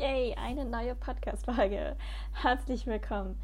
Yay, 0.00 0.34
eine 0.34 0.64
neue 0.64 0.94
Podcast-Folge. 0.94 1.94
Herzlich 2.32 2.86
willkommen. 2.86 3.38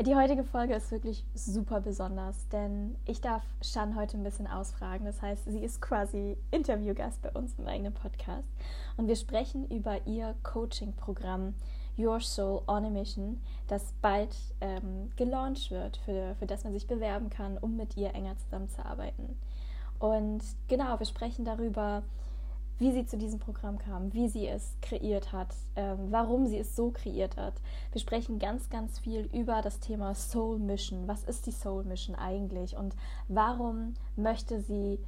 Die 0.00 0.16
heutige 0.16 0.42
Folge 0.42 0.72
ist 0.72 0.90
wirklich 0.90 1.26
super 1.34 1.82
besonders, 1.82 2.48
denn 2.48 2.96
ich 3.04 3.20
darf 3.20 3.42
Shan 3.60 3.94
heute 3.94 4.16
ein 4.16 4.22
bisschen 4.22 4.46
ausfragen. 4.46 5.04
Das 5.04 5.20
heißt, 5.20 5.44
sie 5.44 5.58
ist 5.58 5.82
quasi 5.82 6.38
Interviewgast 6.52 7.20
bei 7.20 7.28
uns 7.32 7.58
im 7.58 7.66
eigenen 7.66 7.92
Podcast. 7.92 8.48
Und 8.96 9.08
wir 9.08 9.16
sprechen 9.16 9.68
über 9.68 10.06
ihr 10.06 10.34
Coaching-Programm 10.42 11.52
Your 11.98 12.18
Soul 12.18 12.62
on 12.66 12.86
a 12.86 12.88
Mission, 12.88 13.42
das 13.68 13.92
bald 14.00 14.34
ähm, 14.62 15.10
gelauncht 15.16 15.70
wird, 15.70 15.98
für, 15.98 16.34
für 16.36 16.46
das 16.46 16.64
man 16.64 16.72
sich 16.72 16.86
bewerben 16.86 17.28
kann, 17.28 17.58
um 17.58 17.76
mit 17.76 17.94
ihr 17.98 18.14
enger 18.14 18.38
zusammenzuarbeiten. 18.38 19.36
Und 19.98 20.40
genau, 20.66 20.98
wir 20.98 21.06
sprechen 21.06 21.44
darüber, 21.44 22.04
wie 22.78 22.92
sie 22.92 23.06
zu 23.06 23.16
diesem 23.16 23.38
Programm 23.38 23.78
kam, 23.78 24.12
wie 24.12 24.28
sie 24.28 24.48
es 24.48 24.76
kreiert 24.82 25.32
hat, 25.32 25.54
ähm, 25.76 26.10
warum 26.10 26.46
sie 26.46 26.58
es 26.58 26.74
so 26.74 26.90
kreiert 26.90 27.36
hat. 27.36 27.54
Wir 27.92 28.00
sprechen 28.00 28.38
ganz, 28.38 28.68
ganz 28.68 28.98
viel 28.98 29.28
über 29.32 29.62
das 29.62 29.80
Thema 29.80 30.14
Soul 30.14 30.58
Mission. 30.58 31.06
Was 31.06 31.24
ist 31.24 31.46
die 31.46 31.52
Soul 31.52 31.84
Mission 31.84 32.16
eigentlich 32.16 32.76
und 32.76 32.94
warum 33.28 33.94
möchte 34.16 34.60
sie 34.60 34.98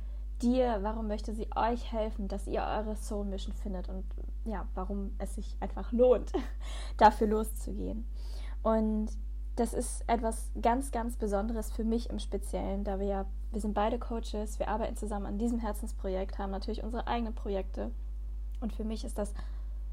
dir, 0.43 0.79
warum 0.83 1.09
möchte 1.09 1.35
sie 1.35 1.49
euch 1.57 1.93
helfen, 1.93 2.29
dass 2.29 2.47
ihr 2.47 2.63
eure 2.63 2.97
Soul 2.97 3.25
Mission 3.25 3.55
findet 3.55 3.89
und 3.89 4.05
ja, 4.45 4.67
warum 4.75 5.13
es 5.19 5.35
sich 5.35 5.57
einfach 5.61 5.93
lohnt, 5.93 6.33
dafür 6.99 7.27
loszugehen. 7.27 8.07
Und 8.63 9.09
das 9.57 9.73
ist 9.73 10.05
etwas 10.07 10.51
ganz, 10.61 10.91
ganz 10.91 11.17
Besonderes 11.17 11.73
für 11.73 11.85
mich 11.85 12.11
im 12.11 12.19
Speziellen, 12.19 12.85
da 12.85 13.01
wir 13.01 13.07
ja, 13.07 13.27
wir 13.57 13.63
sind 13.63 13.73
beide 13.73 13.99
Coaches, 13.99 14.59
wir 14.59 14.69
arbeiten 14.69 14.97
zusammen 14.97 15.25
an 15.25 15.39
diesem 15.39 15.59
Herzensprojekt, 15.59 16.39
haben 16.39 16.51
natürlich 16.51 16.83
unsere 16.83 17.07
eigenen 17.07 17.35
Projekte. 17.35 17.91
Und 18.61 18.75
für 18.75 18.85
mich 18.85 19.03
ist 19.03 19.17
das 19.17 19.33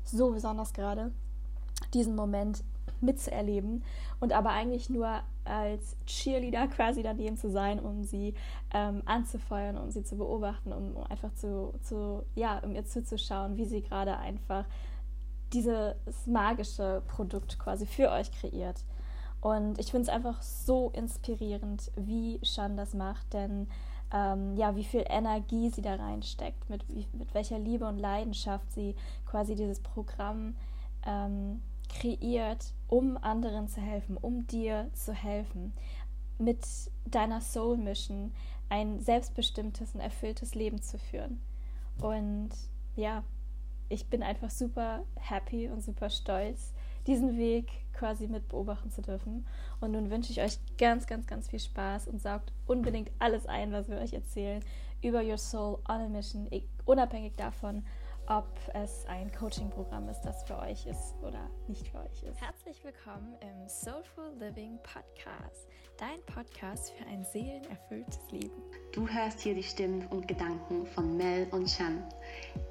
so 0.04 0.32
besonders 0.32 0.74
gerade, 0.74 1.14
diesen 1.94 2.14
Moment 2.14 2.62
mitzuerleben 3.00 3.86
und 4.20 4.34
aber 4.34 4.50
eigentlich 4.50 4.90
nur 4.90 5.22
als 5.46 5.96
Cheerleader 6.06 6.68
quasi 6.68 7.04
daneben 7.04 7.38
zu 7.38 7.50
sein, 7.50 7.80
um 7.80 8.04
sie 8.04 8.34
ähm, 8.74 9.02
anzufeuern, 9.06 9.78
um 9.78 9.92
sie 9.92 10.04
zu 10.04 10.18
beobachten, 10.18 10.74
um, 10.74 10.98
um 10.98 11.04
einfach 11.04 11.34
zu, 11.34 11.74
zu, 11.84 12.26
ja, 12.36 12.60
um 12.66 12.76
ihr 12.76 12.84
zuzuschauen, 12.84 13.56
wie 13.56 13.66
sie 13.66 13.82
gerade 13.82 14.18
einfach 14.18 14.66
dieses 15.54 15.96
magische 16.26 17.02
Produkt 17.08 17.58
quasi 17.60 17.86
für 17.86 18.12
euch 18.12 18.30
kreiert. 18.34 18.84
Und 19.44 19.78
ich 19.78 19.92
finde 19.92 20.04
es 20.04 20.10
einfach 20.10 20.42
so 20.42 20.90
inspirierend, 20.92 21.92
wie 21.98 22.40
Shan 22.44 22.78
das 22.78 22.94
macht, 22.94 23.34
denn 23.34 23.68
ähm, 24.14 24.56
ja, 24.56 24.78
wie 24.78 24.86
viel 24.86 25.04
Energie 25.06 25.70
sie 25.70 25.82
da 25.82 25.96
reinsteckt, 25.96 26.70
mit, 26.70 26.88
wie, 26.88 27.06
mit 27.12 27.34
welcher 27.34 27.60
Liebe 27.60 27.86
und 27.86 28.00
Leidenschaft 28.00 28.72
sie 28.72 28.96
quasi 29.26 29.56
dieses 29.56 29.82
Programm 29.82 30.56
ähm, 31.06 31.62
kreiert, 31.90 32.74
um 32.88 33.18
anderen 33.18 33.68
zu 33.68 33.82
helfen, 33.82 34.16
um 34.16 34.48
dir 34.48 34.90
zu 34.94 35.12
helfen, 35.12 35.74
mit 36.40 36.66
deiner 37.06 37.42
Soul 37.42 37.76
Mission 37.76 38.32
ein 38.70 39.02
selbstbestimmtes 39.02 39.94
und 39.94 40.00
erfülltes 40.00 40.56
Leben 40.56 40.82
zu 40.82 40.98
führen. 40.98 41.42
Und 42.00 42.52
ja, 42.96 43.26
ich 43.90 44.08
bin 44.08 44.24
einfach 44.24 44.52
super 44.52 45.04
happy 45.20 45.68
und 45.68 45.84
super 45.84 46.10
stolz, 46.10 46.72
diesen 47.08 47.38
Weg 47.38 47.70
quasi 47.94 48.28
mit 48.28 48.50
beobachten 48.50 48.92
zu 48.92 49.02
dürfen. 49.02 49.46
Und 49.80 49.92
nun 49.92 50.10
wünsche 50.10 50.32
ich 50.32 50.42
euch 50.42 50.60
ganz, 50.78 51.08
ganz, 51.08 51.28
ganz 51.28 51.50
viel 51.50 51.60
Spaß 51.60 52.08
und 52.08 52.22
saugt 52.22 52.52
unbedingt 52.66 53.12
alles 53.20 53.46
ein, 53.46 53.72
was 53.72 53.90
wir 53.90 53.98
euch 53.98 54.14
erzählen 54.14 54.64
über 55.02 55.22
Your 55.22 55.38
Soul 55.38 55.80
on 55.90 56.02
a 56.02 56.08
Mission, 56.08 56.50
unabhängig 56.86 57.34
davon, 57.36 57.84
ob 58.28 58.48
es 58.74 59.06
ein 59.08 59.30
Coaching-Programm 59.34 60.08
ist, 60.08 60.22
das 60.22 60.44
für 60.46 60.58
euch 60.58 60.86
ist 60.86 61.14
oder 61.22 61.50
nicht 61.68 61.90
für 61.90 62.00
euch 62.00 62.24
ist. 62.24 62.40
Herzlich 62.40 62.82
willkommen 62.84 63.36
im 63.42 63.68
Soulful 63.68 64.32
Living 64.40 64.80
Podcast, 64.82 65.68
dein 65.98 66.22
Podcast 66.34 66.94
für 66.94 67.06
ein 67.08 67.26
seelenerfülltes 67.26 68.20
Leben. 68.32 68.62
Du 68.94 69.06
hörst 69.08 69.42
hier 69.42 69.54
die 69.54 69.64
Stimmen 69.64 70.08
und 70.08 70.26
Gedanken 70.26 70.86
von 70.86 71.18
Mel 71.18 71.48
und 71.52 71.68
Chan. 71.68 72.02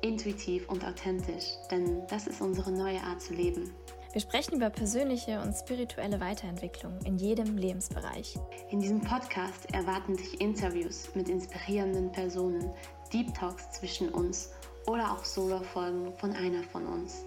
Intuitiv 0.01 0.67
und 0.71 0.83
authentisch, 0.87 1.53
denn 1.71 2.07
das 2.07 2.27
ist 2.27 2.41
unsere 2.41 2.73
neue 2.73 3.03
Art 3.03 3.21
zu 3.21 3.35
leben. 3.35 3.71
Wir 4.13 4.21
sprechen 4.21 4.57
über 4.57 4.69
persönliche 4.69 5.41
und 5.41 5.55
spirituelle 5.55 6.21
Weiterentwicklung 6.21 6.99
in 7.07 7.17
jedem 7.17 7.57
Lebensbereich. 7.57 8.39
In 8.71 8.81
diesem 8.81 9.01
Podcast 9.01 9.73
erwarten 9.73 10.19
dich 10.19 10.39
Interviews 10.39 11.09
mit 11.15 11.31
inspirierenden 11.31 12.13
Personen, 12.13 12.71
Deep 13.11 13.33
Talks 13.33 13.71
zwischen 13.71 14.11
uns 14.11 14.51
oder 14.87 15.13
auch 15.13 15.25
Solo-Folgen 15.25 16.13
von 16.19 16.33
einer 16.33 16.63
von 16.65 16.87
uns. 16.87 17.25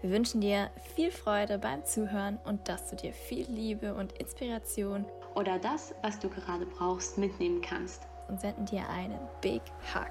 Wir 0.00 0.10
wünschen 0.10 0.40
dir 0.40 0.70
viel 0.94 1.10
Freude 1.10 1.58
beim 1.58 1.84
Zuhören 1.84 2.38
und 2.44 2.66
dass 2.66 2.88
du 2.88 2.96
dir 2.96 3.12
viel 3.12 3.46
Liebe 3.50 3.94
und 3.94 4.12
Inspiration 4.12 5.04
oder 5.34 5.58
das, 5.58 5.94
was 6.00 6.18
du 6.18 6.30
gerade 6.30 6.64
brauchst, 6.64 7.18
mitnehmen 7.18 7.60
kannst. 7.60 8.02
Und 8.28 8.40
senden 8.40 8.64
dir 8.64 8.88
einen 8.88 9.18
Big 9.42 9.60
Hug. 9.94 10.08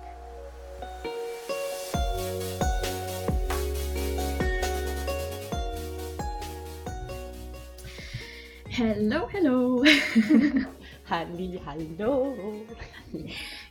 Hello, 8.74 9.28
hello. 9.28 9.84
Halli, 11.10 11.60
hallo. 11.66 12.64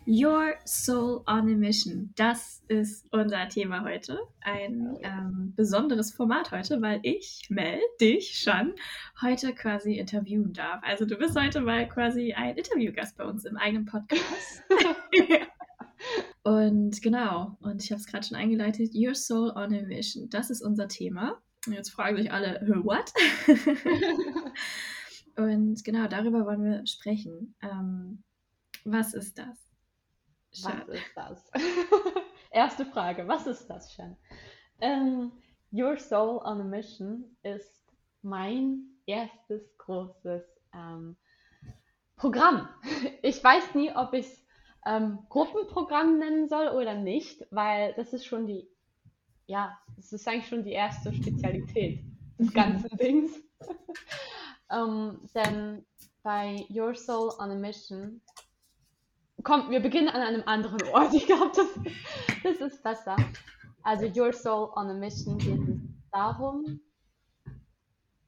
Your 0.05 0.57
Soul 0.67 1.25
on 1.27 1.49
a 1.49 1.57
Mission. 1.57 2.13
Das 2.17 2.63
ist 2.69 3.07
unser 3.11 3.49
Thema 3.49 3.83
heute. 3.83 4.19
Ein 4.43 4.99
ähm, 5.03 5.55
besonderes 5.57 6.13
Format 6.13 6.51
heute, 6.51 6.83
weil 6.83 7.01
ich, 7.03 7.47
Mel, 7.49 7.81
dich, 7.99 8.41
Shan, 8.41 8.75
heute 9.23 9.55
quasi 9.55 9.95
interviewen 9.95 10.53
darf. 10.53 10.83
Also 10.83 11.07
du 11.07 11.17
bist 11.17 11.35
heute 11.35 11.63
mal 11.63 11.89
quasi 11.89 12.35
ein 12.35 12.59
Interviewgast 12.59 13.17
bei 13.17 13.25
uns 13.25 13.47
im 13.47 13.57
eigenen 13.57 13.87
Podcast. 13.87 14.63
und 16.43 17.01
genau, 17.01 17.57
und 17.63 17.83
ich 17.83 17.91
habe 17.91 18.01
es 18.03 18.07
gerade 18.07 18.27
schon 18.27 18.37
eingeleitet, 18.37 18.91
Your 18.95 19.15
Soul 19.15 19.49
on 19.53 19.73
a 19.73 19.81
Mission. 19.81 20.29
Das 20.29 20.51
ist 20.51 20.61
unser 20.61 20.89
Thema. 20.89 21.41
Jetzt 21.67 21.91
fragen 21.91 22.17
sich 22.17 22.33
alle, 22.33 22.61
what? 22.85 23.13
Und 25.37 25.85
genau 25.85 26.07
darüber 26.07 26.47
wollen 26.47 26.65
wir 26.65 26.87
sprechen. 26.87 27.55
Ähm, 27.63 28.23
was 28.85 29.15
ist 29.15 29.39
das? 29.39 29.59
Schön. 30.53 30.83
Was 30.87 30.89
ist 30.89 31.11
das? 31.15 31.51
Erste 32.51 32.87
Frage, 32.87 33.29
was 33.29 33.47
ist 33.47 33.67
das, 33.69 33.93
Shan? 33.93 34.17
Ähm, 34.81 35.33
Your 35.73 35.97
Soul 35.99 36.39
on 36.39 36.61
a 36.61 36.65
Mission 36.65 37.37
ist 37.43 37.85
mein 38.23 38.87
erstes 39.07 39.77
großes 39.79 40.43
ähm, 40.75 41.17
Programm. 42.17 42.69
Ich 43.23 43.43
weiß 43.45 43.75
nie, 43.75 43.95
ob 43.95 44.15
ich 44.15 44.27
es 44.27 44.47
ähm, 44.87 45.19
Gruppenprogramm 45.29 46.19
nennen 46.19 46.49
soll 46.49 46.69
oder 46.69 46.95
nicht, 46.95 47.47
weil 47.51 47.93
das 47.95 48.15
ist 48.15 48.25
schon 48.25 48.47
die, 48.47 48.67
ja, 49.51 49.77
das 49.97 50.13
ist 50.13 50.29
eigentlich 50.29 50.47
schon 50.47 50.63
die 50.63 50.73
erste 50.73 51.13
Spezialität 51.13 52.05
des 52.39 52.53
ganzen 52.53 52.97
Dings. 52.97 53.33
ähm, 54.71 55.19
denn 55.35 55.85
bei 56.23 56.65
Your 56.71 56.95
Soul 56.95 57.33
on 57.41 57.51
a 57.51 57.55
Mission 57.57 58.21
kommt, 59.43 59.71
wir 59.71 59.81
beginnen 59.81 60.09
an 60.09 60.23
einem 60.23 60.43
anderen 60.47 60.81
Ort. 60.93 61.13
Ich 61.15 61.27
glaube, 61.27 61.51
das, 61.57 61.67
das 62.45 62.73
ist 62.73 62.83
besser. 62.85 63.17
Also 63.83 64.07
Your 64.07 64.33
Soul 64.33 64.71
on 64.77 64.89
a 64.89 64.95
Mission 64.95 65.37
geht 65.39 65.69
es 65.69 65.81
darum, 66.13 66.81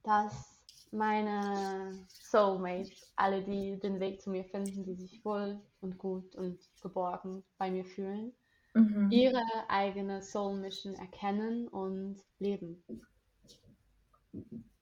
dass 0.03 0.59
meine 0.91 2.05
Soulmates, 2.09 3.13
alle, 3.15 3.43
die 3.43 3.79
den 3.79 4.01
Weg 4.01 4.21
zu 4.21 4.29
mir 4.29 4.43
finden, 4.43 4.83
die 4.83 4.95
sich 4.95 5.23
wohl 5.23 5.61
und 5.79 5.97
gut 5.97 6.35
und 6.35 6.59
geborgen 6.81 7.43
bei 7.57 7.71
mir 7.71 7.85
fühlen, 7.85 8.33
mhm. 8.73 9.09
ihre 9.11 9.43
eigene 9.67 10.21
Soul 10.21 10.57
Mission 10.57 10.95
erkennen 10.95 11.67
und 11.67 12.21
leben. 12.39 12.83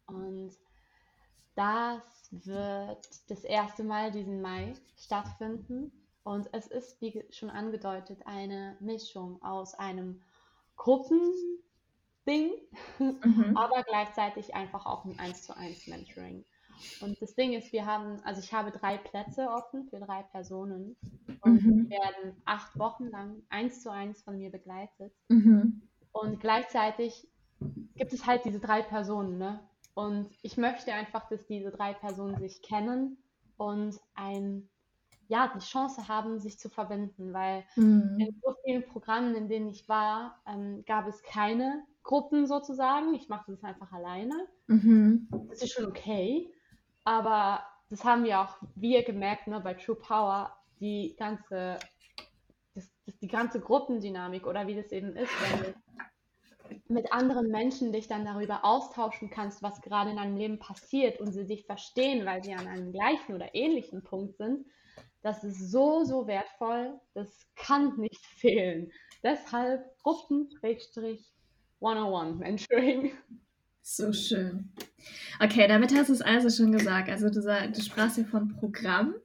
Und 0.08 0.52
das 1.56 2.02
wird 2.32 3.08
das 3.30 3.44
erste 3.44 3.84
Mal 3.84 4.12
diesen 4.12 4.42
Mai 4.42 4.74
stattfinden. 4.98 5.92
Und 6.24 6.50
es 6.54 6.68
ist, 6.68 7.02
wie 7.02 7.26
schon 7.32 7.50
angedeutet, 7.50 8.26
eine 8.26 8.78
Mischung 8.80 9.42
aus 9.42 9.74
einem 9.74 10.22
Gruppending, 10.76 12.52
mhm. 13.00 13.58
aber 13.58 13.84
gleichzeitig 13.84 14.54
einfach 14.56 14.86
auch 14.86 15.06
ein 15.06 15.20
1 15.20 15.44
zu 15.44 15.58
1 15.58 15.88
Mentoring. 15.88 16.46
Und 17.01 17.22
das 17.22 17.36
Ding 17.36 17.54
ist, 17.54 17.72
wir 17.74 17.86
haben, 17.86 18.19
also 18.24 18.42
ich 18.42 18.54
habe 18.54 18.72
drei 18.72 18.98
Plätze 18.98 19.48
offen 19.48 19.86
für 19.89 20.00
drei 20.00 20.24
Personen 20.24 20.95
und 21.42 21.63
mhm. 21.63 21.89
werden 21.89 22.36
acht 22.45 22.78
Wochen 22.78 23.07
lang 23.07 23.42
eins 23.50 23.81
zu 23.81 23.92
eins 23.92 24.22
von 24.22 24.38
mir 24.38 24.51
begleitet. 24.51 25.13
Mhm. 25.30 25.81
Und 26.12 26.39
gleichzeitig 26.39 27.28
gibt 27.95 28.13
es 28.13 28.25
halt 28.25 28.45
diese 28.45 28.60
drei 28.60 28.81
Personen, 28.81 29.38
ne? 29.38 29.60
Und 29.94 30.30
ich 30.42 30.57
möchte 30.57 30.94
einfach, 30.94 31.28
dass 31.30 31.45
diese 31.48 31.69
drei 31.69 31.94
Personen 31.94 32.39
sich 32.39 32.62
kennen 32.62 33.18
und 33.57 34.00
ein 34.16 34.69
ja, 35.31 35.50
die 35.56 35.60
Chance 35.60 36.10
haben, 36.10 36.39
sich 36.39 36.60
zu 36.60 36.68
verbinden, 36.68 37.31
weil 37.31 37.63
mhm. 37.77 38.18
in 38.19 38.36
so 38.44 38.54
vielen 38.66 38.84
Programmen, 38.84 39.34
in 39.34 39.48
denen 39.48 39.69
ich 39.69 39.88
war, 39.88 40.42
ähm, 40.45 40.84
gab 40.86 41.07
es 41.07 41.24
keine 41.24 41.86
Gruppen 42.04 42.48
sozusagen. 42.48 43.13
Ich 43.13 43.30
machte 43.30 43.51
das 43.51 43.63
einfach 43.63 43.94
alleine. 43.94 44.36
Mhm. 44.68 45.30
Das 45.48 45.62
ist 45.62 45.72
schon 45.72 45.86
okay, 45.86 46.51
aber 47.03 47.65
das 47.89 48.03
haben 48.03 48.24
wir 48.24 48.39
auch 48.39 48.57
wir 48.75 49.03
gemerkt 49.03 49.48
ne, 49.48 49.59
bei 49.59 49.74
True 49.74 49.95
Power, 49.95 50.56
die 50.80 51.15
ganze, 51.18 51.77
das, 52.74 52.89
das, 53.06 53.18
die 53.19 53.27
ganze 53.27 53.59
Gruppendynamik 53.59 54.48
oder 54.48 54.68
wie 54.68 54.75
das 54.75 54.92
eben 54.92 55.15
ist, 55.15 55.31
wenn 55.42 55.63
du 55.63 55.74
mit 56.88 57.12
anderen 57.12 57.50
Menschen 57.50 57.92
dich 57.92 58.07
dann 58.07 58.25
darüber 58.25 58.63
austauschen 58.63 59.30
kannst, 59.30 59.62
was 59.62 59.81
gerade 59.81 60.12
in 60.12 60.18
deinem 60.18 60.38
Leben 60.38 60.59
passiert 60.59 61.19
und 61.19 61.33
sie 61.33 61.45
dich 61.45 61.65
verstehen, 61.65 62.25
weil 62.25 62.44
sie 62.44 62.53
an 62.53 62.68
einem 62.68 62.94
gleichen 62.94 63.36
oder 63.36 63.53
ähnlichen 63.53 64.03
Punkt 64.03 64.38
sind, 64.38 64.65
das 65.21 65.44
ist 65.44 65.71
so, 65.71 66.03
so 66.03 66.27
wertvoll. 66.27 67.00
Das 67.13 67.48
kann 67.56 67.95
nicht 67.98 68.25
fehlen. 68.25 68.92
Deshalb 69.24 69.83
Gruppen-101 70.03 72.36
Mentoring. 72.36 73.12
So 73.81 74.13
schön. 74.13 74.72
Okay, 75.39 75.68
damit 75.68 75.94
hast 75.94 76.10
du 76.10 76.13
es 76.13 76.22
also 76.22 76.50
schon 76.50 76.72
gesagt. 76.72 77.10
Also 77.10 77.30
du, 77.30 77.42
du 77.42 77.81
sprachst 77.81 78.18
ja 78.18 78.24
von 78.24 78.50
Programm. 78.50 79.16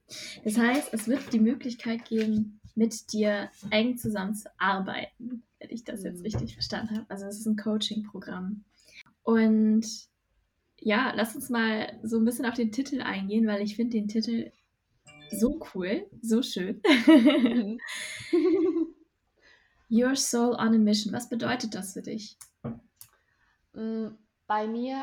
Das 0.45 0.57
heißt, 0.57 0.93
es 0.93 1.09
wird 1.09 1.33
die 1.33 1.41
Möglichkeit 1.41 2.05
geben, 2.07 2.61
mit 2.75 3.13
dir 3.13 3.51
eng 3.71 3.97
zusammen 3.97 4.35
zu 4.35 4.49
arbeiten, 4.59 5.43
wenn 5.59 5.71
ich 5.71 5.85
das 5.85 6.05
jetzt 6.05 6.19
mhm. 6.19 6.25
richtig 6.25 6.55
verstanden 6.55 6.97
habe. 6.97 7.07
Also 7.09 7.27
es 7.27 7.41
ist 7.41 7.47
ein 7.47 7.57
Coaching-Programm. 7.57 8.65
Und 9.23 9.87
ja, 10.79 11.13
lass 11.15 11.35
uns 11.35 11.51
mal 11.51 11.99
so 12.03 12.19
ein 12.19 12.25
bisschen 12.25 12.47
auf 12.47 12.55
den 12.55 12.73
Titel 12.73 13.01
eingehen, 13.01 13.47
weil 13.47 13.63
ich 13.63 13.77
finde 13.77 13.99
den 13.99 14.09
Titel 14.09 14.53
so 15.31 15.61
cool, 15.75 16.07
so 16.23 16.43
schön. 16.43 16.81
Mhm. 17.07 17.81
Your 19.91 20.17
Soul 20.17 20.55
on 20.55 20.75
a 20.75 20.79
Mission. 20.79 21.13
Was 21.13 21.29
bedeutet 21.29 21.75
das 21.75 21.93
für 21.93 22.03
dich? 22.03 22.37
Bei 24.47 24.67
mir, 24.67 25.03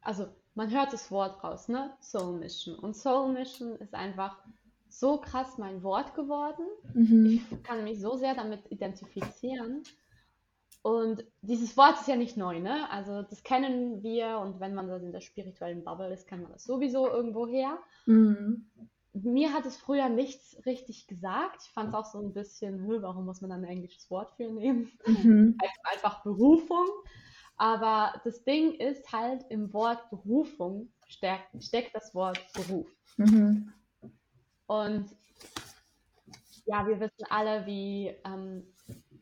also 0.00 0.26
man 0.54 0.70
hört 0.70 0.92
das 0.92 1.10
Wort 1.10 1.42
raus, 1.44 1.68
ne? 1.68 1.92
Soul 2.00 2.38
Mission. 2.38 2.76
Und 2.78 2.96
Soul 2.96 3.32
Mission 3.32 3.76
ist 3.76 3.94
einfach 3.94 4.38
so 4.88 5.18
krass 5.18 5.58
mein 5.58 5.82
Wort 5.82 6.14
geworden. 6.14 6.66
Mhm. 6.94 7.44
Ich 7.50 7.62
kann 7.62 7.84
mich 7.84 8.00
so 8.00 8.16
sehr 8.16 8.34
damit 8.34 8.70
identifizieren. 8.70 9.82
Und 10.82 11.24
dieses 11.42 11.76
Wort 11.76 12.00
ist 12.00 12.08
ja 12.08 12.16
nicht 12.16 12.36
neu, 12.36 12.58
ne? 12.58 12.90
Also 12.90 13.22
das 13.22 13.42
kennen 13.42 14.02
wir 14.02 14.38
und 14.38 14.60
wenn 14.60 14.74
man 14.74 14.88
so 14.88 14.96
in 14.96 15.12
der 15.12 15.20
spirituellen 15.20 15.84
Bubble 15.84 16.12
ist, 16.12 16.26
kennt 16.26 16.42
man 16.42 16.52
das 16.52 16.64
sowieso 16.64 17.06
irgendwo 17.06 17.46
her. 17.46 17.78
Mhm. 18.06 18.66
Mir 19.12 19.52
hat 19.52 19.66
es 19.66 19.76
früher 19.76 20.08
nichts 20.08 20.56
richtig 20.64 21.06
gesagt. 21.06 21.62
Ich 21.64 21.70
fand 21.72 21.90
es 21.90 21.94
auch 21.94 22.06
so 22.06 22.18
ein 22.18 22.32
bisschen, 22.32 22.88
warum 23.02 23.26
muss 23.26 23.40
man 23.40 23.50
dann 23.50 23.64
ein 23.64 23.70
englisches 23.70 24.10
Wort 24.10 24.30
für 24.36 24.50
nehmen? 24.50 24.90
Mhm. 25.04 25.58
Einfach 25.92 26.22
Berufung. 26.22 26.86
Aber 27.60 28.18
das 28.24 28.42
Ding 28.42 28.72
ist 28.72 29.12
halt, 29.12 29.44
im 29.50 29.70
Wort 29.74 30.08
Berufung 30.08 30.88
steckt, 31.06 31.62
steckt 31.62 31.94
das 31.94 32.14
Wort 32.14 32.40
Beruf. 32.54 32.88
Mhm. 33.18 33.70
Und 34.66 35.14
ja, 36.64 36.86
wir 36.86 36.98
wissen 37.00 37.26
alle, 37.28 37.66
wie 37.66 38.14
ähm, 38.24 38.62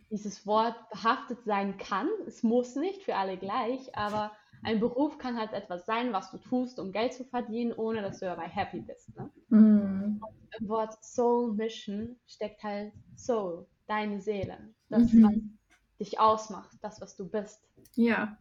dieses 0.08 0.46
Wort 0.46 0.76
behaftet 0.88 1.43
sein 1.46 1.79
kann. 1.79 2.08
Es 2.29 2.44
muss 2.44 2.76
nicht 2.76 3.02
für 3.02 3.17
alle 3.17 3.38
gleich, 3.38 3.96
aber 3.96 4.31
ein 4.62 4.79
Beruf 4.79 5.19
kann 5.19 5.37
halt 5.37 5.52
etwas 5.52 5.84
sein, 5.84 6.12
was 6.12 6.31
du 6.31 6.38
tust, 6.38 6.79
um 6.79 6.93
Geld 6.93 7.14
zu 7.14 7.25
verdienen, 7.25 7.73
ohne 7.73 8.02
dass 8.02 8.20
du 8.20 8.26
dabei 8.26 8.46
happy 8.46 8.82
bist. 8.82 9.17
Ne? 9.17 9.29
Mhm. 9.49 10.23
Im 10.61 10.69
Wort 10.69 10.96
Soul 11.02 11.55
Mission 11.55 12.14
steckt 12.29 12.62
halt 12.62 12.93
Soul, 13.17 13.67
deine 13.88 14.20
Seele. 14.20 14.58
Das, 14.91 15.12
mhm. 15.12 15.25
was 15.25 15.57
dich 16.00 16.20
ausmacht, 16.20 16.76
das, 16.82 17.00
was 17.00 17.16
du 17.16 17.28
bist. 17.28 17.60
Ja. 17.94 18.36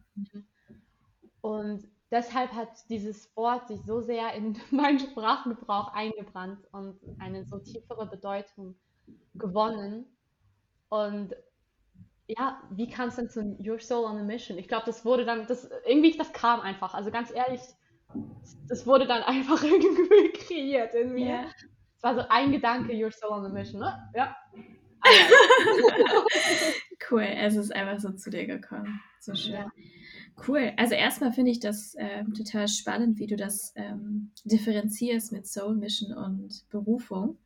Und 1.40 1.88
deshalb 2.10 2.52
hat 2.52 2.68
dieses 2.88 3.34
Wort 3.36 3.68
sich 3.68 3.80
so 3.84 4.00
sehr 4.00 4.32
in 4.34 4.56
meinen 4.70 4.98
Sprachgebrauch 4.98 5.92
eingebrannt 5.92 6.66
und 6.72 6.98
eine 7.18 7.44
so 7.44 7.58
tiefere 7.58 8.06
Bedeutung 8.06 8.76
gewonnen. 9.34 10.06
Und 10.88 11.34
ja, 12.26 12.62
wie 12.70 12.88
kam 12.88 13.08
es 13.08 13.16
denn 13.16 13.30
zu 13.30 13.56
Your 13.58 13.80
Soul 13.80 14.04
on 14.04 14.18
a 14.18 14.22
Mission? 14.22 14.58
Ich 14.58 14.68
glaube, 14.68 14.84
das 14.86 15.04
wurde 15.04 15.24
dann, 15.24 15.46
das 15.46 15.70
irgendwie, 15.86 16.16
das 16.16 16.32
kam 16.32 16.60
einfach. 16.60 16.94
Also 16.94 17.10
ganz 17.10 17.30
ehrlich, 17.30 17.60
das 18.68 18.86
wurde 18.86 19.06
dann 19.06 19.22
einfach 19.24 19.62
irgendwie 19.62 20.32
kreiert 20.32 20.94
in 20.94 21.14
mir. 21.14 21.26
Yeah. 21.26 21.50
Es 21.96 22.02
war 22.04 22.14
so 22.14 22.22
ein 22.28 22.52
Gedanke, 22.52 22.92
Your 22.94 23.10
Soul 23.10 23.32
on 23.32 23.46
a 23.46 23.48
Mission, 23.48 23.80
ne? 23.80 24.10
Ja. 24.14 24.36
cool, 27.10 27.22
es 27.22 27.56
ist 27.56 27.74
einfach 27.74 28.00
so 28.00 28.12
zu 28.12 28.30
dir 28.30 28.46
gekommen. 28.46 29.00
So 29.20 29.34
schön. 29.34 29.54
Ja. 29.54 29.72
Cool. 30.46 30.72
Also 30.76 30.94
erstmal 30.94 31.32
finde 31.32 31.50
ich 31.50 31.60
das 31.60 31.94
ähm, 31.98 32.32
total 32.34 32.68
spannend, 32.68 33.18
wie 33.18 33.26
du 33.26 33.36
das 33.36 33.72
ähm, 33.74 34.30
differenzierst 34.44 35.32
mit 35.32 35.46
Soul 35.46 35.76
Mission 35.76 36.16
und 36.16 36.68
Berufung. 36.70 37.38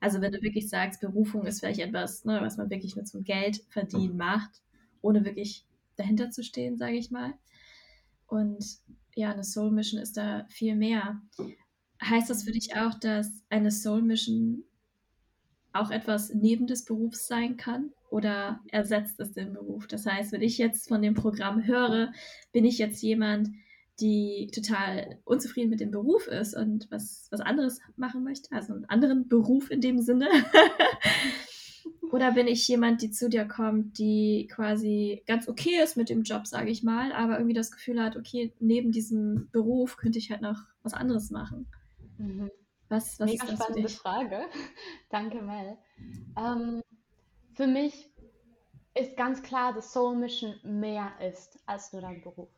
Also 0.00 0.20
wenn 0.20 0.32
du 0.32 0.42
wirklich 0.42 0.68
sagst, 0.68 1.00
Berufung 1.00 1.46
ist 1.46 1.60
vielleicht 1.60 1.80
etwas, 1.80 2.24
ne, 2.24 2.40
was 2.40 2.56
man 2.56 2.70
wirklich 2.70 2.96
nur 2.96 3.04
zum 3.04 3.22
Geld 3.22 3.62
verdienen 3.68 4.16
macht, 4.16 4.62
ohne 5.02 5.24
wirklich 5.24 5.66
dahinter 5.96 6.30
zu 6.30 6.42
stehen, 6.42 6.78
sage 6.78 6.96
ich 6.96 7.10
mal. 7.10 7.34
Und 8.26 8.64
ja, 9.14 9.32
eine 9.32 9.44
Soul 9.44 9.70
Mission 9.70 10.00
ist 10.00 10.16
da 10.16 10.46
viel 10.48 10.74
mehr. 10.74 11.20
Heißt 12.02 12.30
das 12.30 12.44
für 12.44 12.52
dich 12.52 12.76
auch, 12.76 12.98
dass 12.98 13.30
eine 13.50 13.70
Soul 13.70 14.02
Mission 14.02 14.64
auch 15.72 15.90
etwas 15.90 16.34
neben 16.34 16.66
des 16.66 16.84
Berufs 16.84 17.26
sein 17.26 17.56
kann 17.56 17.90
oder 18.10 18.60
ersetzt 18.68 19.20
es 19.20 19.32
den 19.32 19.52
Beruf? 19.52 19.86
Das 19.86 20.06
heißt, 20.06 20.32
wenn 20.32 20.42
ich 20.42 20.58
jetzt 20.58 20.88
von 20.88 21.02
dem 21.02 21.14
Programm 21.14 21.66
höre, 21.66 22.12
bin 22.52 22.64
ich 22.64 22.78
jetzt 22.78 23.02
jemand, 23.02 23.50
die 24.00 24.50
total 24.52 25.18
unzufrieden 25.24 25.70
mit 25.70 25.80
dem 25.80 25.90
Beruf 25.90 26.26
ist 26.26 26.56
und 26.56 26.90
was, 26.90 27.28
was 27.30 27.40
anderes 27.40 27.80
machen 27.96 28.24
möchte, 28.24 28.50
also 28.52 28.72
einen 28.72 28.86
anderen 28.86 29.28
Beruf 29.28 29.70
in 29.70 29.80
dem 29.80 30.00
Sinne. 30.00 30.28
Oder 32.10 32.32
bin 32.32 32.48
ich 32.48 32.66
jemand, 32.66 33.02
die 33.02 33.10
zu 33.10 33.28
dir 33.28 33.44
kommt, 33.44 33.98
die 33.98 34.48
quasi 34.50 35.22
ganz 35.26 35.48
okay 35.48 35.80
ist 35.82 35.96
mit 35.96 36.08
dem 36.08 36.22
Job, 36.22 36.46
sage 36.46 36.70
ich 36.70 36.82
mal, 36.82 37.12
aber 37.12 37.34
irgendwie 37.34 37.54
das 37.54 37.70
Gefühl 37.70 38.02
hat, 38.02 38.16
okay, 38.16 38.52
neben 38.58 38.90
diesem 38.90 39.48
Beruf 39.52 39.96
könnte 39.96 40.18
ich 40.18 40.30
halt 40.30 40.40
noch 40.40 40.64
was 40.82 40.94
anderes 40.94 41.30
machen. 41.30 41.66
Mhm. 42.18 42.50
Was, 42.90 43.18
was 43.20 43.30
Mega 43.30 43.44
ist 43.44 43.52
das 43.52 43.60
spannende 43.60 43.88
Frage. 43.88 44.46
Danke, 45.10 45.40
Mel. 45.40 45.78
Ähm, 46.36 46.82
für 47.54 47.68
mich 47.68 48.12
ist 48.94 49.16
ganz 49.16 49.42
klar, 49.42 49.72
dass 49.72 49.92
Soul 49.92 50.16
Mission 50.16 50.56
mehr 50.64 51.12
ist 51.20 51.58
als 51.66 51.92
nur 51.92 52.02
dein 52.02 52.20
Beruf. 52.20 52.50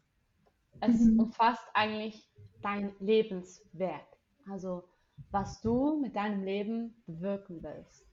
Es 0.81 0.99
mhm. 1.01 1.21
umfasst 1.21 1.65
eigentlich 1.75 2.27
dein 2.63 2.95
Lebenswerk. 2.99 4.07
Also 4.51 4.85
was 5.31 5.61
du 5.61 6.01
mit 6.01 6.17
deinem 6.17 6.45
Leben 6.45 7.03
bewirken 7.07 7.63
willst. 7.63 8.07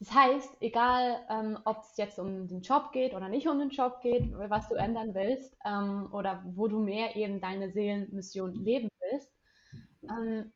Das 0.00 0.12
heißt, 0.12 0.56
egal 0.60 1.24
ähm, 1.30 1.58
ob 1.64 1.82
es 1.82 1.96
jetzt 1.96 2.18
um 2.18 2.46
den 2.48 2.62
Job 2.62 2.92
geht 2.92 3.14
oder 3.14 3.28
nicht 3.28 3.48
um 3.48 3.58
den 3.58 3.70
Job 3.70 4.00
geht, 4.00 4.32
was 4.32 4.68
du 4.68 4.74
ändern 4.74 5.14
willst 5.14 5.56
ähm, 5.64 6.08
oder 6.12 6.42
wo 6.44 6.68
du 6.68 6.80
mehr 6.80 7.16
eben 7.16 7.40
deine 7.40 7.70
Seelenmission 7.70 8.52
leben 8.54 8.88
willst, 9.00 9.32
ähm, 10.08 10.52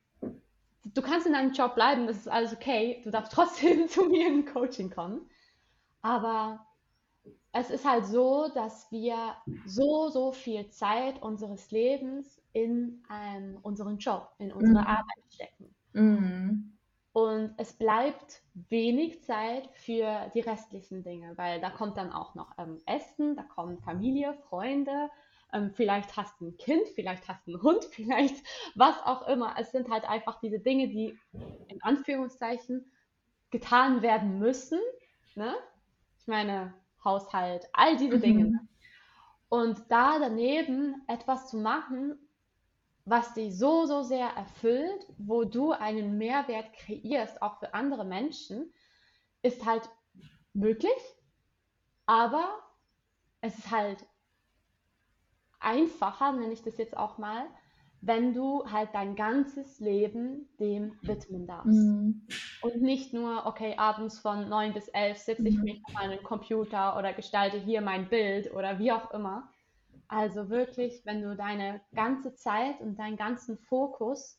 du 0.85 1.03
kannst 1.03 1.27
in 1.27 1.33
deinem 1.33 1.53
Job 1.53 1.75
bleiben, 1.75 2.07
das 2.07 2.19
ist 2.19 2.29
alles 2.29 2.53
okay. 2.53 3.01
Du 3.05 3.11
darfst 3.11 3.33
trotzdem 3.35 3.89
zu 3.89 4.05
mir 4.05 4.27
in 4.27 4.45
Coaching 4.47 4.91
kommen. 4.91 5.29
Aber 6.01 6.67
es 7.53 7.71
ist 7.71 7.85
halt 7.85 8.07
so, 8.07 8.49
dass 8.55 8.91
wir 8.91 9.37
so, 9.67 10.09
so 10.09 10.33
viel 10.33 10.69
Zeit 10.71 11.23
unseres 11.23 11.71
Lebens 11.71 12.43
in 12.53 13.03
ähm, 13.11 13.59
unseren 13.63 13.99
Job, 13.99 14.31
in 14.39 14.53
unsere 14.53 14.81
mhm. 14.81 14.87
Arbeit 14.87 15.25
stecken. 15.29 15.75
Mhm. 15.93 16.73
Und 17.13 17.53
es 17.59 17.75
bleibt 17.75 18.41
wenig 18.71 19.23
Zeit 19.23 19.69
für 19.75 20.31
die 20.35 20.41
restlichen 20.41 21.03
Dinge, 21.03 21.37
weil 21.37 21.61
da 21.61 21.69
kommt 21.69 21.99
dann 21.99 22.11
auch 22.11 22.35
noch 22.35 22.57
ähm, 22.57 22.79
Essen, 22.87 23.37
da 23.37 23.43
kommen 23.43 23.79
Familie, 23.81 24.33
Freunde, 24.49 25.11
ähm, 25.53 25.73
vielleicht 25.75 26.17
hast 26.17 26.41
du 26.41 26.49
ein 26.49 26.57
Kind, 26.57 26.89
vielleicht 26.95 27.29
hast 27.29 27.47
du 27.47 27.53
einen 27.53 27.63
Hund, 27.63 27.85
vielleicht 27.91 28.37
was 28.75 28.97
auch 29.05 29.27
immer. 29.29 29.55
Es 29.59 29.73
sind 29.73 29.91
halt 29.91 30.05
einfach 30.05 30.41
diese 30.41 30.59
Dinge, 30.61 30.89
die 30.89 31.19
in 31.69 31.83
Anführungszeichen 31.83 32.91
getan 33.51 34.03
werden 34.03 34.39
müssen. 34.39 34.81
Ne? 35.35 35.55
Ich 36.19 36.27
meine, 36.27 36.75
Haushalt, 37.05 37.69
all 37.73 37.97
diese 37.97 38.17
mhm. 38.17 38.23
Dinge. 38.23 38.69
Und 39.49 39.83
da 39.91 40.19
daneben 40.19 41.03
etwas 41.09 41.49
zu 41.49 41.59
machen, 41.59 42.19
was 43.05 43.35
dich 43.35 43.59
so, 43.59 43.85
so 43.85 44.03
sehr 44.03 44.29
erfüllt, 44.29 45.07
wo 45.19 45.45
du 45.45 45.73
einen 45.73 46.17
Mehrwert 46.19 46.73
kreierst, 46.73 47.43
auch 47.43 47.59
für 47.59 47.75
andere 47.75 48.05
Menschen, 48.05 48.73
ist 49.43 49.67
halt 49.67 49.91
möglich, 50.55 50.93
aber 52.07 52.49
es 53.41 53.59
ist 53.59 53.71
halt 53.71 54.07
einfacher, 55.63 56.33
nenne 56.33 56.53
ich 56.53 56.63
das 56.63 56.77
jetzt 56.79 56.97
auch 56.97 57.19
mal, 57.19 57.47
wenn 58.03 58.35
du 58.35 58.65
halt 58.71 58.91
dein 58.95 59.15
ganzes 59.15 59.79
Leben 59.79 60.49
dem 60.59 60.99
widmen 61.03 61.47
darfst. 61.47 61.71
Mhm. 61.71 62.27
Und 62.61 62.83
nicht 62.83 63.13
nur, 63.13 63.47
okay, 63.47 63.77
abends 63.77 64.19
von 64.19 64.49
9 64.49 64.75
bis 64.75 64.89
11 64.89 65.19
sitze 65.19 65.49
ich 65.49 65.57
mhm. 65.57 65.63
mich 65.63 65.83
an 65.87 65.95
meinem 65.95 66.23
Computer 66.25 66.99
oder 66.99 67.13
gestalte 67.13 67.59
hier 67.59 67.81
mein 67.81 68.09
Bild 68.09 68.53
oder 68.53 68.79
wie 68.81 68.91
auch 68.91 69.13
immer. 69.13 69.49
Also 70.09 70.51
wirklich, 70.51 71.07
wenn 71.07 71.23
du 71.23 71.37
deine 71.37 71.81
ganze 71.95 72.35
Zeit 72.35 72.81
und 72.81 72.99
deinen 72.99 73.17
ganzen 73.17 73.57
Fokus 73.57 74.39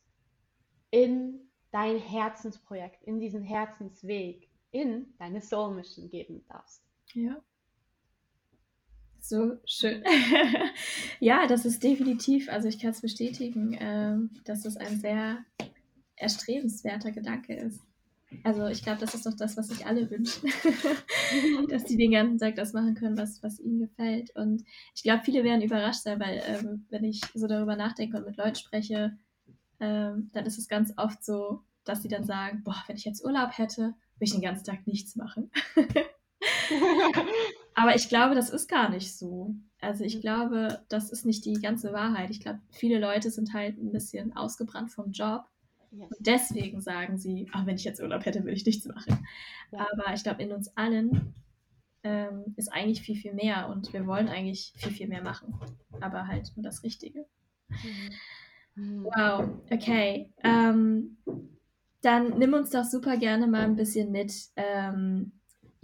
in 0.90 1.50
dein 1.72 1.98
Herzensprojekt, 1.98 3.02
in 3.02 3.18
diesen 3.18 3.42
Herzensweg, 3.42 4.48
in 4.70 5.14
deine 5.18 5.40
Soul 5.40 5.74
Mission 5.74 6.10
geben 6.10 6.44
darfst. 6.48 6.84
Ja. 7.14 7.42
So 9.26 9.56
schön. 9.64 10.04
ja, 11.18 11.46
das 11.46 11.64
ist 11.64 11.82
definitiv, 11.82 12.50
also 12.50 12.68
ich 12.68 12.78
kann 12.78 12.90
es 12.90 13.00
bestätigen, 13.00 13.72
äh, 13.72 14.18
dass 14.44 14.64
das 14.64 14.76
ein 14.76 15.00
sehr 15.00 15.38
erstrebenswerter 16.16 17.10
Gedanke 17.10 17.54
ist. 17.54 17.80
Also 18.42 18.66
ich 18.66 18.82
glaube, 18.82 19.00
das 19.00 19.14
ist 19.14 19.24
doch 19.24 19.32
das, 19.32 19.56
was 19.56 19.68
sich 19.68 19.86
alle 19.86 20.10
wünschen, 20.10 20.50
dass 21.70 21.84
die 21.84 21.96
den 21.96 22.10
ganzen 22.10 22.36
Tag 22.36 22.56
das 22.56 22.74
machen 22.74 22.96
können, 22.96 23.16
was, 23.16 23.42
was 23.42 23.60
ihnen 23.60 23.78
gefällt. 23.78 24.36
Und 24.36 24.62
ich 24.94 25.02
glaube, 25.02 25.22
viele 25.24 25.42
werden 25.42 25.62
überrascht 25.62 26.02
sein, 26.02 26.20
weil 26.20 26.42
ähm, 26.46 26.84
wenn 26.90 27.04
ich 27.04 27.22
so 27.32 27.46
darüber 27.46 27.76
nachdenke 27.76 28.18
und 28.18 28.26
mit 28.26 28.36
Leuten 28.36 28.56
spreche, 28.56 29.16
ähm, 29.80 30.28
dann 30.34 30.44
ist 30.44 30.58
es 30.58 30.68
ganz 30.68 30.92
oft 30.98 31.24
so, 31.24 31.62
dass 31.84 32.02
sie 32.02 32.08
dann 32.08 32.24
sagen, 32.24 32.62
boah, 32.62 32.84
wenn 32.88 32.96
ich 32.96 33.06
jetzt 33.06 33.24
Urlaub 33.24 33.56
hätte, 33.56 33.94
würde 34.16 34.20
ich 34.20 34.32
den 34.32 34.42
ganzen 34.42 34.64
Tag 34.64 34.86
nichts 34.86 35.16
machen. 35.16 35.50
Aber 37.74 37.94
ich 37.94 38.08
glaube, 38.08 38.34
das 38.34 38.50
ist 38.50 38.68
gar 38.68 38.88
nicht 38.88 39.16
so. 39.16 39.54
Also 39.80 40.04
ich 40.04 40.16
mhm. 40.16 40.20
glaube, 40.20 40.80
das 40.88 41.10
ist 41.10 41.26
nicht 41.26 41.44
die 41.44 41.54
ganze 41.54 41.92
Wahrheit. 41.92 42.30
Ich 42.30 42.40
glaube, 42.40 42.60
viele 42.70 42.98
Leute 42.98 43.30
sind 43.30 43.52
halt 43.52 43.78
ein 43.78 43.92
bisschen 43.92 44.34
ausgebrannt 44.36 44.92
vom 44.92 45.10
Job. 45.10 45.44
Yes. 45.90 46.10
Und 46.10 46.26
deswegen 46.26 46.80
sagen 46.80 47.18
sie, 47.18 47.50
oh, 47.54 47.66
wenn 47.66 47.76
ich 47.76 47.84
jetzt 47.84 48.00
Urlaub 48.00 48.24
hätte, 48.24 48.40
würde 48.40 48.52
ich 48.56 48.66
nichts 48.66 48.86
machen. 48.86 49.26
Ja. 49.70 49.86
Aber 49.92 50.14
ich 50.14 50.22
glaube, 50.22 50.42
in 50.42 50.52
uns 50.52 50.76
allen 50.76 51.34
ähm, 52.02 52.54
ist 52.56 52.72
eigentlich 52.72 53.02
viel, 53.02 53.16
viel 53.16 53.34
mehr 53.34 53.68
und 53.68 53.92
wir 53.92 54.06
wollen 54.06 54.28
eigentlich 54.28 54.72
viel, 54.76 54.92
viel 54.92 55.08
mehr 55.08 55.22
machen. 55.22 55.54
Aber 56.00 56.26
halt 56.26 56.52
nur 56.56 56.64
das 56.64 56.82
Richtige. 56.82 57.26
Mhm. 58.74 59.04
Wow, 59.04 59.48
okay. 59.70 60.32
Ähm, 60.42 61.16
dann 62.02 62.38
nimm 62.38 62.54
uns 62.54 62.70
doch 62.70 62.84
super 62.84 63.16
gerne 63.16 63.46
mal 63.46 63.62
ein 63.62 63.76
bisschen 63.76 64.10
mit. 64.10 64.32
Ähm, 64.56 65.32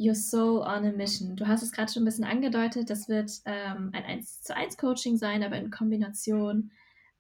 Your 0.00 0.14
Soul 0.14 0.62
on 0.62 0.86
a 0.86 0.92
Mission. 0.92 1.36
Du 1.36 1.46
hast 1.46 1.62
es 1.62 1.72
gerade 1.72 1.92
schon 1.92 2.02
ein 2.02 2.06
bisschen 2.06 2.24
angedeutet, 2.24 2.88
das 2.88 3.08
wird 3.08 3.30
ähm, 3.44 3.90
ein 3.92 4.04
1 4.04 4.42
zu 4.42 4.56
1 4.56 4.78
Coaching 4.78 5.18
sein, 5.18 5.42
aber 5.42 5.56
in 5.56 5.70
Kombination 5.70 6.70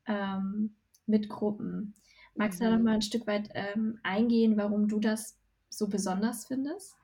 ähm, 0.06 0.74
mit 1.06 1.28
Gruppen. 1.28 1.94
Magst 2.34 2.58
du 2.58 2.64
da 2.64 2.70
noch 2.70 2.78
mhm. 2.78 2.84
mal 2.84 2.94
ein 2.94 3.02
Stück 3.02 3.26
weit 3.26 3.50
ähm, 3.52 4.00
eingehen, 4.02 4.56
warum 4.56 4.88
du 4.88 4.98
das 4.98 5.38
so 5.68 5.88
besonders 5.88 6.46
findest? 6.46 6.96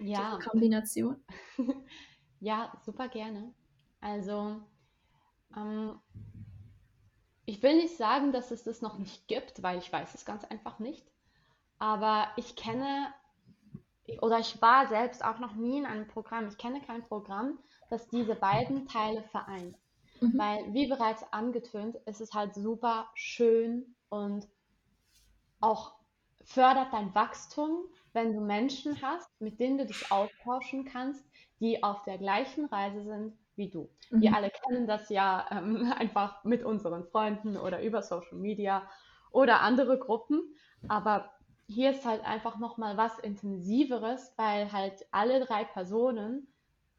Ja. 0.00 0.38
Die 0.38 0.44
Kombination? 0.44 1.16
ja, 2.40 2.72
super 2.82 3.08
gerne. 3.08 3.52
Also, 4.00 4.58
ähm, 5.54 5.98
ich 7.44 7.62
will 7.62 7.76
nicht 7.76 7.98
sagen, 7.98 8.32
dass 8.32 8.50
es 8.50 8.64
das 8.64 8.80
noch 8.80 8.98
nicht 8.98 9.28
gibt, 9.28 9.62
weil 9.62 9.78
ich 9.78 9.92
weiß 9.92 10.14
es 10.14 10.24
ganz 10.24 10.44
einfach 10.44 10.78
nicht. 10.78 11.04
Aber 11.78 12.28
ich 12.36 12.56
kenne 12.56 13.08
oder 14.20 14.38
ich 14.38 14.60
war 14.60 14.86
selbst 14.88 15.24
auch 15.24 15.38
noch 15.38 15.54
nie 15.54 15.78
in 15.78 15.86
einem 15.86 16.06
Programm, 16.06 16.48
ich 16.48 16.58
kenne 16.58 16.80
kein 16.80 17.02
Programm, 17.06 17.58
das 17.90 18.08
diese 18.08 18.34
beiden 18.34 18.86
Teile 18.86 19.22
vereint. 19.24 19.76
Mhm. 20.20 20.38
Weil, 20.38 20.74
wie 20.74 20.86
bereits 20.88 21.24
angetönt, 21.32 21.96
ist 22.06 22.20
es 22.20 22.32
halt 22.32 22.54
super 22.54 23.08
schön 23.14 23.94
und 24.08 24.46
auch 25.60 25.94
fördert 26.44 26.92
dein 26.92 27.14
Wachstum, 27.14 27.84
wenn 28.12 28.34
du 28.34 28.40
Menschen 28.40 29.00
hast, 29.02 29.28
mit 29.40 29.58
denen 29.58 29.78
du 29.78 29.86
dich 29.86 30.10
austauschen 30.12 30.84
kannst, 30.84 31.24
die 31.60 31.82
auf 31.82 32.02
der 32.04 32.18
gleichen 32.18 32.66
Reise 32.66 33.02
sind 33.02 33.32
wie 33.56 33.70
du. 33.70 33.88
Mhm. 34.10 34.20
Wir 34.20 34.34
alle 34.34 34.50
kennen 34.50 34.86
das 34.86 35.08
ja 35.08 35.46
ähm, 35.50 35.92
einfach 35.98 36.44
mit 36.44 36.64
unseren 36.64 37.04
Freunden 37.04 37.56
oder 37.56 37.82
über 37.82 38.02
Social 38.02 38.38
Media 38.38 38.88
oder 39.30 39.60
andere 39.62 39.98
Gruppen, 39.98 40.42
aber 40.88 41.32
hier 41.66 41.90
ist 41.90 42.04
halt 42.04 42.24
einfach 42.24 42.58
nochmal 42.58 42.96
was 42.96 43.18
Intensiveres, 43.18 44.32
weil 44.36 44.72
halt 44.72 45.06
alle 45.10 45.44
drei 45.44 45.64
Personen 45.64 46.46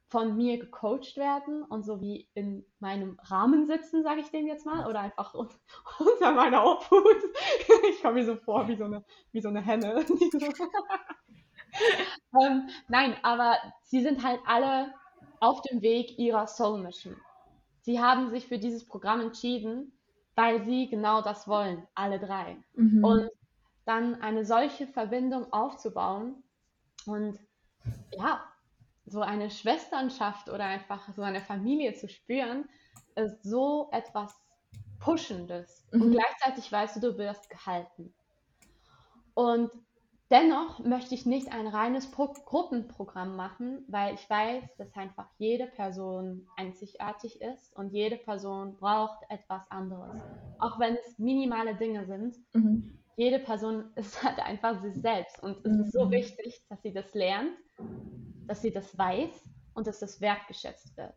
von 0.07 0.35
mir 0.35 0.59
gecoacht 0.59 1.17
werden 1.17 1.63
und 1.63 1.83
so 1.83 1.99
wie 1.99 2.27
in 2.35 2.65
meinem 2.79 3.19
Rahmen 3.23 3.65
sitzen, 3.65 4.03
sage 4.03 4.21
ich 4.21 4.29
denen 4.29 4.47
jetzt 4.47 4.65
mal, 4.65 4.87
oder 4.87 4.99
einfach 5.01 5.33
unter 5.99 6.31
meiner 6.31 6.65
Obhut. 6.65 7.01
Ich 7.89 8.01
komme 8.01 8.15
mir 8.15 8.25
so 8.25 8.35
vor 8.35 8.67
wie 8.67 8.75
so 8.75 8.85
eine, 8.85 9.03
wie 9.31 9.41
so 9.41 9.49
eine 9.49 9.61
Henne. 9.61 10.05
ähm, 12.41 12.69
nein, 12.87 13.15
aber 13.23 13.57
sie 13.83 14.01
sind 14.01 14.23
halt 14.23 14.39
alle 14.45 14.93
auf 15.39 15.61
dem 15.61 15.81
Weg 15.81 16.17
ihrer 16.17 16.47
Soul 16.47 16.81
Mission. 16.81 17.15
Sie 17.81 17.99
haben 17.99 18.29
sich 18.29 18.47
für 18.47 18.57
dieses 18.57 18.85
Programm 18.85 19.21
entschieden, 19.21 19.91
weil 20.35 20.63
sie 20.63 20.87
genau 20.87 21.21
das 21.21 21.47
wollen, 21.47 21.87
alle 21.93 22.19
drei. 22.19 22.57
Mhm. 22.75 23.03
Und 23.03 23.29
dann 23.85 24.21
eine 24.21 24.45
solche 24.45 24.87
Verbindung 24.87 25.51
aufzubauen 25.53 26.43
und 27.05 27.39
ja, 28.17 28.43
so 29.05 29.21
eine 29.21 29.51
Schwesternschaft 29.51 30.49
oder 30.49 30.65
einfach 30.65 31.13
so 31.13 31.21
eine 31.21 31.41
Familie 31.41 31.93
zu 31.93 32.09
spüren, 32.09 32.67
ist 33.15 33.43
so 33.43 33.89
etwas 33.91 34.33
Pushendes. 34.99 35.85
Mhm. 35.91 36.01
Und 36.01 36.11
gleichzeitig 36.13 36.71
weißt 36.71 36.95
du, 36.95 37.11
du 37.11 37.17
wirst 37.19 37.49
gehalten. 37.49 38.13
Und 39.35 39.69
dennoch 40.31 40.79
möchte 40.79 41.13
ich 41.13 41.27
nicht 41.27 41.53
ein 41.53 41.67
reines 41.67 42.09
Pro 42.09 42.33
Gruppenprogramm 42.33 43.35
machen, 43.35 43.85
weil 43.87 44.15
ich 44.15 44.27
weiß, 44.27 44.63
dass 44.77 44.95
einfach 44.95 45.27
jede 45.37 45.67
Person 45.67 46.47
einzigartig 46.57 47.41
ist 47.41 47.75
und 47.75 47.91
jede 47.91 48.17
Person 48.17 48.75
braucht 48.77 49.19
etwas 49.29 49.69
anderes. 49.69 50.21
Auch 50.57 50.79
wenn 50.79 50.95
es 50.95 51.19
minimale 51.19 51.75
Dinge 51.75 52.05
sind. 52.07 52.35
Mhm 52.53 53.04
jede 53.15 53.39
Person 53.39 53.85
ist 53.95 54.21
halt 54.23 54.39
einfach 54.39 54.81
sich 54.81 54.95
selbst. 54.95 55.41
Und 55.41 55.65
es 55.65 55.87
ist 55.87 55.93
so 55.93 56.05
mhm. 56.05 56.11
wichtig, 56.11 56.63
dass 56.69 56.81
sie 56.81 56.93
das 56.93 57.13
lernt, 57.13 57.51
dass 58.47 58.61
sie 58.61 58.71
das 58.71 58.97
weiß 58.97 59.49
und 59.73 59.87
dass 59.87 59.99
das 59.99 60.21
wertgeschätzt 60.21 60.95
wird. 60.97 61.15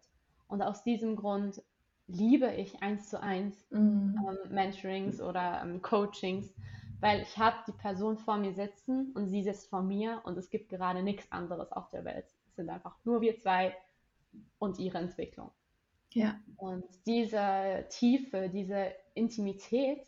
Und 0.48 0.62
aus 0.62 0.82
diesem 0.82 1.16
Grund 1.16 1.62
liebe 2.06 2.52
ich 2.54 2.82
eins 2.82 3.10
zu 3.10 3.22
eins 3.22 3.70
mhm. 3.70 4.16
ähm, 4.26 4.54
Mentorings 4.54 5.20
oder 5.20 5.60
ähm, 5.62 5.82
Coachings, 5.82 6.54
weil 7.00 7.20
ich 7.20 7.36
habe 7.36 7.56
die 7.66 7.72
Person 7.72 8.16
vor 8.16 8.38
mir 8.38 8.54
sitzen 8.54 9.12
und 9.12 9.28
sie 9.28 9.42
sitzt 9.42 9.68
vor 9.68 9.82
mir 9.82 10.22
und 10.24 10.36
es 10.38 10.50
gibt 10.50 10.70
gerade 10.70 11.02
nichts 11.02 11.30
anderes 11.30 11.70
auf 11.70 11.90
der 11.90 12.04
Welt. 12.04 12.24
Es 12.48 12.56
sind 12.56 12.70
einfach 12.70 12.96
nur 13.04 13.20
wir 13.20 13.38
zwei 13.38 13.76
und 14.58 14.78
ihre 14.78 14.98
Entwicklung. 14.98 15.50
Ja. 16.14 16.40
Und 16.56 16.84
diese 17.06 17.86
Tiefe, 17.90 18.48
diese 18.48 18.92
Intimität 19.14 20.00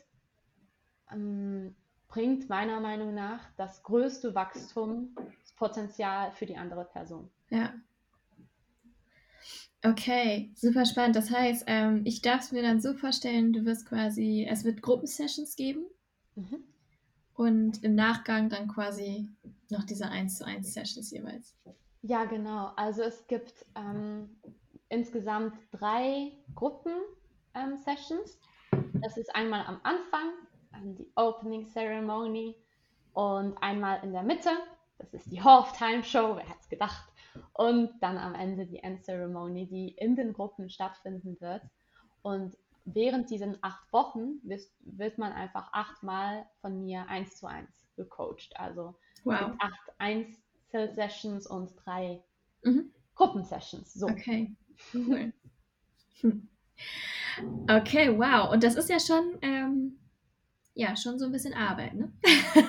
ähm, 1.13 1.75
bringt 2.09 2.49
meiner 2.49 2.81
Meinung 2.81 3.15
nach 3.15 3.41
das 3.57 3.83
größte 3.83 4.35
Wachstumspotenzial 4.35 6.33
für 6.33 6.47
die 6.47 6.57
andere 6.57 6.85
Person. 6.85 7.31
Ja. 7.51 7.73
Okay, 9.83 10.53
super 10.55 10.85
spannend. 10.85 11.17
Das 11.17 11.31
heißt, 11.31 11.65
ähm, 11.67 12.03
ich 12.05 12.21
darf 12.21 12.41
es 12.41 12.53
mir 12.53 12.63
dann 12.63 12.83
so 12.83 12.93
vorstellen, 12.95 13.53
du 13.55 13.65
wirst 13.65 13.87
quasi, 13.87 14.47
es 14.49 14.65
wird 14.65 14.83
Gruppensessions 14.83 15.57
geben 15.57 15.87
mhm. 16.35 16.65
und 17.35 17.83
im 17.83 17.95
Nachgang 17.95 18.51
dann 18.51 18.69
quasi 18.69 19.29
noch 19.71 19.85
diese 19.85 20.11
1 20.11 20.37
zu 20.37 20.45
1 20.45 20.75
Sessions 20.75 21.11
jeweils. 21.11 21.57
Ja, 22.03 22.25
genau. 22.25 22.73
Also 22.77 23.03
es 23.03 23.27
gibt 23.27 23.65
ähm, 23.75 24.29
insgesamt 24.91 25.55
drei 25.71 26.33
Gruppen-Sessions. 26.55 28.39
Ähm, 28.73 29.01
das 29.01 29.17
ist 29.17 29.35
einmal 29.35 29.65
am 29.67 29.81
Anfang, 29.83 30.31
die 30.83 31.11
Opening 31.17 31.67
Ceremony 31.67 32.57
und 33.13 33.57
einmal 33.63 34.03
in 34.03 34.13
der 34.13 34.23
Mitte, 34.23 34.51
das 34.99 35.13
ist 35.15 35.31
die 35.33 35.43
Halftime 35.43 36.03
Show, 36.03 36.37
wer 36.37 36.45
hätte 36.45 36.61
es 36.61 36.69
gedacht, 36.69 37.13
und 37.55 37.91
dann 38.01 38.19
am 38.19 38.35
Ende 38.35 38.67
die 38.67 38.83
End 38.83 39.05
Ceremony, 39.05 39.67
die 39.67 39.89
in 39.91 40.17
den 40.17 40.33
Gruppen 40.33 40.69
stattfinden 40.69 41.41
wird. 41.41 41.63
Und 42.23 42.57
während 42.85 43.31
diesen 43.31 43.57
acht 43.63 43.93
Wochen 43.93 44.41
wird, 44.43 45.19
man 45.19 45.33
einfach 45.33 45.73
achtmal 45.73 46.47
von 46.61 46.81
mir 46.81 47.07
eins 47.09 47.37
zu 47.37 47.47
eins 47.47 47.71
gecoacht. 47.97 48.53
Also 48.57 48.95
wow. 49.25 49.53
acht 49.59 49.93
Einzelsessions 49.99 51.47
und 51.47 51.73
drei 51.85 52.23
mhm. 52.63 52.93
Gruppensessions. 53.15 53.95
So. 53.95 54.07
Okay, 54.07 54.55
cool. 54.95 55.33
Okay, 57.69 58.19
wow. 58.19 58.51
Und 58.53 58.65
das 58.65 58.75
ist 58.75 58.91
ja 58.91 58.99
schon 58.99 59.39
ähm, 59.43 60.00
ja, 60.75 60.97
schon 60.97 61.19
so 61.19 61.27
ein 61.27 61.33
bisschen 61.33 61.55
Arbeit, 61.55 61.95
ne? 61.95 62.13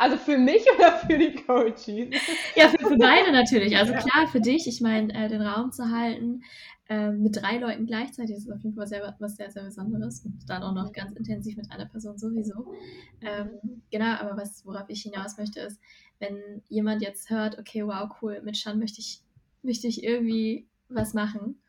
Also 0.00 0.16
für 0.16 0.38
mich 0.38 0.64
oder 0.76 0.92
für 0.92 1.18
die 1.18 1.34
Coaches? 1.34 2.14
Ja, 2.54 2.68
für, 2.68 2.78
für 2.78 2.96
beide 2.96 3.32
natürlich. 3.32 3.76
Also 3.76 3.92
ja. 3.92 3.98
klar, 3.98 4.28
für 4.28 4.40
dich, 4.40 4.68
ich 4.68 4.80
meine, 4.80 5.12
äh, 5.12 5.28
den 5.28 5.42
Raum 5.42 5.72
zu 5.72 5.90
halten 5.90 6.44
äh, 6.88 7.10
mit 7.10 7.36
drei 7.36 7.58
Leuten 7.58 7.84
gleichzeitig 7.84 8.36
ist 8.36 8.50
auf 8.50 8.62
jeden 8.62 8.74
Fall 8.74 8.86
sehr, 8.86 9.14
was 9.18 9.36
sehr, 9.36 9.50
sehr 9.50 9.64
Besonderes 9.64 10.24
und 10.24 10.48
dann 10.48 10.62
auch 10.62 10.72
noch 10.72 10.92
ganz 10.92 11.12
intensiv 11.16 11.56
mit 11.56 11.70
einer 11.70 11.86
Person 11.86 12.16
sowieso. 12.16 12.72
Ähm, 13.20 13.82
genau, 13.90 14.14
aber 14.14 14.36
was, 14.36 14.64
worauf 14.64 14.88
ich 14.88 15.02
hinaus 15.02 15.36
möchte, 15.36 15.60
ist, 15.60 15.78
wenn 16.18 16.62
jemand 16.68 17.02
jetzt 17.02 17.28
hört, 17.28 17.58
okay, 17.58 17.84
wow, 17.84 18.10
cool, 18.22 18.40
mit 18.42 18.56
Shan 18.56 18.78
möchte 18.78 19.00
ich, 19.00 19.20
möchte 19.62 19.86
ich 19.86 20.02
irgendwie 20.02 20.66
was 20.88 21.12
machen, 21.12 21.60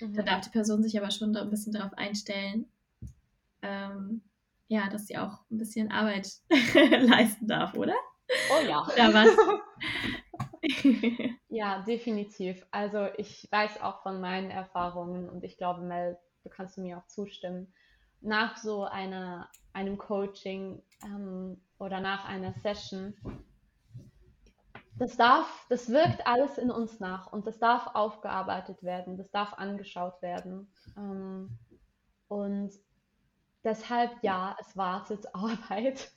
mhm. 0.00 0.14
dann 0.14 0.26
darf 0.26 0.42
die 0.42 0.50
Person 0.50 0.82
sich 0.82 0.96
aber 0.96 1.10
schon 1.10 1.34
ein 1.34 1.50
bisschen 1.50 1.72
darauf 1.72 1.94
einstellen, 1.94 2.66
ähm, 3.62 4.20
ja, 4.68 4.88
dass 4.88 5.06
sie 5.06 5.18
auch 5.18 5.40
ein 5.50 5.58
bisschen 5.58 5.90
Arbeit 5.90 6.30
leisten 7.00 7.48
darf, 7.48 7.74
oder? 7.74 7.94
Oh 8.52 8.66
ja. 8.66 8.82
Oder 8.82 9.14
was? 9.14 9.28
ja, 11.48 11.82
definitiv. 11.82 12.66
Also 12.70 13.08
ich 13.16 13.48
weiß 13.50 13.80
auch 13.80 14.02
von 14.02 14.20
meinen 14.20 14.50
Erfahrungen 14.50 15.28
und 15.28 15.42
ich 15.42 15.56
glaube, 15.56 15.80
Mel, 15.80 16.18
du 16.44 16.50
kannst 16.50 16.76
mir 16.78 16.98
auch 16.98 17.06
zustimmen. 17.06 17.72
Nach 18.20 18.56
so 18.56 18.84
einer, 18.84 19.48
einem 19.72 19.96
Coaching 19.96 20.82
ähm, 21.04 21.60
oder 21.78 22.00
nach 22.00 22.28
einer 22.28 22.52
Session, 22.52 23.14
das 24.98 25.16
darf, 25.16 25.66
das 25.70 25.88
wirkt 25.88 26.26
alles 26.26 26.58
in 26.58 26.70
uns 26.70 26.98
nach 26.98 27.32
und 27.32 27.46
das 27.46 27.58
darf 27.58 27.94
aufgearbeitet 27.94 28.82
werden, 28.82 29.16
das 29.16 29.30
darf 29.30 29.54
angeschaut 29.54 30.20
werden. 30.20 30.70
Ähm, 30.96 31.56
und 32.26 32.72
deshalb 33.68 34.10
ja, 34.22 34.56
es 34.60 34.76
wartet 34.76 35.26
Arbeit 35.34 36.10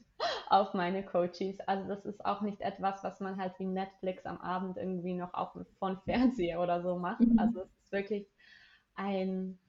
auf 0.50 0.74
meine 0.74 1.04
Coaches. 1.06 1.60
Also 1.62 1.88
das 1.88 2.06
ist 2.06 2.26
auch 2.26 2.42
nicht 2.42 2.62
etwas, 2.62 3.04
was 3.04 3.20
man 3.20 3.38
halt 3.40 3.60
wie 3.60 3.66
Netflix 3.66 4.26
am 4.26 4.40
Abend 4.40 4.78
irgendwie 4.78 5.14
noch 5.14 5.34
auf 5.34 5.52
von 5.78 6.00
Fernseher 6.06 6.62
oder 6.62 6.82
so 6.82 6.98
macht. 6.98 7.22
Mhm. 7.22 7.38
Also 7.38 7.62
es 7.62 7.72
ist 7.84 7.92
wirklich 7.92 8.28
ein 8.96 9.60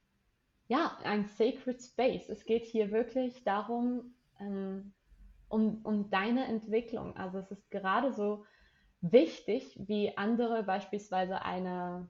ja 0.68 0.96
ein 1.04 1.26
sacred 1.26 1.82
space. 1.82 2.28
Es 2.28 2.44
geht 2.44 2.64
hier 2.64 2.92
wirklich 2.92 3.42
darum 3.44 4.14
ähm, 4.38 4.92
um, 5.48 5.80
um 5.82 6.08
deine 6.10 6.46
Entwicklung. 6.46 7.16
Also 7.16 7.38
es 7.38 7.50
ist 7.50 7.70
gerade 7.70 8.12
so 8.12 8.44
wichtig, 9.00 9.76
wie 9.86 10.16
andere 10.16 10.62
beispielsweise 10.62 11.42
eine, 11.42 12.08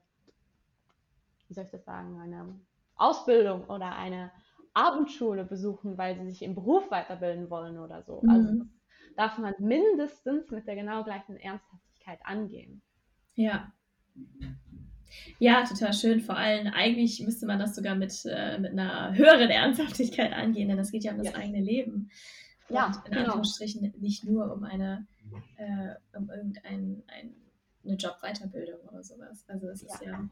wie 1.47 1.53
soll 1.53 1.65
ich 1.65 1.71
das 1.71 1.83
sagen, 1.83 2.19
eine 2.21 2.59
Ausbildung 2.95 3.65
oder 3.65 3.95
eine 3.95 4.31
Abendschule 4.73 5.43
besuchen, 5.43 5.97
weil 5.97 6.15
sie 6.17 6.29
sich 6.29 6.41
im 6.41 6.55
Beruf 6.55 6.89
weiterbilden 6.89 7.49
wollen 7.49 7.77
oder 7.77 8.03
so. 8.03 8.21
Mhm. 8.23 8.29
Also 8.29 8.65
darf 9.15 9.37
man 9.37 9.53
mindestens 9.59 10.49
mit 10.51 10.67
der 10.67 10.75
genau 10.75 11.03
gleichen 11.03 11.37
Ernsthaftigkeit 11.37 12.19
angehen. 12.23 12.81
Ja. 13.35 13.71
Ja, 15.37 15.63
total 15.63 15.93
schön. 15.93 16.21
Vor 16.21 16.37
allem, 16.37 16.67
eigentlich 16.73 17.21
müsste 17.21 17.45
man 17.45 17.59
das 17.59 17.75
sogar 17.75 17.95
mit, 17.95 18.13
äh, 18.25 18.57
mit 18.59 18.71
einer 18.71 19.13
höheren 19.15 19.49
Ernsthaftigkeit 19.49 20.33
angehen, 20.33 20.69
denn 20.69 20.77
das 20.77 20.91
geht 20.91 21.03
ja 21.03 21.11
um 21.11 21.19
das 21.19 21.27
yes. 21.27 21.35
eigene 21.35 21.61
Leben. 21.61 22.09
Und 22.69 22.75
ja, 22.75 23.03
in 23.05 23.11
genau. 23.11 23.25
Anführungsstrichen 23.25 23.93
nicht 23.99 24.23
nur 24.23 24.51
um 24.51 24.63
eine, 24.63 25.05
äh, 25.57 25.95
um 26.17 26.29
irgendeine 26.29 27.03
ein, 27.07 27.35
Jobweiterbildung 27.83 28.79
oder 28.87 29.03
sowas. 29.03 29.43
Also 29.47 29.67
es 29.67 29.83
ist 29.83 30.01
ja, 30.01 30.29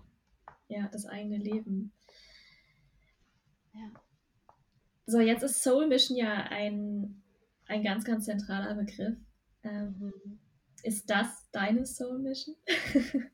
ja 0.69 0.87
das 0.91 1.05
eigene 1.05 1.37
Leben. 1.37 1.91
Ja. 3.73 3.91
So, 5.11 5.19
jetzt 5.19 5.43
ist 5.43 5.61
Soul 5.61 5.87
Mission 5.87 6.15
ja 6.15 6.31
ein, 6.51 7.21
ein 7.65 7.83
ganz, 7.83 8.05
ganz 8.05 8.23
zentraler 8.23 8.75
Begriff. 8.75 9.17
Ähm, 9.61 10.39
ist 10.83 11.09
das 11.09 11.49
deine 11.51 11.85
Soul 11.85 12.19
Mission? 12.19 12.55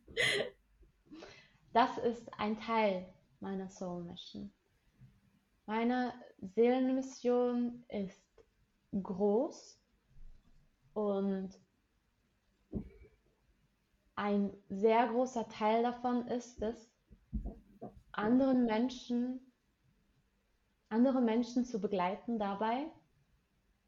das 1.74 2.00
ist 2.00 2.34
ein 2.40 2.58
Teil 2.58 3.06
meiner 3.42 3.70
Soul 3.70 4.06
Mission. 4.06 4.52
Meine 5.68 6.16
Seelenmission 6.40 7.86
ist 7.90 8.26
groß 9.00 9.80
und 10.96 11.52
ein 14.16 14.52
sehr 14.70 15.10
großer 15.10 15.48
Teil 15.48 15.84
davon 15.84 16.26
ist 16.26 16.60
es, 16.60 16.90
anderen 18.14 18.66
Menschen 18.66 19.47
andere 20.90 21.22
Menschen 21.22 21.66
zu 21.66 21.80
begleiten 21.80 22.40
dabei, 22.40 22.86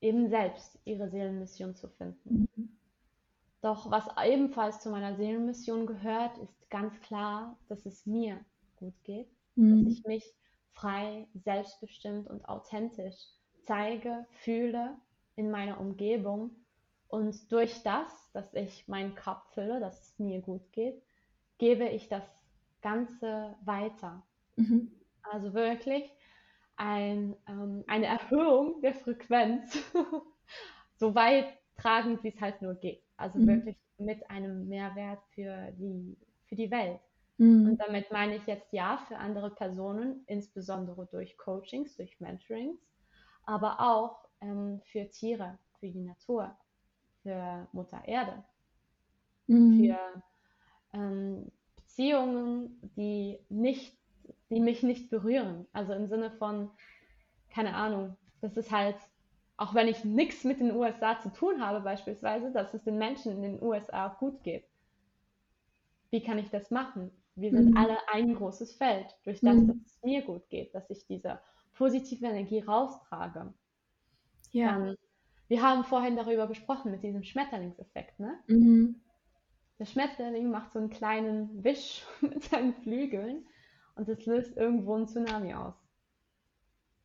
eben 0.01 0.29
selbst 0.29 0.79
ihre 0.85 1.09
Seelenmission 1.09 1.75
zu 1.75 1.88
finden. 1.89 2.47
Mhm. 2.55 2.69
Doch 3.62 3.91
was 3.91 4.07
ebenfalls 4.23 4.81
zu 4.81 4.89
meiner 4.89 5.15
Seelenmission 5.15 5.85
gehört, 5.85 6.38
ist 6.38 6.69
ganz 6.69 6.99
klar, 7.01 7.57
dass 7.67 7.85
es 7.85 8.05
mir 8.05 8.39
gut 8.77 8.93
geht, 9.03 9.29
mhm. 9.55 9.85
dass 9.85 9.93
ich 9.93 10.05
mich 10.05 10.33
frei, 10.71 11.27
selbstbestimmt 11.33 12.29
und 12.29 12.47
authentisch 12.47 13.17
zeige, 13.63 14.25
fühle 14.31 14.95
in 15.35 15.51
meiner 15.51 15.79
Umgebung 15.79 16.51
und 17.09 17.51
durch 17.51 17.81
das, 17.83 18.31
dass 18.33 18.53
ich 18.53 18.88
meinen 18.88 19.15
Kopf 19.15 19.43
fülle, 19.53 19.79
dass 19.79 19.99
es 19.99 20.19
mir 20.19 20.41
gut 20.41 20.71
geht, 20.71 21.01
gebe 21.57 21.89
ich 21.89 22.07
das 22.07 22.23
Ganze 22.81 23.55
weiter. 23.65 24.23
Mhm. 24.55 24.91
Also 25.23 25.53
wirklich 25.53 26.09
ein, 26.79 27.35
ähm, 27.47 27.83
eine 27.87 28.05
Erhöhung 28.05 28.81
der 28.81 28.95
Frequenz 28.95 29.77
so 30.95 31.13
weit 31.13 31.53
tragen, 31.77 32.17
wie 32.23 32.29
es 32.29 32.39
halt 32.41 32.61
nur 32.61 32.73
geht. 32.75 33.03
Also 33.17 33.37
mhm. 33.37 33.47
wirklich 33.47 33.77
mit 33.97 34.29
einem 34.29 34.67
Mehrwert 34.69 35.19
für 35.35 35.71
die, 35.73 36.17
für 36.47 36.55
die 36.55 36.71
Welt. 36.71 37.01
Mhm. 37.37 37.71
Und 37.71 37.77
damit 37.81 38.11
meine 38.11 38.37
ich 38.37 38.45
jetzt 38.47 38.71
ja 38.71 38.97
für 39.07 39.17
andere 39.17 39.51
Personen, 39.51 40.23
insbesondere 40.27 41.05
durch 41.07 41.37
Coachings, 41.37 41.97
durch 41.97 42.19
Mentorings, 42.21 42.79
aber 43.43 43.81
auch 43.81 44.25
ähm, 44.41 44.81
für 44.85 45.09
Tiere, 45.09 45.57
für 45.79 45.89
die 45.89 45.99
Natur, 45.99 46.55
für 47.23 47.67
Mutter 47.73 48.01
Erde, 48.05 48.41
mhm. 49.47 49.83
für 49.83 50.23
ähm, 50.93 51.51
Beziehungen, 51.75 52.79
die 52.95 53.37
nicht 53.49 53.98
die 54.49 54.59
mich 54.59 54.83
nicht 54.83 55.09
berühren. 55.09 55.67
Also 55.73 55.93
im 55.93 56.07
Sinne 56.07 56.31
von, 56.31 56.71
keine 57.49 57.75
Ahnung, 57.75 58.17
das 58.41 58.57
ist 58.57 58.71
halt, 58.71 58.95
auch 59.57 59.73
wenn 59.73 59.88
ich 59.88 60.03
nichts 60.03 60.43
mit 60.43 60.59
den 60.59 60.75
USA 60.75 61.19
zu 61.19 61.31
tun 61.31 61.65
habe 61.65 61.81
beispielsweise, 61.81 62.51
dass 62.51 62.73
es 62.73 62.83
den 62.83 62.97
Menschen 62.97 63.31
in 63.33 63.41
den 63.41 63.63
USA 63.63 64.07
auch 64.07 64.17
gut 64.17 64.43
geht. 64.43 64.65
Wie 66.12 66.23
kann 66.23 66.39
ich 66.39 66.49
das 66.49 66.71
machen? 66.71 67.12
Wir 67.35 67.51
sind 67.51 67.71
mhm. 67.71 67.77
alle 67.77 67.97
ein 68.12 68.35
großes 68.35 68.75
Feld, 68.75 69.15
durch 69.23 69.39
das, 69.41 69.55
mhm. 69.55 69.67
dass 69.67 69.77
es 69.85 70.03
mir 70.03 70.23
gut 70.23 70.49
geht, 70.49 70.73
dass 70.73 70.89
ich 70.89 71.05
diese 71.07 71.39
positive 71.73 72.25
Energie 72.25 72.59
raustrage. 72.59 73.53
Ja. 74.51 74.71
Dann, 74.73 74.97
wir 75.47 75.62
haben 75.62 75.83
vorhin 75.83 76.15
darüber 76.15 76.47
gesprochen 76.47 76.91
mit 76.91 77.03
diesem 77.03 77.23
Schmetterlingseffekt, 77.23 78.19
ne? 78.19 78.39
Mhm. 78.47 79.01
Der 79.77 79.85
Schmetterling 79.85 80.51
macht 80.51 80.73
so 80.73 80.79
einen 80.79 80.89
kleinen 80.89 81.63
Wisch 81.63 82.05
mit 82.21 82.43
seinen 82.43 82.73
Flügeln 82.73 83.45
und 83.99 84.07
es 84.07 84.25
löst 84.25 84.55
irgendwo 84.55 84.95
ein 84.95 85.07
Tsunami 85.07 85.53
aus. 85.53 85.75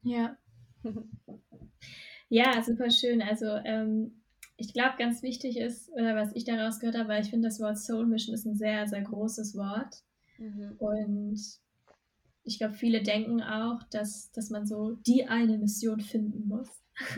Ja. 0.02 0.36
ja, 2.28 2.62
super 2.62 2.90
schön. 2.90 3.20
Also 3.20 3.46
ähm, 3.46 4.22
ich 4.56 4.72
glaube, 4.72 4.94
ganz 4.96 5.22
wichtig 5.22 5.58
ist, 5.58 5.90
oder 5.92 6.14
was 6.14 6.34
ich 6.34 6.44
daraus 6.44 6.78
gehört 6.78 6.96
habe, 6.96 7.08
weil 7.08 7.22
ich 7.22 7.30
finde, 7.30 7.48
das 7.48 7.58
Wort 7.58 7.78
Soul 7.78 8.06
Mission 8.06 8.34
ist 8.34 8.46
ein 8.46 8.54
sehr, 8.54 8.86
sehr 8.86 9.02
großes 9.02 9.56
Wort. 9.56 10.04
Mhm. 10.38 10.76
Und 10.78 11.40
ich 12.44 12.58
glaube, 12.58 12.74
viele 12.74 13.02
denken 13.02 13.42
auch, 13.42 13.82
dass, 13.90 14.30
dass 14.30 14.50
man 14.50 14.64
so 14.64 14.92
die 14.92 15.26
eine 15.26 15.58
Mission 15.58 16.00
finden 16.00 16.46
muss. 16.46 16.68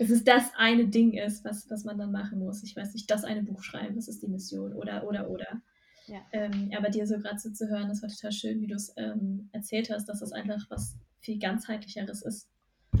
dass 0.00 0.10
es 0.10 0.24
das 0.24 0.50
eine 0.56 0.88
Ding 0.88 1.12
ist, 1.12 1.44
was, 1.44 1.70
was 1.70 1.84
man 1.84 1.96
dann 1.96 2.10
machen 2.10 2.40
muss. 2.40 2.64
Ich 2.64 2.74
weiß 2.74 2.94
nicht, 2.94 3.08
das 3.08 3.22
eine 3.22 3.44
Buch 3.44 3.62
schreiben, 3.62 3.94
das 3.94 4.08
ist 4.08 4.20
die 4.20 4.28
Mission. 4.28 4.72
Oder, 4.72 5.06
oder, 5.06 5.30
oder. 5.30 5.62
Ja. 6.06 6.20
Ähm, 6.32 6.70
aber 6.76 6.90
dir 6.90 7.06
so 7.06 7.18
gerade 7.18 7.38
so 7.38 7.50
zu 7.50 7.68
hören, 7.68 7.88
das 7.88 8.02
war 8.02 8.10
total 8.10 8.32
schön, 8.32 8.60
wie 8.60 8.66
du 8.66 8.74
es 8.74 8.92
ähm, 8.96 9.48
erzählt 9.52 9.90
hast, 9.90 10.06
dass 10.06 10.22
es 10.22 10.32
einfach 10.32 10.68
was 10.70 10.98
viel 11.20 11.38
ganzheitlicheres 11.38 12.22
ist. 12.22 12.48
Ja. 12.92 13.00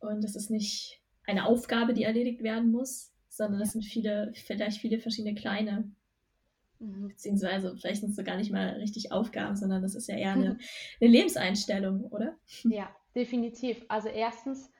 Und 0.00 0.24
es 0.24 0.34
ist 0.36 0.50
nicht 0.50 1.00
eine 1.26 1.46
Aufgabe, 1.46 1.94
die 1.94 2.04
erledigt 2.04 2.42
werden 2.42 2.70
muss, 2.70 3.12
sondern 3.28 3.60
es 3.60 3.72
sind 3.72 3.84
viele, 3.84 4.32
vielleicht 4.34 4.80
viele 4.80 4.98
verschiedene 4.98 5.34
kleine. 5.34 5.90
Mhm. 6.78 7.08
Beziehungsweise 7.08 7.76
vielleicht 7.76 8.00
sind 8.00 8.10
es 8.10 8.16
so 8.16 8.24
gar 8.24 8.36
nicht 8.36 8.50
mal 8.50 8.70
richtig 8.74 9.12
Aufgaben, 9.12 9.56
sondern 9.56 9.82
das 9.82 9.94
ist 9.94 10.08
ja 10.08 10.16
eher 10.16 10.32
eine, 10.32 10.58
eine 11.00 11.10
Lebenseinstellung, 11.10 12.04
oder? 12.04 12.36
Ja, 12.64 12.94
definitiv. 13.14 13.84
Also 13.88 14.08
erstens, 14.08 14.70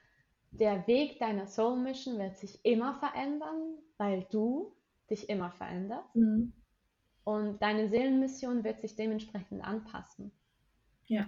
der 0.51 0.87
Weg 0.87 1.19
deiner 1.19 1.47
Soul 1.47 1.79
Mission 1.79 2.19
wird 2.19 2.37
sich 2.37 2.59
immer 2.65 2.95
verändern, 2.95 3.79
weil 3.99 4.27
du 4.31 4.73
dich 5.11 5.29
immer 5.29 5.51
veränderst. 5.51 6.15
Mhm. 6.15 6.53
Und 7.27 7.61
deine 7.61 7.89
Seelenmission 7.89 8.63
wird 8.63 8.79
sich 8.79 8.95
dementsprechend 8.95 9.61
anpassen. 9.61 10.31
Ja. 11.07 11.27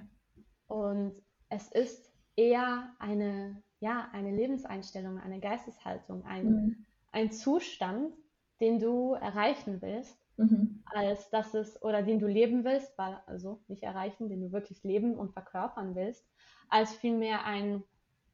Und 0.68 1.20
es 1.48 1.72
ist 1.72 2.12
eher 2.36 2.94
eine, 3.00 3.60
ja, 3.80 4.08
eine 4.12 4.30
Lebenseinstellung, 4.30 5.18
eine 5.18 5.40
Geisteshaltung, 5.40 6.24
ein, 6.24 6.44
mhm. 6.46 6.86
ein 7.10 7.32
Zustand, 7.32 8.14
den 8.60 8.78
du 8.78 9.14
erreichen 9.14 9.82
willst, 9.82 10.16
mhm. 10.36 10.84
als 10.84 11.30
dass 11.30 11.52
es, 11.54 11.82
oder 11.82 12.04
den 12.04 12.20
du 12.20 12.28
leben 12.28 12.62
willst, 12.62 12.96
weil, 12.96 13.20
also 13.26 13.60
nicht 13.66 13.82
erreichen, 13.82 14.28
den 14.28 14.40
du 14.40 14.52
wirklich 14.52 14.84
leben 14.84 15.16
und 15.16 15.32
verkörpern 15.32 15.96
willst, 15.96 16.24
als 16.68 16.94
vielmehr 16.94 17.44
ein, 17.44 17.82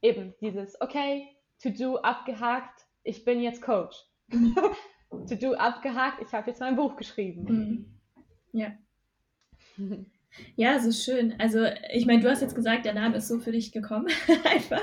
eben 0.02 0.34
dieses, 0.42 0.78
okay, 0.82 1.34
to 1.62 1.70
do 1.70 1.96
abgehakt, 1.96 2.86
ich 3.04 3.24
bin 3.24 3.40
jetzt 3.40 3.62
Coach. 3.62 3.96
Mhm. 5.20 5.26
to 5.26 5.34
do 5.36 5.54
abgehakt, 5.54 6.22
ich 6.22 6.32
habe 6.32 6.50
jetzt 6.50 6.60
mein 6.60 6.76
Buch 6.76 6.96
geschrieben. 6.96 7.44
Mhm. 7.44 7.86
Ja. 8.52 8.72
Ja, 10.56 10.80
so 10.80 10.90
schön. 10.90 11.34
Also, 11.38 11.64
ich 11.92 12.06
meine, 12.06 12.20
du 12.20 12.28
hast 12.28 12.42
jetzt 12.42 12.56
gesagt, 12.56 12.84
der 12.84 12.94
Name 12.94 13.18
ist 13.18 13.28
so 13.28 13.38
für 13.38 13.52
dich 13.52 13.70
gekommen, 13.70 14.08
einfach. 14.44 14.82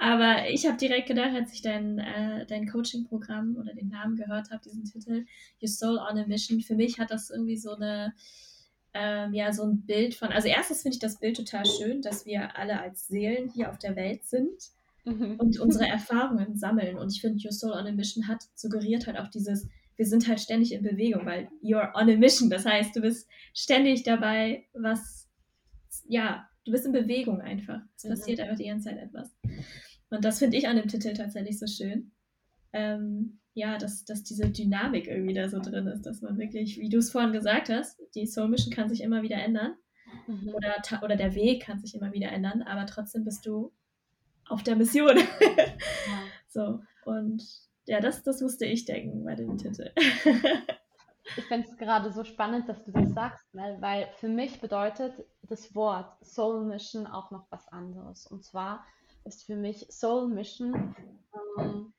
Aber 0.00 0.48
ich 0.48 0.66
habe 0.66 0.76
direkt 0.78 1.06
gedacht, 1.06 1.32
als 1.32 1.52
ich 1.52 1.62
dein, 1.62 2.00
äh, 2.00 2.44
dein 2.46 2.68
Coaching-Programm 2.68 3.56
oder 3.56 3.72
den 3.72 3.88
Namen 3.88 4.16
gehört 4.16 4.50
habe, 4.50 4.62
diesen 4.64 4.82
Titel, 4.82 5.26
Your 5.62 5.68
Soul 5.68 5.98
on 5.98 6.18
a 6.18 6.26
Mission, 6.26 6.60
für 6.60 6.74
mich 6.74 6.98
hat 6.98 7.12
das 7.12 7.30
irgendwie 7.30 7.56
so 7.56 7.76
eine, 7.76 8.14
ähm, 8.92 9.32
ja, 9.32 9.52
so 9.52 9.62
ein 9.62 9.82
Bild 9.86 10.14
von, 10.14 10.30
also 10.30 10.48
erstens 10.48 10.82
finde 10.82 10.96
ich 10.96 11.00
das 11.00 11.20
Bild 11.20 11.36
total 11.36 11.64
schön, 11.66 12.02
dass 12.02 12.26
wir 12.26 12.56
alle 12.56 12.80
als 12.80 13.06
Seelen 13.06 13.48
hier 13.48 13.70
auf 13.70 13.78
der 13.78 13.94
Welt 13.94 14.24
sind 14.24 14.72
mhm. 15.04 15.36
und 15.38 15.58
unsere 15.58 15.86
Erfahrungen 15.88 16.56
sammeln. 16.56 16.98
Und 16.98 17.12
ich 17.12 17.20
finde, 17.20 17.42
Your 17.44 17.52
Soul 17.52 17.72
on 17.72 17.86
a 17.86 17.92
Mission 17.92 18.28
hat 18.28 18.44
suggeriert 18.54 19.06
halt 19.06 19.18
auch 19.18 19.28
dieses, 19.28 19.68
wir 19.96 20.06
sind 20.06 20.26
halt 20.28 20.40
ständig 20.40 20.72
in 20.72 20.82
Bewegung, 20.82 21.26
weil 21.26 21.50
you're 21.62 21.94
on 21.94 22.08
a 22.08 22.16
mission. 22.16 22.48
Das 22.48 22.64
heißt, 22.64 22.96
du 22.96 23.02
bist 23.02 23.28
ständig 23.52 24.02
dabei, 24.02 24.66
was, 24.72 25.28
ja, 26.08 26.48
du 26.64 26.72
bist 26.72 26.86
in 26.86 26.92
Bewegung 26.92 27.42
einfach. 27.42 27.80
Es 27.96 28.04
mhm. 28.04 28.08
passiert 28.08 28.40
einfach 28.40 28.56
die 28.56 28.66
ganze 28.66 28.88
Zeit 28.88 28.98
etwas. 28.98 29.36
Und 30.08 30.24
das 30.24 30.38
finde 30.38 30.56
ich 30.56 30.66
an 30.68 30.76
dem 30.76 30.88
Titel 30.88 31.12
tatsächlich 31.12 31.58
so 31.58 31.66
schön. 31.66 32.12
Ähm, 32.72 33.40
ja, 33.52 33.76
dass, 33.76 34.06
dass 34.06 34.22
diese 34.22 34.48
Dynamik 34.48 35.06
irgendwie 35.06 35.34
da 35.34 35.50
so 35.50 35.60
drin 35.60 35.86
ist, 35.88 36.06
dass 36.06 36.22
man 36.22 36.38
wirklich, 36.38 36.78
wie 36.78 36.88
du 36.88 36.96
es 36.96 37.10
vorhin 37.10 37.32
gesagt 37.32 37.68
hast, 37.68 38.00
die 38.14 38.26
Soul 38.26 38.48
Mission 38.48 38.72
kann 38.72 38.88
sich 38.88 39.02
immer 39.02 39.22
wieder 39.22 39.36
ändern. 39.36 39.74
Mhm. 40.26 40.48
Oder, 40.54 40.76
oder 41.02 41.16
der 41.16 41.34
Weg 41.34 41.62
kann 41.62 41.78
sich 41.78 41.94
immer 41.94 42.12
wieder 42.12 42.32
ändern, 42.32 42.62
aber 42.62 42.86
trotzdem 42.86 43.24
bist 43.24 43.44
du 43.44 43.72
auf 44.50 44.62
der 44.62 44.76
Mission. 44.76 45.16
Ja. 45.16 45.24
so, 46.48 46.80
und 47.04 47.42
ja, 47.86 48.00
das, 48.00 48.22
das 48.22 48.40
musste 48.40 48.66
ich 48.66 48.84
denken 48.84 49.24
bei 49.24 49.34
dem 49.34 49.56
Titel. 49.56 49.90
ich 51.36 51.44
finde 51.44 51.68
es 51.68 51.76
gerade 51.76 52.12
so 52.12 52.24
spannend, 52.24 52.68
dass 52.68 52.84
du 52.84 52.92
das 52.92 53.10
sagst, 53.12 53.44
Mel, 53.54 53.80
weil 53.80 54.08
für 54.16 54.28
mich 54.28 54.60
bedeutet 54.60 55.24
das 55.42 55.74
Wort 55.74 56.12
Soul 56.24 56.64
Mission 56.64 57.06
auch 57.06 57.30
noch 57.30 57.46
was 57.50 57.66
anderes. 57.68 58.26
Und 58.26 58.44
zwar 58.44 58.84
ist 59.24 59.44
für 59.44 59.56
mich 59.56 59.86
Soul 59.90 60.28
Mission 60.28 60.94
ähm, 61.58 61.92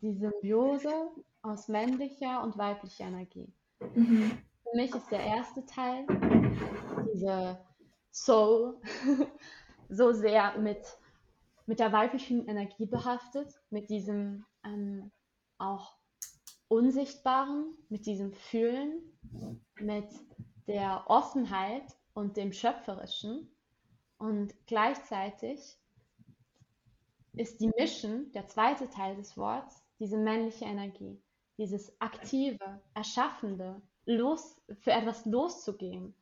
die 0.00 0.14
Symbiose 0.14 1.10
aus 1.42 1.68
männlicher 1.68 2.42
und 2.42 2.56
weiblicher 2.58 3.04
Energie. 3.04 3.52
Mhm. 3.94 4.38
Für 4.62 4.76
mich 4.76 4.94
ist 4.94 5.10
der 5.10 5.20
erste 5.20 5.64
Teil, 5.66 6.06
diese 7.12 7.58
Soul, 8.12 8.80
so 9.88 10.12
sehr 10.12 10.58
mit, 10.58 10.84
mit 11.68 11.80
der 11.80 11.92
weiblichen 11.92 12.48
Energie 12.48 12.86
behaftet, 12.86 13.52
mit 13.68 13.90
diesem 13.90 14.46
ähm, 14.64 15.12
auch 15.58 15.98
Unsichtbaren, 16.68 17.76
mit 17.90 18.06
diesem 18.06 18.32
Fühlen, 18.32 19.02
mit 19.78 20.08
der 20.66 21.04
Offenheit 21.08 21.84
und 22.14 22.38
dem 22.38 22.54
Schöpferischen. 22.54 23.54
Und 24.16 24.54
gleichzeitig 24.66 25.76
ist 27.34 27.60
die 27.60 27.70
Mission, 27.76 28.32
der 28.32 28.46
zweite 28.46 28.88
Teil 28.88 29.16
des 29.16 29.36
Wortes, 29.36 29.84
diese 30.00 30.16
männliche 30.16 30.64
Energie, 30.64 31.20
dieses 31.58 32.00
aktive, 32.00 32.80
erschaffende, 32.94 33.82
los, 34.06 34.58
für 34.80 34.92
etwas 34.92 35.26
loszugehen, 35.26 36.14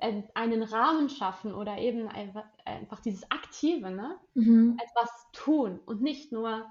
einen 0.00 0.62
Rahmen 0.62 1.08
schaffen 1.08 1.54
oder 1.54 1.78
eben 1.78 2.08
einfach, 2.08 2.44
einfach 2.64 3.00
dieses 3.00 3.30
Aktive, 3.30 3.90
ne? 3.90 4.18
Mhm. 4.34 4.78
etwas 4.82 5.10
tun 5.32 5.80
und 5.86 6.02
nicht 6.02 6.30
nur 6.32 6.66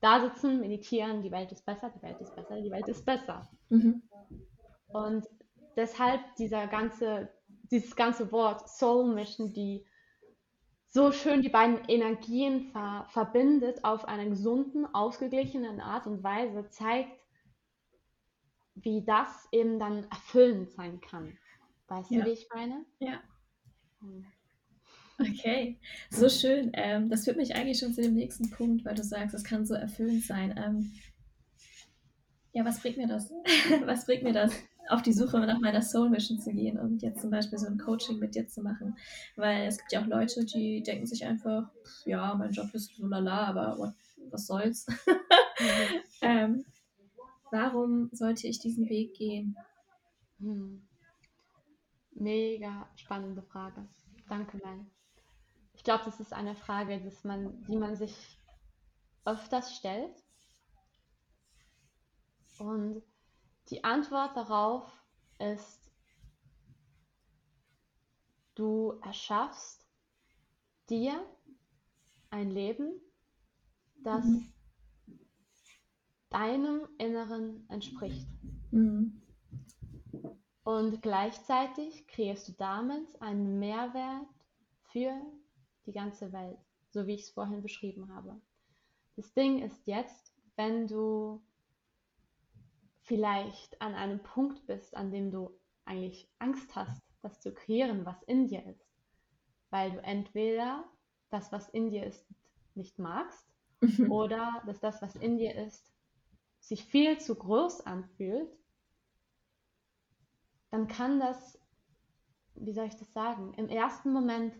da 0.00 0.20
sitzen, 0.20 0.60
meditieren, 0.60 1.22
die 1.22 1.30
Welt 1.30 1.52
ist 1.52 1.64
besser, 1.64 1.90
die 1.90 2.02
Welt 2.02 2.20
ist 2.20 2.34
besser, 2.34 2.60
die 2.60 2.70
Welt 2.70 2.88
ist 2.88 3.04
besser. 3.06 3.48
Mhm. 3.68 4.02
Und 4.88 5.26
deshalb 5.76 6.20
dieser 6.36 6.66
ganze, 6.66 7.28
dieses 7.70 7.94
ganze 7.96 8.30
Wort 8.32 8.68
Soul 8.68 9.14
Mission, 9.14 9.52
die 9.52 9.86
so 10.88 11.10
schön 11.10 11.40
die 11.40 11.48
beiden 11.48 11.84
Energien 11.88 12.70
ver 12.72 13.06
verbindet 13.08 13.82
auf 13.84 14.04
einer 14.06 14.26
gesunden, 14.26 14.86
ausgeglichenen 14.92 15.80
Art 15.80 16.06
und 16.06 16.22
Weise, 16.22 16.68
zeigt, 16.68 17.18
wie 18.74 19.04
das 19.04 19.48
eben 19.52 19.78
dann 19.78 20.04
erfüllend 20.10 20.70
sein 20.70 21.00
kann. 21.00 21.38
Weißt 21.92 22.10
ja. 22.10 22.20
du, 22.20 22.26
wie 22.26 22.32
ich 22.32 22.48
meine? 22.54 22.86
Ja. 23.00 23.20
Hm. 24.00 24.24
Okay, 25.20 25.78
so 26.10 26.28
schön. 26.30 26.70
Ähm, 26.72 27.10
das 27.10 27.24
führt 27.24 27.36
mich 27.36 27.54
eigentlich 27.54 27.78
schon 27.78 27.92
zu 27.92 28.00
dem 28.00 28.14
nächsten 28.14 28.50
Punkt, 28.50 28.86
weil 28.86 28.94
du 28.94 29.04
sagst, 29.04 29.34
es 29.34 29.44
kann 29.44 29.66
so 29.66 29.74
erfüllend 29.74 30.24
sein. 30.24 30.54
Ähm, 30.56 30.90
ja, 32.54 32.64
was 32.64 32.80
bringt 32.80 32.96
mir 32.96 33.08
das? 33.08 33.30
was 33.84 34.06
bringt 34.06 34.22
mir 34.22 34.32
das, 34.32 34.54
auf 34.88 35.02
die 35.02 35.12
Suche 35.12 35.38
nach 35.40 35.60
meiner 35.60 35.82
Soul 35.82 36.08
Mission 36.08 36.40
zu 36.40 36.50
gehen 36.52 36.78
und 36.78 37.02
jetzt 37.02 37.20
zum 37.20 37.30
Beispiel 37.30 37.58
so 37.58 37.66
ein 37.66 37.78
Coaching 37.78 38.18
mit 38.18 38.34
dir 38.34 38.48
zu 38.48 38.62
machen? 38.62 38.96
Weil 39.36 39.66
es 39.66 39.76
gibt 39.76 39.92
ja 39.92 40.00
auch 40.00 40.06
Leute, 40.06 40.46
die 40.46 40.82
denken 40.82 41.06
sich 41.06 41.26
einfach, 41.26 41.70
ja, 42.06 42.34
mein 42.34 42.52
Job 42.52 42.72
ist 42.72 42.96
so 42.96 43.06
lala, 43.06 43.48
aber 43.48 43.76
what, 43.76 43.92
was 44.30 44.46
soll's? 44.46 44.86
ähm, 46.22 46.64
warum 47.50 48.08
sollte 48.12 48.46
ich 48.46 48.60
diesen 48.60 48.88
Weg 48.88 49.12
gehen? 49.12 49.56
Hm. 50.40 50.88
Mega 52.22 52.88
spannende 52.94 53.42
Frage. 53.42 53.88
Danke, 54.28 54.58
Mel. 54.58 54.86
Ich 55.74 55.82
glaube, 55.82 56.04
das 56.04 56.20
ist 56.20 56.32
eine 56.32 56.54
Frage, 56.54 57.00
dass 57.00 57.24
man, 57.24 57.64
die 57.66 57.76
man 57.76 57.96
sich 57.96 58.14
öfters 59.24 59.74
stellt. 59.74 60.22
Und 62.58 63.02
die 63.70 63.82
Antwort 63.82 64.36
darauf 64.36 64.88
ist, 65.38 65.90
du 68.54 69.00
erschaffst 69.02 69.84
dir 70.88 71.24
ein 72.30 72.50
Leben, 72.50 73.00
das 74.04 74.24
mhm. 74.24 74.52
deinem 76.30 76.88
Inneren 76.98 77.68
entspricht. 77.68 78.28
Mhm. 78.70 79.21
Und 80.64 81.02
gleichzeitig 81.02 82.06
kreierst 82.06 82.48
du 82.48 82.52
damit 82.52 83.20
einen 83.20 83.58
Mehrwert 83.58 84.28
für 84.92 85.12
die 85.86 85.92
ganze 85.92 86.32
Welt, 86.32 86.58
so 86.90 87.06
wie 87.06 87.14
ich 87.14 87.22
es 87.22 87.30
vorhin 87.30 87.62
beschrieben 87.62 88.14
habe. 88.14 88.40
Das 89.16 89.34
Ding 89.34 89.60
ist 89.62 89.86
jetzt, 89.86 90.32
wenn 90.56 90.86
du 90.86 91.42
vielleicht 93.02 93.80
an 93.82 93.94
einem 93.94 94.22
Punkt 94.22 94.64
bist, 94.66 94.96
an 94.96 95.10
dem 95.10 95.30
du 95.30 95.50
eigentlich 95.84 96.30
Angst 96.38 96.74
hast, 96.76 97.02
das 97.22 97.40
zu 97.40 97.52
kreieren, 97.52 98.06
was 98.06 98.22
in 98.22 98.46
dir 98.46 98.64
ist, 98.66 98.86
weil 99.70 99.92
du 99.92 100.02
entweder 100.02 100.84
das, 101.30 101.50
was 101.50 101.68
in 101.70 101.90
dir 101.90 102.06
ist, 102.06 102.24
nicht 102.74 102.98
magst 102.98 103.46
mhm. 103.80 104.10
oder 104.12 104.62
dass 104.66 104.80
das, 104.80 105.02
was 105.02 105.16
in 105.16 105.38
dir 105.38 105.54
ist, 105.56 105.92
sich 106.60 106.84
viel 106.84 107.18
zu 107.18 107.34
groß 107.34 107.80
anfühlt, 107.86 108.56
dann 110.72 110.88
kann 110.88 111.20
das, 111.20 111.60
wie 112.54 112.72
soll 112.72 112.86
ich 112.86 112.96
das 112.96 113.12
sagen, 113.12 113.52
im 113.54 113.68
ersten 113.68 114.10
Moment 114.10 114.54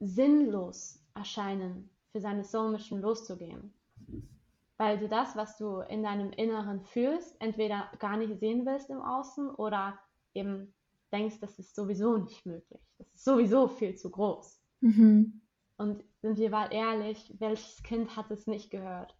sinnlos 0.00 1.04
erscheinen, 1.14 1.90
für 2.10 2.20
seine 2.20 2.44
Soul 2.44 2.72
Mission 2.72 3.00
loszugehen. 3.00 3.74
Weil 4.78 4.98
du 4.98 5.08
das, 5.08 5.36
was 5.36 5.58
du 5.58 5.80
in 5.80 6.02
deinem 6.02 6.32
Inneren 6.32 6.80
fühlst, 6.80 7.36
entweder 7.40 7.90
gar 7.98 8.16
nicht 8.16 8.40
sehen 8.40 8.64
willst 8.64 8.88
im 8.88 9.02
Außen 9.02 9.50
oder 9.50 9.98
eben 10.34 10.74
denkst, 11.12 11.40
das 11.40 11.58
ist 11.58 11.74
sowieso 11.74 12.16
nicht 12.16 12.46
möglich. 12.46 12.80
Das 12.96 13.06
ist 13.14 13.24
sowieso 13.24 13.68
viel 13.68 13.94
zu 13.94 14.10
groß. 14.10 14.60
Mhm. 14.80 15.42
Und 15.76 16.02
sind 16.22 16.38
wir 16.38 16.48
mal 16.48 16.72
ehrlich, 16.72 17.34
welches 17.38 17.82
Kind 17.82 18.16
hat 18.16 18.30
es 18.30 18.46
nicht 18.46 18.70
gehört? 18.70 19.14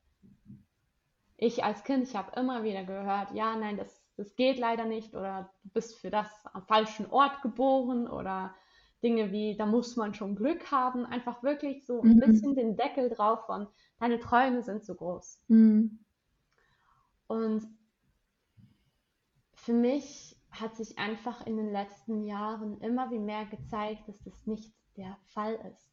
Ich 1.36 1.64
als 1.64 1.84
Kind, 1.84 2.04
ich 2.08 2.16
habe 2.16 2.40
immer 2.40 2.64
wieder 2.64 2.84
gehört, 2.84 3.32
ja, 3.34 3.54
nein, 3.56 3.76
das, 3.76 4.01
das 4.16 4.36
geht 4.36 4.58
leider 4.58 4.84
nicht 4.84 5.14
oder 5.14 5.50
du 5.62 5.70
bist 5.70 5.98
für 5.98 6.10
das 6.10 6.28
am 6.52 6.62
falschen 6.66 7.06
Ort 7.06 7.42
geboren 7.42 8.08
oder 8.08 8.54
Dinge 9.02 9.32
wie, 9.32 9.56
da 9.56 9.66
muss 9.66 9.96
man 9.96 10.14
schon 10.14 10.36
Glück 10.36 10.70
haben, 10.70 11.04
einfach 11.04 11.42
wirklich 11.42 11.84
so 11.86 12.02
ein 12.02 12.16
mhm. 12.16 12.20
bisschen 12.20 12.54
den 12.54 12.76
Deckel 12.76 13.08
drauf 13.08 13.46
von, 13.46 13.66
deine 13.98 14.20
Träume 14.20 14.62
sind 14.62 14.84
zu 14.84 14.94
groß. 14.94 15.42
Mhm. 15.48 15.98
Und 17.26 17.66
für 19.54 19.72
mich 19.72 20.36
hat 20.50 20.76
sich 20.76 20.98
einfach 20.98 21.46
in 21.46 21.56
den 21.56 21.72
letzten 21.72 22.24
Jahren 22.24 22.80
immer 22.80 23.10
wie 23.10 23.18
mehr 23.18 23.46
gezeigt, 23.46 24.06
dass 24.06 24.22
das 24.22 24.46
nicht 24.46 24.72
der 24.96 25.16
Fall 25.28 25.54
ist. 25.72 25.92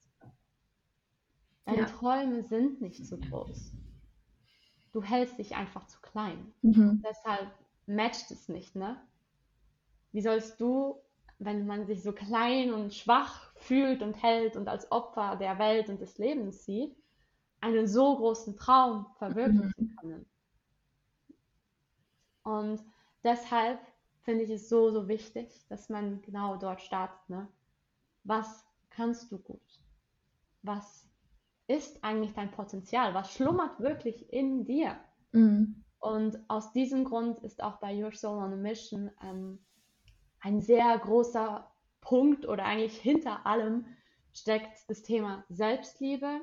Deine 1.66 1.82
ja. 1.82 1.86
Träume 1.86 2.44
sind 2.44 2.82
nicht 2.82 3.06
zu 3.06 3.20
groß. 3.20 3.74
du 4.92 5.04
hältst 5.04 5.38
dich 5.38 5.56
einfach 5.56 5.86
zu 5.88 6.00
klein. 6.02 6.52
Mhm. 6.62 7.04
Deshalb 7.08 7.52
matcht 7.90 8.32
es 8.32 8.48
nicht, 8.48 8.76
ne? 8.76 9.02
Wie 10.12 10.22
sollst 10.22 10.62
du, 10.62 11.02
wenn 11.40 11.66
man 11.68 11.86
sich 11.86 12.04
so 12.04 12.12
klein 12.12 12.74
und 12.74 12.94
schwach 12.94 13.54
fühlt 13.56 14.02
und 14.02 14.22
hält 14.22 14.56
und 14.56 14.68
als 14.68 14.92
Opfer 14.92 15.36
der 15.36 15.60
Welt 15.60 15.90
und 15.90 16.00
des 16.00 16.18
Lebens 16.18 16.66
sieht, 16.66 16.96
einen 17.62 17.88
so 17.88 18.16
großen 18.18 18.56
Traum 18.56 19.08
verwirklichen 19.18 19.74
mhm. 19.78 19.96
können? 19.98 20.26
Und 22.44 22.84
deshalb 23.24 23.80
finde 24.24 24.44
ich 24.44 24.50
es 24.50 24.70
so, 24.70 24.92
so 24.92 25.08
wichtig, 25.08 25.50
dass 25.70 25.90
man 25.90 26.22
genau 26.22 26.58
dort 26.58 26.82
startet. 26.82 27.30
Ne? 27.30 27.48
Was 28.24 28.66
kannst 28.90 29.32
du 29.32 29.40
gut? 29.40 29.80
Was 30.62 31.08
ist 31.68 32.04
eigentlich 32.04 32.34
dein 32.34 32.52
Potenzial? 32.52 33.14
Was 33.14 33.34
schlummert 33.34 33.80
wirklich 33.80 34.32
in 34.34 34.66
dir? 34.66 35.00
Mhm. 35.32 35.79
Und 36.00 36.40
aus 36.48 36.72
diesem 36.72 37.04
Grund 37.04 37.40
ist 37.40 37.62
auch 37.62 37.78
bei 37.78 38.02
Your 38.02 38.14
Soul 38.14 38.38
on 38.38 38.54
a 38.54 38.56
Mission 38.56 39.12
ähm, 39.22 39.60
ein 40.40 40.62
sehr 40.62 40.98
großer 40.98 41.70
Punkt 42.02 42.48
oder 42.48 42.64
eigentlich 42.64 42.98
hinter 42.98 43.46
allem 43.46 43.86
steckt 44.32 44.90
das 44.90 45.04
Thema 45.04 45.44
Selbstliebe, 45.50 46.40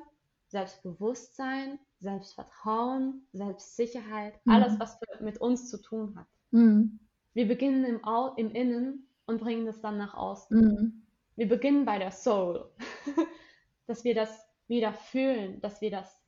Selbstbewusstsein, 0.47 1.79
Selbstvertrauen, 1.99 3.27
Selbstsicherheit, 3.33 4.39
mhm. 4.45 4.53
alles, 4.53 4.79
was 4.79 4.99
mit 5.19 5.39
uns 5.39 5.69
zu 5.69 5.81
tun 5.81 6.15
hat. 6.15 6.27
Mhm. 6.51 6.99
Wir 7.33 7.47
beginnen 7.47 7.83
im, 7.85 8.03
Au 8.05 8.35
im 8.35 8.51
Innen 8.51 9.07
und 9.25 9.41
bringen 9.41 9.65
das 9.65 9.81
dann 9.81 9.97
nach 9.97 10.13
außen. 10.13 10.57
Mhm. 10.57 11.03
Wir 11.35 11.47
beginnen 11.47 11.85
bei 11.85 11.97
der 11.97 12.11
Soul, 12.11 12.69
dass 13.87 14.03
wir 14.03 14.15
das 14.15 14.47
wieder 14.67 14.93
fühlen, 14.93 15.59
dass 15.61 15.81
wir 15.81 15.91
das 15.91 16.19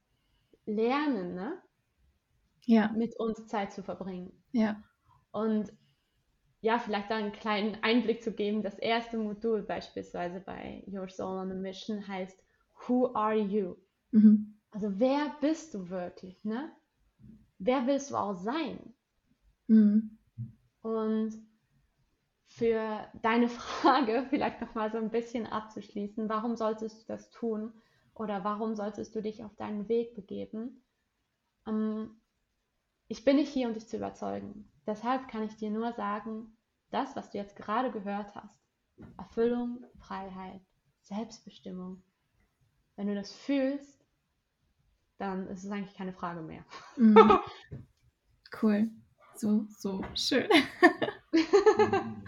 lernen, 0.65 1.35
ne? 1.35 1.61
Ja. 2.69 2.91
mit 2.95 3.19
uns 3.19 3.47
Zeit 3.47 3.73
zu 3.73 3.82
verbringen. 3.82 4.32
Ja. 4.51 4.84
Und 5.32 5.73
ja, 6.62 6.77
vielleicht 6.77 7.10
da 7.10 7.15
einen 7.15 7.32
kleinen 7.32 7.82
Einblick 7.82 8.21
zu 8.21 8.32
geben. 8.32 8.62
Das 8.62 8.77
erste 8.77 9.17
Modul 9.17 9.63
beispielsweise 9.63 10.39
bei 10.39 10.84
Your 10.88 11.10
Soul 11.10 11.39
on 11.39 11.51
a 11.51 11.55
Mission 11.55 12.08
heißt 12.08 12.38
Who 12.88 13.15
are 13.15 13.36
you? 13.36 13.75
Mhm. 14.12 14.60
Also 14.69 14.99
wer 14.99 15.36
bist 15.41 15.73
du 15.73 15.89
wirklich? 15.89 16.45
Ne? 16.45 16.71
Wer 17.58 17.88
willst 17.88 18.12
du 18.12 18.15
auch 18.15 18.36
sein? 18.36 18.93
Mhm. 19.65 20.19
Und 20.84 21.34
für 22.45 23.08
deine 23.23 23.49
Frage 23.49 24.27
vielleicht 24.29 24.62
nochmal 24.62 24.91
so 24.91 24.99
ein 24.99 25.10
bisschen 25.10 25.47
abzuschließen, 25.47 26.29
warum 26.29 26.55
solltest 26.55 27.01
du 27.01 27.08
das 27.08 27.32
tun 27.32 27.73
oder 28.13 28.43
warum 28.43 28.75
solltest 28.75 29.15
du 29.15 29.23
dich 29.23 29.43
auf 29.43 29.55
deinen 29.55 29.89
Weg 29.89 30.13
begeben? 30.13 30.84
Ähm, 31.65 32.18
ich 33.10 33.26
bin 33.26 33.36
nicht 33.36 33.52
hier, 33.52 33.67
um 33.67 33.74
dich 33.74 33.88
zu 33.88 33.98
überzeugen. 33.98 34.69
Deshalb 34.86 35.28
kann 35.28 35.43
ich 35.43 35.56
dir 35.56 35.72
nur 35.72 35.91
sagen, 35.93 36.56
das, 36.91 37.15
was 37.15 37.32
du 37.32 37.39
jetzt 37.39 37.56
gerade 37.56 37.91
gehört 37.91 38.34
hast, 38.36 38.56
Erfüllung, 39.17 39.84
Freiheit, 39.98 40.62
Selbstbestimmung, 41.02 42.04
wenn 42.95 43.08
du 43.08 43.15
das 43.15 43.34
fühlst, 43.34 44.06
dann 45.17 45.48
ist 45.48 45.63
es 45.63 45.72
eigentlich 45.72 45.95
keine 45.95 46.13
Frage 46.13 46.41
mehr. 46.41 46.63
Mhm. 46.95 47.39
Cool. 48.62 48.89
So, 49.36 49.67
so 49.78 50.04
schön. 50.15 50.50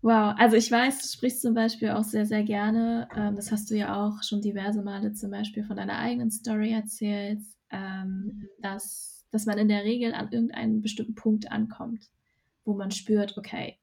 wow, 0.00 0.32
also 0.38 0.54
ich 0.54 0.70
weiß, 0.70 1.02
du 1.02 1.08
sprichst 1.08 1.42
zum 1.42 1.54
Beispiel 1.54 1.90
auch 1.90 2.04
sehr, 2.04 2.24
sehr 2.24 2.44
gerne, 2.44 3.08
ähm, 3.16 3.34
das 3.34 3.50
hast 3.50 3.68
du 3.68 3.74
ja 3.74 3.96
auch 4.06 4.22
schon 4.22 4.40
diverse 4.40 4.80
Male 4.80 5.12
zum 5.12 5.32
Beispiel 5.32 5.64
von 5.64 5.76
deiner 5.76 5.98
eigenen 5.98 6.30
Story 6.30 6.70
erzählt, 6.72 7.40
ähm, 7.70 8.08
mhm. 8.08 8.48
dass, 8.60 9.24
dass 9.30 9.46
man 9.46 9.58
in 9.58 9.68
der 9.68 9.84
Regel 9.84 10.14
an 10.14 10.32
irgendeinen 10.32 10.82
bestimmten 10.82 11.14
Punkt 11.14 11.50
ankommt, 11.50 12.08
wo 12.64 12.74
man 12.74 12.90
spürt, 12.90 13.36
okay, 13.36 13.78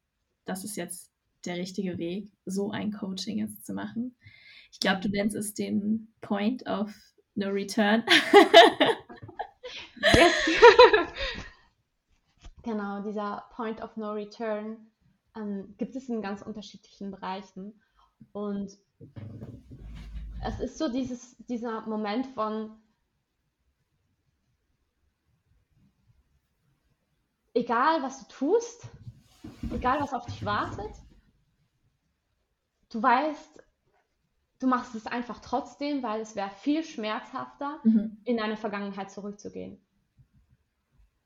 das 0.46 0.63
ist 0.63 0.76
jetzt 0.76 1.12
der 1.46 1.58
richtige 1.58 1.98
Weg, 1.98 2.32
so 2.46 2.72
ein 2.72 2.91
Coaching 2.91 3.39
jetzt 3.39 3.65
zu 3.65 3.74
machen. 3.74 4.15
Ich 4.72 4.80
glaube, 4.80 5.02
du 5.02 5.10
nennst 5.10 5.36
es 5.36 5.54
den 5.54 6.13
Point 6.22 6.65
of 6.67 6.93
No 7.36 7.50
Return. 7.50 8.04
yes. 10.13 10.34
genau, 12.63 13.04
dieser 13.04 13.46
Point 13.52 13.82
of 13.82 13.96
No 13.98 14.13
Return 14.13 14.78
ähm, 15.36 15.76
gibt 15.78 15.96
es 15.96 16.10
in 16.10 16.22
ganz 16.22 16.41
unterschiedlichen 16.41 17.12
Bereichen. 17.12 17.80
Und 18.32 18.78
es 20.46 20.60
ist 20.60 20.78
so 20.78 20.91
dieses, 20.91 21.38
dieser 21.48 21.88
Moment 21.88 22.28
von, 22.28 22.72
egal 27.54 28.02
was 28.02 28.20
du 28.20 28.34
tust, 28.34 28.88
egal 29.72 30.00
was 30.02 30.13
auf 30.13 30.26
dich 30.26 30.44
wartet, 30.46 30.92
du 32.89 33.02
weißt, 33.02 33.63
du 34.60 34.68
machst 34.68 34.96
es 34.96 35.08
einfach 35.08 35.39
trotzdem, 35.39 36.04
weil 36.04 36.22
es 36.22 36.36
wäre 36.36 36.50
viel 36.50 36.84
schmerzhafter, 36.84 37.80
mhm. 37.84 38.18
in 38.24 38.38
deine 38.38 38.58
Vergangenheit 38.58 39.12
zurückzugehen. 39.12 39.80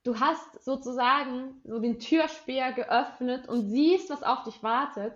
Du 0.04 0.20
hast 0.20 0.64
sozusagen 0.64 1.62
so 1.66 1.80
den 1.80 2.00
Türspeer 2.00 2.72
geöffnet 2.72 3.50
und 3.50 3.70
siehst, 3.70 4.10
was 4.10 4.24
auf 4.24 4.44
dich 4.44 4.64
wartet. 4.64 5.14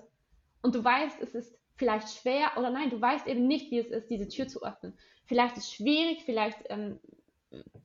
Und 0.62 0.76
du 0.76 0.84
weißt, 0.84 1.21
es 1.21 1.34
ist 1.34 1.58
vielleicht 1.76 2.10
schwer 2.10 2.52
oder 2.58 2.69
nein, 2.69 2.89
du 2.89 3.00
weißt 3.00 3.26
eben 3.26 3.47
nicht, 3.47 3.71
wie 3.71 3.80
es 3.80 3.88
ist, 3.88 4.10
diese 4.10 4.28
Tür 4.28 4.47
zu 4.47 4.62
öffnen. 4.63 4.93
Vielleicht 5.26 5.56
ist 5.56 5.63
es 5.63 5.74
schwierig, 5.74 6.24
vielleicht 6.26 6.60
ähm, 6.69 7.00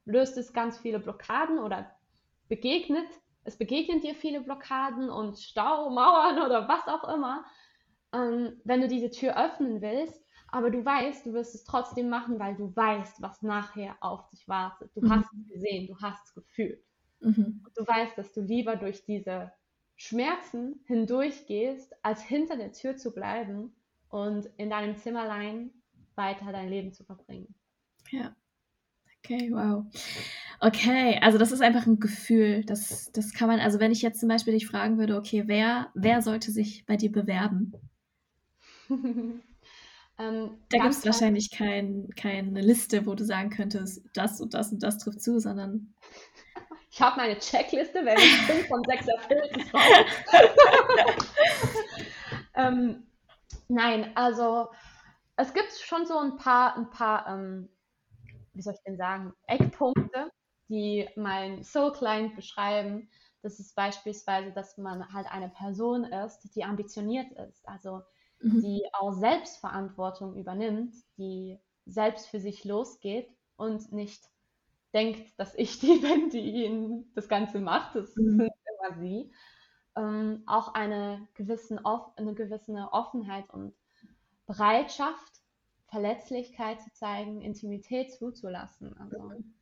löst 0.04 0.36
es 0.36 0.52
ganz 0.52 0.78
viele 0.78 0.98
Blockaden 0.98 1.58
oder 1.60 1.95
begegnet, 2.48 3.08
es 3.44 3.56
begegnen 3.56 4.00
dir 4.00 4.14
viele 4.14 4.40
Blockaden 4.40 5.08
und 5.10 5.38
Staumauern 5.38 6.40
oder 6.46 6.68
was 6.68 6.86
auch 6.88 7.08
immer. 7.14 7.44
Ähm, 8.12 8.60
wenn 8.64 8.80
du 8.80 8.88
diese 8.88 9.10
Tür 9.10 9.36
öffnen 9.36 9.80
willst, 9.80 10.22
aber 10.48 10.70
du 10.70 10.84
weißt, 10.84 11.26
du 11.26 11.32
wirst 11.32 11.54
es 11.54 11.64
trotzdem 11.64 12.08
machen, 12.08 12.38
weil 12.38 12.56
du 12.56 12.74
weißt, 12.74 13.20
was 13.20 13.42
nachher 13.42 13.96
auf 14.00 14.28
dich 14.30 14.46
wartet. 14.48 14.90
Du 14.94 15.02
mhm. 15.02 15.10
hast 15.10 15.32
es 15.32 15.48
gesehen, 15.48 15.86
du 15.88 15.96
hast 16.00 16.24
es 16.26 16.34
gefühlt. 16.34 16.84
Mhm. 17.20 17.64
du 17.74 17.86
weißt, 17.86 18.16
dass 18.18 18.32
du 18.32 18.42
lieber 18.42 18.76
durch 18.76 19.04
diese 19.04 19.50
Schmerzen 19.96 20.80
hindurchgehst, 20.86 21.94
als 22.04 22.22
hinter 22.22 22.56
der 22.56 22.72
Tür 22.72 22.96
zu 22.96 23.12
bleiben 23.14 23.74
und 24.10 24.46
in 24.58 24.70
deinem 24.70 24.96
Zimmerlein 24.96 25.70
weiter 26.14 26.52
dein 26.52 26.68
Leben 26.68 26.92
zu 26.92 27.04
verbringen. 27.04 27.54
Ja. 28.10 28.34
Okay, 29.26 29.50
wow. 29.52 29.84
Okay, 30.60 31.18
also 31.20 31.36
das 31.36 31.50
ist 31.50 31.60
einfach 31.60 31.86
ein 31.86 31.98
Gefühl. 31.98 32.64
Das, 32.64 33.10
das 33.12 33.32
kann 33.32 33.48
man, 33.48 33.58
also 33.58 33.80
wenn 33.80 33.90
ich 33.90 34.02
jetzt 34.02 34.20
zum 34.20 34.28
Beispiel 34.28 34.54
dich 34.54 34.66
fragen 34.66 34.98
würde, 34.98 35.16
okay, 35.16 35.44
wer, 35.46 35.90
wer 35.94 36.22
sollte 36.22 36.52
sich 36.52 36.86
bei 36.86 36.96
dir 36.96 37.10
bewerben? 37.12 37.72
Ähm, 40.18 40.56
da 40.70 40.78
gibt 40.78 40.94
es 40.94 41.04
wahrscheinlich 41.04 41.50
kein, 41.50 42.08
keine 42.16 42.62
Liste, 42.62 43.04
wo 43.04 43.14
du 43.14 43.22
sagen 43.22 43.50
könntest, 43.50 44.02
das 44.14 44.40
und 44.40 44.54
das 44.54 44.72
und 44.72 44.82
das 44.82 44.96
trifft 44.96 45.20
zu, 45.20 45.38
sondern. 45.38 45.92
Ich 46.90 47.02
habe 47.02 47.16
meine 47.16 47.38
Checkliste, 47.38 48.02
wenn 48.06 48.16
ich 48.16 48.36
5 48.46 48.68
von 48.68 48.82
6 48.82 49.06
erfüllt 49.06 49.56
ist 49.58 49.74
raus. 49.74 50.06
ähm, 52.54 53.06
nein, 53.68 54.12
also 54.14 54.70
es 55.36 55.52
gibt 55.52 55.72
schon 55.72 56.06
so 56.06 56.16
ein 56.16 56.38
paar, 56.38 56.74
ein 56.78 56.88
paar 56.88 57.26
ähm, 57.28 57.68
wie 58.56 58.62
soll 58.62 58.74
ich 58.74 58.82
denn 58.82 58.96
sagen, 58.96 59.32
Eckpunkte, 59.46 60.30
die 60.68 61.08
mein 61.16 61.62
Soul 61.62 61.92
Client 61.92 62.34
beschreiben. 62.34 63.08
Das 63.42 63.60
ist 63.60 63.76
beispielsweise, 63.76 64.52
dass 64.52 64.78
man 64.78 65.12
halt 65.12 65.26
eine 65.30 65.48
Person 65.48 66.04
ist, 66.04 66.54
die 66.54 66.64
ambitioniert 66.64 67.30
ist. 67.32 67.68
Also 67.68 68.02
mhm. 68.40 68.62
die 68.62 68.82
auch 68.92 69.12
Selbstverantwortung 69.12 70.34
übernimmt, 70.36 70.94
die 71.18 71.58
selbst 71.84 72.26
für 72.26 72.40
sich 72.40 72.64
losgeht 72.64 73.28
und 73.56 73.92
nicht 73.92 74.24
denkt, 74.92 75.38
dass 75.38 75.54
ich 75.54 75.78
die 75.80 75.98
bin, 75.98 76.30
die 76.30 76.64
ihnen 76.64 77.12
das 77.14 77.28
Ganze 77.28 77.60
macht. 77.60 77.94
Das 77.94 78.16
mhm. 78.16 78.38
sind 78.38 78.52
immer 78.80 78.98
sie. 78.98 79.32
Ähm, 79.96 80.42
auch 80.46 80.74
eine, 80.74 81.26
gewissen, 81.34 81.80
eine 81.84 82.34
gewisse 82.34 82.88
Offenheit 82.92 83.48
und 83.50 83.74
Bereitschaft, 84.46 85.40
Verletzlichkeit 85.86 86.80
zu 86.80 86.92
zeigen, 86.92 87.42
Intimität 87.42 88.12
zuzulassen. 88.12 88.96
Also 88.98 89.20
mhm. 89.20 89.54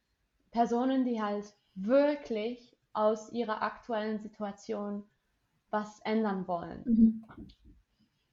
Personen, 0.51 1.05
die 1.05 1.21
halt 1.23 1.55
wirklich 1.75 2.77
aus 2.93 3.33
ihrer 3.33 3.63
aktuellen 3.63 4.21
Situation 4.21 5.05
was 5.71 6.01
ändern 6.01 6.47
wollen. 6.47 6.83
Mhm 6.85 7.25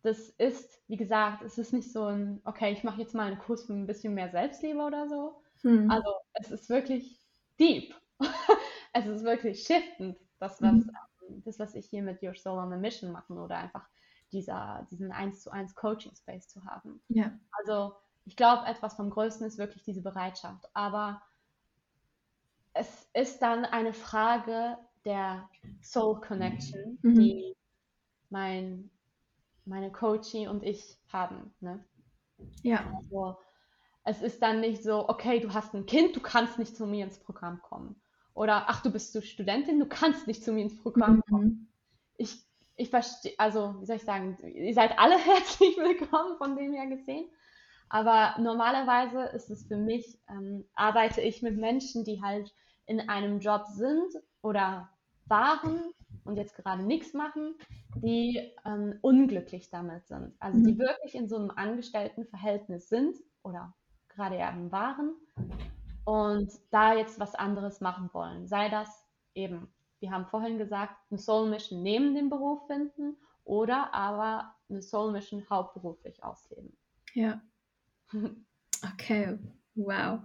das 0.02 0.30
ist, 0.30 0.82
wie 0.88 0.98
gesagt, 0.98 1.44
es 1.44 1.58
ist 1.58 1.74
nicht 1.74 1.92
so 1.92 2.06
ein, 2.06 2.42
okay, 2.46 2.72
ich 2.72 2.84
mache 2.84 3.02
jetzt 3.02 3.14
mal 3.14 3.28
einen 3.28 3.40
Kurs 3.40 3.66
für 3.66 3.74
ein 3.74 3.88
bisschen 3.88 4.14
mehr 4.14 4.30
Selbstliebe 4.30 4.80
oder 4.80 5.08
so. 5.08 5.42
Hm. 5.62 5.90
Also 5.92 6.10
es 6.34 6.52
ist 6.52 6.70
wirklich 6.70 7.20
deep. 7.60 7.94
es 8.94 9.06
ist 9.06 9.24
wirklich 9.24 9.64
shiftend, 9.64 10.18
das 10.40 10.62
was, 10.62 10.74
mhm. 10.74 10.92
das, 11.46 11.60
was 11.60 11.76
ich 11.76 11.86
hier 11.88 12.02
mit 12.02 12.22
Your 12.24 12.36
Soul 12.36 12.58
on 12.58 12.74
a 12.74 12.78
Mission 12.78 13.12
machen 13.12 13.38
oder 13.38 13.58
einfach 13.58 13.88
dieser, 14.32 14.88
diesen 14.92 15.12
1 15.12 15.42
zu 15.42 15.52
1 15.52 15.76
Coaching 15.76 16.16
Space 16.16 16.48
zu 16.48 16.64
haben. 16.66 17.02
Ja. 17.10 17.32
Also 17.52 17.94
ich 18.26 18.36
glaube, 18.36 18.66
etwas 18.68 18.96
vom 18.96 19.10
Größten 19.10 19.46
ist 19.48 19.58
wirklich 19.58 19.84
diese 19.84 20.02
Bereitschaft. 20.02 20.70
Aber 20.74 21.22
es 22.74 23.10
ist 23.14 23.42
dann 23.42 23.66
eine 23.66 23.94
Frage 23.94 24.78
der 25.06 25.50
Soul 25.82 26.22
Connection, 26.22 27.00
mhm. 27.02 27.20
die 27.20 27.56
mein, 28.30 28.90
meine 29.66 29.92
Coachie 29.92 30.48
und 30.48 30.64
ich 30.64 30.98
haben. 31.12 31.54
Ne? 31.60 31.84
Ja. 32.64 32.86
Also, 32.96 33.38
es 34.04 34.22
ist 34.22 34.42
dann 34.42 34.62
nicht 34.62 34.84
so, 34.84 35.08
okay, 35.10 35.40
du 35.40 35.54
hast 35.54 35.74
ein 35.74 35.86
Kind, 35.86 36.16
du 36.16 36.22
kannst 36.22 36.58
nicht 36.58 36.76
zu 36.76 36.88
mir 36.88 37.06
ins 37.06 37.20
Programm 37.20 37.62
kommen. 37.62 38.02
Oder, 38.34 38.70
ach, 38.70 38.82
du 38.82 38.92
bist 38.92 39.14
so 39.14 39.22
Studentin, 39.22 39.80
du 39.80 39.86
kannst 39.86 40.26
nicht 40.26 40.44
zu 40.44 40.54
mir 40.54 40.64
ins 40.64 40.78
Programm 40.82 41.18
mhm. 41.18 41.22
kommen. 41.30 41.74
Ich, 42.18 42.44
ich 42.82 42.90
verstehe, 42.90 43.34
also, 43.38 43.76
wie 43.80 43.86
soll 43.86 43.98
ich 43.98 44.04
sagen, 44.04 44.38
ihr 44.44 44.74
seid 44.74 44.98
alle 44.98 45.18
herzlich 45.18 45.78
willkommen 45.78 46.38
von 46.38 46.56
dem 46.56 46.74
her 46.74 46.88
gesehen. 46.88 47.30
Aber 47.90 48.36
normalerweise 48.40 49.24
ist 49.36 49.50
es 49.50 49.68
für 49.68 49.78
mich, 49.78 50.18
ähm, 50.30 50.66
arbeite 50.74 51.22
ich 51.22 51.42
mit 51.42 51.58
Menschen, 51.58 52.04
die 52.06 52.22
halt 52.22 52.54
in 52.86 53.10
einem 53.10 53.40
Job 53.40 53.66
sind 53.68 54.14
oder 54.42 54.90
waren 55.26 55.94
und 56.24 56.38
jetzt 56.38 56.56
gerade 56.56 56.84
nichts 56.84 57.14
machen, 57.14 57.56
die 57.96 58.52
ähm, 58.66 58.98
unglücklich 59.02 59.70
damit 59.70 60.08
sind. 60.08 60.34
Also 60.40 60.60
die 60.64 60.74
mhm. 60.74 60.80
wirklich 60.80 61.16
in 61.16 61.28
so 61.28 61.36
einem 61.36 61.52
Angestelltenverhältnis 61.52 62.90
sind 62.90 63.18
oder 63.44 63.74
gerade 64.10 64.38
eben 64.38 64.72
waren 64.72 65.14
und 66.06 66.52
da 66.72 66.96
jetzt 66.96 67.20
was 67.20 67.36
anderes 67.36 67.82
machen 67.82 68.10
wollen. 68.14 68.48
Sei 68.48 68.70
das 68.70 69.06
eben, 69.36 69.72
wir 70.02 70.12
haben 70.12 70.26
vorhin 70.26 70.58
gesagt, 70.58 70.96
eine 71.10 71.20
Soul 71.20 71.50
Mission 71.50 71.82
neben 71.82 72.14
dem 72.14 72.30
Beruf 72.30 72.68
finden 72.68 73.16
oder 73.46 73.94
aber 73.94 74.54
eine 74.70 74.82
Soul 74.82 75.14
Mission 75.14 75.46
hauptberuflich 75.50 76.24
ausleben. 76.24 76.76
Ja. 77.14 77.42
Okay, 78.96 79.38
Wow. 79.76 80.20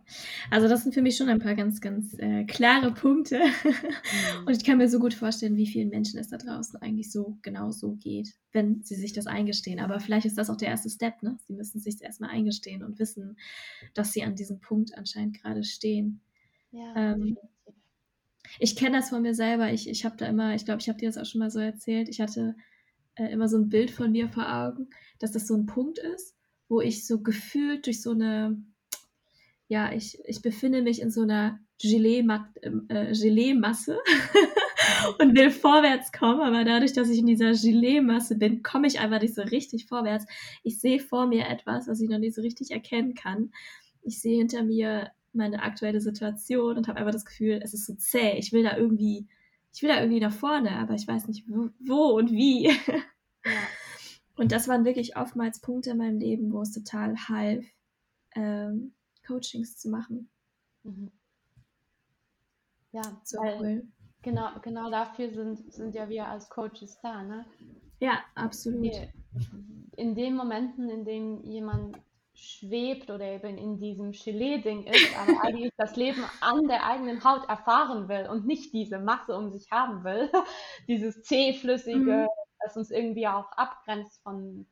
Also 0.50 0.66
das 0.66 0.82
sind 0.82 0.92
für 0.92 1.02
mich 1.02 1.16
schon 1.16 1.28
ein 1.28 1.38
paar 1.38 1.54
ganz, 1.54 1.80
ganz 1.80 2.18
äh, 2.18 2.44
klare 2.44 2.92
Punkte. 2.92 3.38
Mhm. 3.38 4.46
Und 4.46 4.56
ich 4.56 4.64
kann 4.64 4.78
mir 4.78 4.88
so 4.88 4.98
gut 4.98 5.14
vorstellen, 5.14 5.56
wie 5.56 5.68
vielen 5.68 5.88
Menschen 5.88 6.18
es 6.18 6.28
da 6.28 6.36
draußen 6.36 6.82
eigentlich 6.82 7.12
so 7.12 7.38
genau 7.42 7.70
so 7.70 7.92
geht, 7.92 8.34
wenn 8.52 8.82
sie 8.82 8.96
sich 8.96 9.12
das 9.12 9.28
eingestehen. 9.28 9.78
Aber 9.78 10.00
vielleicht 10.00 10.26
ist 10.26 10.36
das 10.36 10.50
auch 10.50 10.56
der 10.56 10.68
erste 10.68 10.90
Step, 10.90 11.22
ne? 11.22 11.38
Sie 11.46 11.52
müssen 11.52 11.78
sich 11.78 12.02
erstmal 12.02 12.30
eingestehen 12.30 12.82
und 12.82 12.98
wissen, 12.98 13.38
dass 13.94 14.12
sie 14.12 14.24
an 14.24 14.34
diesem 14.34 14.60
Punkt 14.60 14.98
anscheinend 14.98 15.40
gerade 15.40 15.62
stehen. 15.62 16.20
Ja, 16.72 16.94
ähm, 16.96 17.38
ich 18.58 18.76
kenne 18.76 18.98
das 18.98 19.10
von 19.10 19.22
mir 19.22 19.34
selber. 19.34 19.72
Ich, 19.72 19.88
ich 19.88 20.04
habe 20.04 20.16
da 20.16 20.26
immer, 20.26 20.54
ich 20.54 20.64
glaube, 20.64 20.80
ich 20.80 20.88
habe 20.88 20.98
dir 20.98 21.08
das 21.08 21.18
auch 21.18 21.26
schon 21.26 21.40
mal 21.40 21.50
so 21.50 21.60
erzählt, 21.60 22.08
ich 22.08 22.20
hatte 22.20 22.56
äh, 23.14 23.30
immer 23.32 23.48
so 23.48 23.56
ein 23.58 23.68
Bild 23.68 23.90
von 23.90 24.12
mir 24.12 24.28
vor 24.28 24.52
Augen, 24.52 24.88
dass 25.18 25.32
das 25.32 25.46
so 25.46 25.54
ein 25.54 25.66
Punkt 25.66 25.98
ist, 25.98 26.34
wo 26.68 26.80
ich 26.80 27.06
so 27.06 27.22
gefühlt 27.22 27.86
durch 27.86 28.02
so 28.02 28.10
eine 28.10 28.62
ja, 29.68 29.92
ich, 29.92 30.18
ich 30.24 30.42
befinde 30.42 30.82
mich 30.82 31.00
in 31.00 31.10
so 31.10 31.22
einer 31.22 31.58
Gelee-Masse 31.80 32.48
äh, 32.88 33.12
Gelee 33.12 33.52
und 35.18 35.36
will 35.36 35.50
vorwärts 35.50 36.12
kommen, 36.12 36.40
aber 36.40 36.64
dadurch, 36.64 36.92
dass 36.92 37.08
ich 37.08 37.18
in 37.18 37.26
dieser 37.26 37.52
Gelee-Masse 37.52 38.36
bin, 38.36 38.62
komme 38.62 38.86
ich 38.86 39.00
einfach 39.00 39.20
nicht 39.20 39.34
so 39.34 39.42
richtig 39.42 39.86
vorwärts. 39.86 40.26
Ich 40.62 40.78
sehe 40.78 41.00
vor 41.00 41.26
mir 41.26 41.48
etwas, 41.48 41.88
was 41.88 42.00
ich 42.00 42.08
noch 42.08 42.18
nicht 42.18 42.34
so 42.34 42.42
richtig 42.42 42.70
erkennen 42.70 43.14
kann. 43.14 43.50
Ich 44.02 44.20
sehe 44.20 44.38
hinter 44.38 44.62
mir 44.62 45.10
meine 45.36 45.62
aktuelle 45.62 46.00
Situation 46.00 46.76
und 46.76 46.88
habe 46.88 46.98
einfach 46.98 47.12
das 47.12 47.24
Gefühl, 47.24 47.60
es 47.62 47.74
ist 47.74 47.86
so 47.86 47.94
zäh. 47.94 48.38
Ich 48.38 48.52
will 48.52 48.62
da 48.62 48.76
irgendwie, 48.76 49.26
ich 49.72 49.82
will 49.82 49.88
da 49.88 50.00
irgendwie 50.00 50.20
nach 50.20 50.32
vorne, 50.32 50.72
aber 50.78 50.94
ich 50.94 51.06
weiß 51.06 51.28
nicht 51.28 51.48
wo, 51.48 51.70
wo 51.80 52.16
und 52.16 52.30
wie. 52.30 52.70
Ja. 53.44 53.52
Und 54.36 54.50
das 54.50 54.66
waren 54.66 54.84
wirklich 54.84 55.16
oftmals 55.16 55.60
Punkte 55.60 55.90
in 55.90 55.98
meinem 55.98 56.18
Leben, 56.18 56.52
wo 56.52 56.60
es 56.60 56.72
total 56.72 57.16
half, 57.16 57.64
ähm, 58.34 58.92
Coachings 59.26 59.78
zu 59.78 59.88
machen. 59.88 60.28
Mhm. 60.82 61.10
Ja, 62.92 63.02
so 63.24 63.38
cool. 63.40 63.86
Genau, 64.22 64.48
genau 64.62 64.90
dafür 64.90 65.30
sind, 65.30 65.72
sind 65.72 65.94
ja 65.94 66.08
wir 66.08 66.26
als 66.26 66.48
Coaches 66.50 66.98
da, 67.02 67.22
ne? 67.22 67.46
Ja, 68.00 68.18
absolut. 68.34 68.92
In 69.96 70.14
den 70.14 70.34
Momenten, 70.34 70.88
in 70.90 71.04
denen 71.04 71.44
jemand 71.44 71.96
schwebt 72.36 73.10
oder 73.10 73.24
eben 73.24 73.56
in 73.58 73.78
diesem 73.78 74.12
Gelee-Ding 74.12 74.84
ist, 74.84 75.18
aber 75.18 75.32
eigentlich 75.42 75.72
das 75.76 75.96
Leben 75.96 76.22
an 76.40 76.68
der 76.68 76.86
eigenen 76.86 77.24
Haut 77.24 77.48
erfahren 77.48 78.08
will 78.08 78.28
und 78.28 78.46
nicht 78.46 78.72
diese 78.72 78.98
Masse 78.98 79.36
um 79.36 79.50
sich 79.50 79.70
haben 79.70 80.04
will, 80.04 80.30
dieses 80.88 81.22
zähflüssige, 81.22 81.98
mhm. 81.98 82.28
das 82.60 82.76
uns 82.76 82.90
irgendwie 82.90 83.26
auch 83.26 83.50
abgrenzt 83.52 84.22
von, 84.22 84.66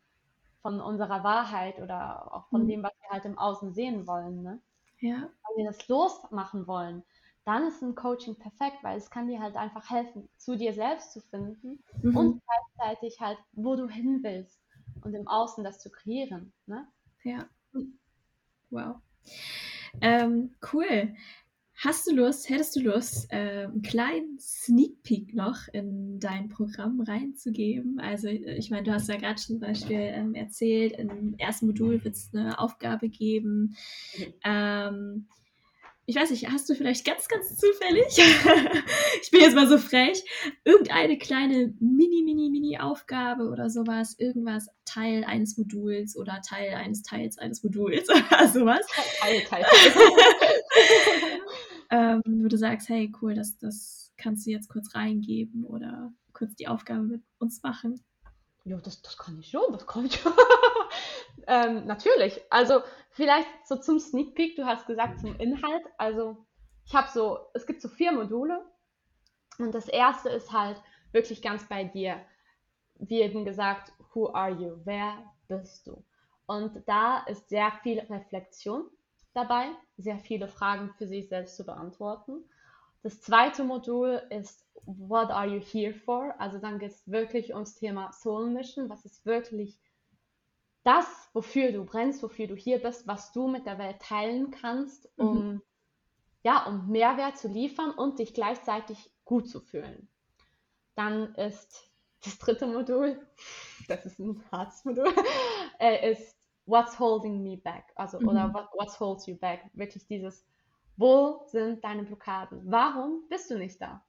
von 0.62 0.80
unserer 0.80 1.24
Wahrheit 1.24 1.80
oder 1.80 2.32
auch 2.32 2.48
von 2.48 2.64
mhm. 2.64 2.68
dem, 2.68 2.82
was 2.82 2.92
wir 3.00 3.10
halt 3.10 3.24
im 3.24 3.38
Außen 3.38 3.72
sehen 3.72 4.06
wollen. 4.06 4.42
Ne? 4.42 4.60
Ja. 5.00 5.16
Wenn 5.16 5.64
wir 5.64 5.66
das 5.66 5.88
losmachen 5.88 6.66
wollen, 6.66 7.02
dann 7.44 7.66
ist 7.66 7.82
ein 7.82 7.94
Coaching 7.94 8.36
perfekt, 8.36 8.78
weil 8.82 8.96
es 8.96 9.10
kann 9.10 9.28
dir 9.28 9.40
halt 9.40 9.56
einfach 9.56 9.90
helfen, 9.90 10.28
zu 10.38 10.56
dir 10.56 10.72
selbst 10.72 11.12
zu 11.12 11.20
finden 11.20 11.82
mhm. 12.02 12.16
und 12.16 12.42
gleichzeitig 12.76 13.20
halt, 13.20 13.38
wo 13.52 13.76
du 13.76 13.86
hin 13.88 14.20
willst 14.22 14.58
und 15.02 15.14
im 15.14 15.28
Außen 15.28 15.62
das 15.62 15.78
zu 15.78 15.90
kreieren. 15.90 16.52
Ne? 16.66 16.88
Ja. 17.24 17.48
Wow. 18.70 18.96
Ähm, 20.00 20.50
cool. 20.72 21.14
Hast 21.76 22.06
du 22.06 22.14
Lust, 22.14 22.48
hättest 22.48 22.76
du 22.76 22.80
Lust, 22.80 23.26
äh, 23.32 23.64
einen 23.64 23.82
kleinen 23.82 24.38
Sneak 24.38 25.02
Peek 25.02 25.34
noch 25.34 25.66
in 25.72 26.20
dein 26.20 26.48
Programm 26.48 27.00
reinzugeben? 27.00 27.98
Also 27.98 28.28
ich 28.28 28.70
meine, 28.70 28.84
du 28.84 28.92
hast 28.92 29.08
ja 29.08 29.16
gerade 29.16 29.40
zum 29.40 29.58
Beispiel 29.58 29.98
ähm, 29.98 30.34
erzählt, 30.34 30.92
im 30.98 31.34
ersten 31.36 31.66
Modul 31.66 32.02
wird 32.04 32.14
es 32.14 32.30
eine 32.32 32.58
Aufgabe 32.60 33.08
geben. 33.08 33.76
Mhm. 34.16 34.34
Ähm, 34.44 35.28
ich 36.06 36.16
weiß 36.16 36.30
nicht, 36.30 36.50
hast 36.50 36.68
du 36.68 36.74
vielleicht 36.74 37.06
ganz, 37.06 37.28
ganz 37.28 37.56
zufällig, 37.56 38.06
ich 39.22 39.30
bin 39.30 39.40
jetzt 39.40 39.54
mal 39.54 39.66
so 39.66 39.78
frech, 39.78 40.22
irgendeine 40.64 41.16
kleine 41.16 41.74
Mini, 41.80 42.22
Mini, 42.22 42.50
Mini-Aufgabe 42.50 43.48
oder 43.48 43.70
sowas, 43.70 44.14
irgendwas, 44.18 44.68
Teil 44.84 45.24
eines 45.24 45.56
Moduls 45.56 46.16
oder 46.16 46.42
Teil 46.46 46.74
eines 46.74 47.02
Teils 47.02 47.38
eines 47.38 47.62
Moduls 47.62 48.08
oder 48.10 48.48
sowas? 48.48 48.86
Teil, 49.20 49.40
Teil, 49.48 49.62
Teil. 49.62 49.92
ähm, 51.90 52.22
wo 52.26 52.48
du 52.48 52.58
sagst, 52.58 52.88
hey, 52.90 53.10
cool, 53.22 53.34
das, 53.34 53.56
das 53.58 54.12
kannst 54.18 54.46
du 54.46 54.50
jetzt 54.50 54.68
kurz 54.68 54.94
reingeben 54.94 55.64
oder 55.64 56.12
kurz 56.34 56.54
die 56.54 56.68
Aufgabe 56.68 57.02
mit 57.02 57.22
uns 57.38 57.62
machen. 57.62 58.04
Ja, 58.66 58.78
das, 58.78 59.00
das 59.00 59.16
kann 59.16 59.38
ich 59.38 59.48
schon, 59.48 59.72
das 59.72 59.86
kann 59.86 60.06
ich 60.06 60.16
schon. 60.16 60.32
Ähm, 61.46 61.86
natürlich. 61.86 62.40
Also 62.50 62.80
vielleicht 63.10 63.48
so 63.66 63.76
zum 63.76 63.98
Sneak 63.98 64.34
Peek, 64.34 64.56
du 64.56 64.64
hast 64.64 64.86
gesagt 64.86 65.20
zum 65.20 65.36
Inhalt. 65.36 65.84
Also 65.98 66.44
ich 66.84 66.94
habe 66.94 67.08
so, 67.10 67.38
es 67.54 67.66
gibt 67.66 67.80
so 67.80 67.88
vier 67.88 68.12
Module 68.12 68.64
und 69.58 69.74
das 69.74 69.88
erste 69.88 70.28
ist 70.28 70.52
halt 70.52 70.80
wirklich 71.12 71.42
ganz 71.42 71.68
bei 71.68 71.84
dir. 71.84 72.20
Wie 72.96 73.20
eben 73.20 73.44
gesagt, 73.44 73.92
who 74.12 74.32
are 74.32 74.50
you? 74.50 74.76
Wer 74.84 75.18
bist 75.48 75.86
du? 75.86 76.04
Und 76.46 76.82
da 76.86 77.24
ist 77.26 77.48
sehr 77.48 77.72
viel 77.82 78.00
Reflexion 78.00 78.84
dabei, 79.32 79.68
sehr 79.96 80.18
viele 80.18 80.48
Fragen 80.48 80.92
für 80.98 81.06
sich 81.06 81.28
selbst 81.28 81.56
zu 81.56 81.64
beantworten. 81.64 82.44
Das 83.02 83.20
zweite 83.20 83.64
Modul 83.64 84.22
ist 84.30 84.64
What 84.86 85.30
are 85.30 85.46
you 85.46 85.60
here 85.60 85.94
for? 85.94 86.34
Also 86.38 86.58
dann 86.58 86.78
geht 86.78 86.90
es 86.90 87.10
wirklich 87.10 87.54
ums 87.54 87.74
Thema 87.74 88.12
Soul 88.12 88.50
Mission. 88.50 88.90
Was 88.90 89.06
ist 89.06 89.24
wirklich 89.24 89.78
das, 90.84 91.06
wofür 91.32 91.72
du 91.72 91.84
brennst, 91.84 92.22
wofür 92.22 92.46
du 92.46 92.54
hier 92.54 92.80
bist, 92.80 93.06
was 93.06 93.32
du 93.32 93.48
mit 93.48 93.66
der 93.66 93.78
Welt 93.78 94.00
teilen 94.00 94.50
kannst, 94.50 95.08
um, 95.16 95.46
mhm. 95.46 95.62
ja, 96.42 96.66
um 96.66 96.88
Mehrwert 96.88 97.38
zu 97.38 97.48
liefern 97.48 97.90
und 97.90 98.18
dich 98.18 98.34
gleichzeitig 98.34 99.10
gut 99.24 99.48
zu 99.48 99.60
fühlen. 99.60 100.08
Dann 100.94 101.34
ist 101.34 101.90
das 102.22 102.38
dritte 102.38 102.66
Modul, 102.66 103.18
das 103.88 104.06
ist 104.06 104.18
ein 104.18 104.44
hartes 104.52 104.84
Modul, 104.84 105.06
äh, 105.80 106.12
ist 106.12 106.36
What's 106.66 106.98
holding 106.98 107.42
me 107.42 107.58
back? 107.58 107.92
Also, 107.94 108.18
mhm. 108.20 108.28
oder 108.28 108.54
what, 108.54 108.68
What's 108.72 108.98
holds 108.98 109.26
you 109.26 109.36
back? 109.36 109.70
Wirklich 109.74 110.06
dieses, 110.06 110.46
wo 110.96 111.42
sind 111.46 111.84
deine 111.84 112.04
Blockaden? 112.04 112.62
Warum 112.64 113.28
bist 113.28 113.50
du 113.50 113.58
nicht 113.58 113.80
da? 113.82 114.02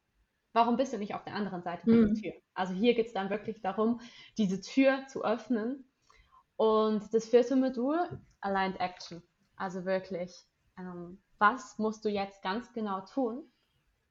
Warum 0.53 0.77
bist 0.77 0.93
du 0.93 0.97
nicht 0.97 1.13
auf 1.13 1.23
der 1.25 1.35
anderen 1.35 1.63
Seite 1.63 1.89
mhm. 1.89 2.13
dieser 2.13 2.21
Tür? 2.21 2.41
Also 2.53 2.73
hier 2.73 2.93
geht 2.93 3.07
es 3.07 3.13
dann 3.13 3.29
wirklich 3.29 3.61
darum, 3.61 3.99
diese 4.37 4.61
Tür 4.61 5.05
zu 5.07 5.25
öffnen 5.25 5.85
und 6.57 7.13
das 7.13 7.27
vierte 7.27 7.55
Modul, 7.55 7.99
Aligned 8.41 8.79
Action. 8.79 9.21
Also 9.57 9.85
wirklich, 9.85 10.43
ähm, 10.77 11.21
was 11.37 11.77
musst 11.77 12.05
du 12.05 12.09
jetzt 12.09 12.41
ganz 12.41 12.71
genau 12.73 13.01
tun, 13.01 13.43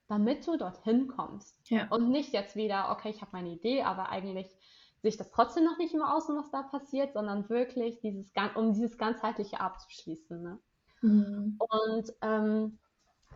damit 0.09 0.47
du 0.47 0.57
dorthin 0.57 1.09
kommst? 1.09 1.59
Ja. 1.71 1.89
Und 1.89 2.11
nicht 2.11 2.33
jetzt 2.33 2.57
wieder, 2.57 2.91
okay, 2.91 3.11
ich 3.11 3.21
habe 3.21 3.33
meine 3.33 3.51
Idee, 3.51 3.83
aber 3.83 4.11
eigentlich 4.11 4.49
sehe 5.01 5.11
ich 5.11 5.17
das 5.17 5.31
trotzdem 5.31 5.65
noch 5.65 5.79
nicht 5.79 5.95
im 5.95 6.03
Außen, 6.03 6.37
was 6.37 6.51
da 6.51 6.63
passiert, 6.63 7.13
sondern 7.13 7.49
wirklich 7.49 8.01
dieses, 8.01 8.33
um 8.55 8.73
dieses 8.73 8.97
ganzheitliche 8.97 9.61
abzuschließen. 9.61 10.43
Ne? 10.43 10.59
Mhm. 11.03 11.59
Und 11.59 12.13
ähm, 12.23 12.79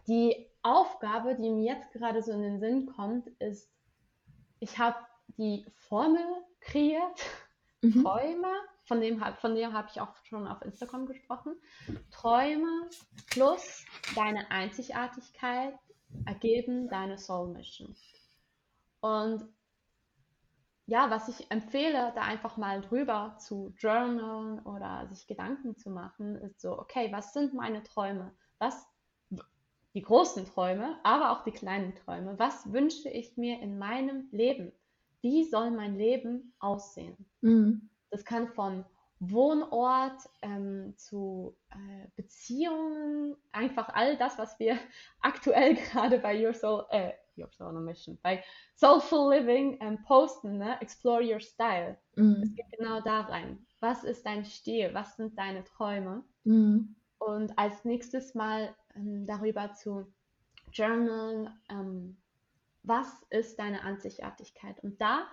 die 0.07 0.47
Aufgabe, 0.63 1.35
die 1.35 1.51
mir 1.51 1.75
jetzt 1.75 1.93
gerade 1.93 2.23
so 2.23 2.33
in 2.33 2.43
den 2.43 2.61
Sinn 2.61 2.87
kommt, 2.87 3.29
ist, 3.39 3.71
ich 4.61 4.79
habe 4.79 4.97
die 5.37 5.67
Formel 5.75 6.25
kreiert 6.61 7.21
Mhm. 7.83 8.03
Träume, 8.03 8.53
von 8.85 9.01
dem, 9.01 9.23
von 9.41 9.55
dem 9.55 9.73
habe 9.73 9.89
ich 9.91 10.01
auch 10.01 10.15
schon 10.25 10.47
auf 10.47 10.63
Instagram 10.63 11.07
gesprochen. 11.07 11.55
Träume 12.11 12.89
plus 13.31 13.85
deine 14.15 14.51
Einzigartigkeit 14.51 15.79
ergeben 16.25 16.89
deine 16.89 17.19
Soul 17.19 17.53
Mission. 17.53 17.95
Und 19.01 19.49
ja, 20.87 21.11
was 21.11 21.29
ich 21.29 21.51
empfehle, 21.51 22.13
da 22.15 22.23
einfach 22.23 22.57
mal 22.57 22.81
drüber 22.81 23.37
zu 23.39 23.75
journalen 23.79 24.61
oder 24.61 25.07
sich 25.09 25.27
Gedanken 25.27 25.77
zu 25.77 25.91
machen, 25.91 26.37
ist 26.37 26.63
so, 26.63 26.79
okay, 26.79 27.13
was 27.13 27.35
sind 27.35 27.53
meine 27.53 27.83
Träume? 27.83 28.35
Was, 28.59 28.87
die 29.93 30.01
großen 30.01 30.47
Träume, 30.47 30.99
aber 31.03 31.33
auch 31.33 31.45
die 31.45 31.53
kleinen 31.53 31.95
Träume. 31.95 32.39
Was 32.39 32.73
wünsche 32.73 33.11
ich 33.11 33.37
mir 33.37 33.61
in 33.61 33.79
meinem 33.79 34.29
Leben? 34.33 34.73
Wie 35.21 35.45
soll 35.45 35.71
mein 35.71 35.97
Leben 35.97 36.55
aussehen? 36.59 37.17
Mhm. 37.41 37.89
Das 38.11 38.25
kann 38.25 38.49
von 38.49 38.85
Wohnort 39.21 40.21
ähm, 40.43 40.95
zu 40.97 41.57
äh, 41.71 42.07
Beziehungen, 42.15 43.37
einfach 43.53 43.89
all 43.89 44.17
das, 44.17 44.39
was 44.39 44.59
wir 44.59 44.79
aktuell 45.21 45.75
gerade 45.75 46.19
bei 46.19 46.45
Your 46.45 46.55
Soul, 46.55 46.85
äh, 46.91 47.13
Your 47.37 47.51
Soul 47.53 47.69
on 47.69 47.77
a 47.79 47.81
Mission, 47.81 48.19
bei 48.23 48.45
Soulful 48.75 49.31
Living 49.35 49.79
ähm, 49.81 50.03
posten, 50.05 50.59
ne? 50.59 50.81
Explore 50.81 51.23
Your 51.23 51.41
Style. 51.41 51.99
Mhm. 52.17 52.43
Es 52.43 52.55
geht 52.55 52.71
genau 52.79 53.01
da 53.01 53.23
rein. 53.23 53.67
Was 53.81 54.05
ist 54.05 54.25
dein 54.25 54.45
Stil? 54.45 54.91
Was 54.93 55.17
sind 55.17 55.37
deine 55.39 55.65
Träume? 55.65 56.25
Mhm. 56.45 56.95
Und 57.19 57.59
als 57.59 57.85
nächstes 57.85 58.35
mal 58.35 58.75
ähm, 58.95 59.27
darüber 59.27 59.73
zu 59.73 60.07
journalen, 60.73 61.51
ähm, 61.69 62.17
was 62.83 63.09
ist 63.31 63.59
deine 63.59 63.83
Einzigartigkeit? 63.83 64.83
Und 64.83 65.01
da 65.01 65.27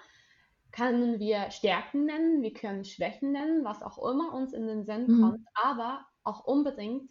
können 0.72 1.20
wir 1.20 1.52
Stärken 1.52 2.06
nennen, 2.06 2.42
wir 2.42 2.54
können 2.54 2.84
Schwächen 2.84 3.32
nennen, 3.32 3.64
was 3.64 3.82
auch 3.82 3.98
immer 3.98 4.34
uns 4.34 4.54
in 4.54 4.68
den 4.68 4.84
Sinn 4.84 5.08
mhm. 5.08 5.22
kommt, 5.22 5.48
aber 5.54 6.06
auch 6.24 6.44
unbedingt, 6.44 7.10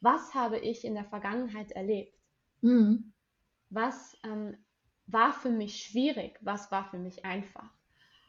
was 0.00 0.34
habe 0.34 0.58
ich 0.58 0.84
in 0.84 0.94
der 0.94 1.04
Vergangenheit 1.04 1.70
erlebt? 1.72 2.18
Mhm. 2.60 3.12
Was 3.70 4.18
ähm, 4.24 4.56
war 5.06 5.32
für 5.32 5.50
mich 5.50 5.84
schwierig? 5.84 6.38
Was 6.42 6.70
war 6.72 6.90
für 6.90 6.98
mich 6.98 7.24
einfach? 7.24 7.70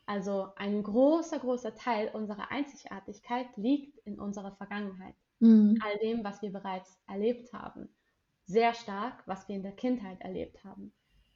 Also 0.06 0.50
ein 0.56 0.84
großer, 0.84 1.40
großer 1.40 1.74
Teil 1.74 2.10
unserer 2.14 2.52
Einzigartigkeit 2.52 3.48
liegt 3.56 3.98
in 4.06 4.20
unserer 4.20 4.56
Vergangenheit. 4.56 5.16
Mhm. 5.40 5.80
All 5.84 5.98
dem, 5.98 6.24
was 6.24 6.42
wir 6.44 6.52
bereits 6.52 7.02
erlebt 7.08 7.52
haben. 7.54 7.90
Sehr 8.46 8.76
stark, 8.76 9.24
was 9.26 9.48
wir 9.48 9.56
in 9.56 9.64
der 9.64 9.76
Kindheit 9.76 10.22
erlebt 10.22 10.64
haben 10.64 10.94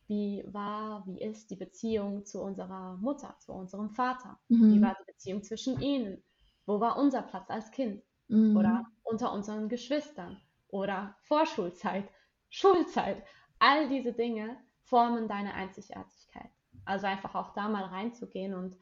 wie 0.10 0.44
war, 0.48 1.06
wie 1.06 1.22
ist 1.22 1.52
die 1.52 1.56
Beziehung 1.56 2.26
zu 2.26 2.42
unserer 2.42 2.98
Mutter, 2.98 3.36
zu 3.40 3.54
unserem 3.54 3.92
Vater? 3.92 4.40
Mhm. 4.50 4.74
Wie 4.74 4.82
war 4.82 4.96
die 5.00 5.12
Beziehung 5.12 5.44
zwischen 5.44 5.80
ihnen? 5.80 6.24
Wo 6.66 6.80
war 6.80 6.98
unser 6.98 7.22
Platz 7.22 7.50
als 7.50 7.70
Kind? 7.70 8.04
Mhm. 8.28 8.58
Oder 8.58 8.88
unter 9.04 9.32
unseren 9.32 9.70
Geschwistern? 9.70 10.42
Oder 10.68 11.16
Vorschulzeit, 11.22 12.10
Schulzeit? 12.50 13.24
All 13.60 13.88
diese 13.88 14.12
Dinge 14.12 14.58
formen 14.82 15.28
deine 15.28 15.54
Einzigartigkeit. 15.54 16.50
Also 16.86 17.06
einfach 17.06 17.36
auch 17.36 17.54
da 17.54 17.70
mal 17.70 17.84
reinzugehen 17.84 18.56
und 18.56 18.78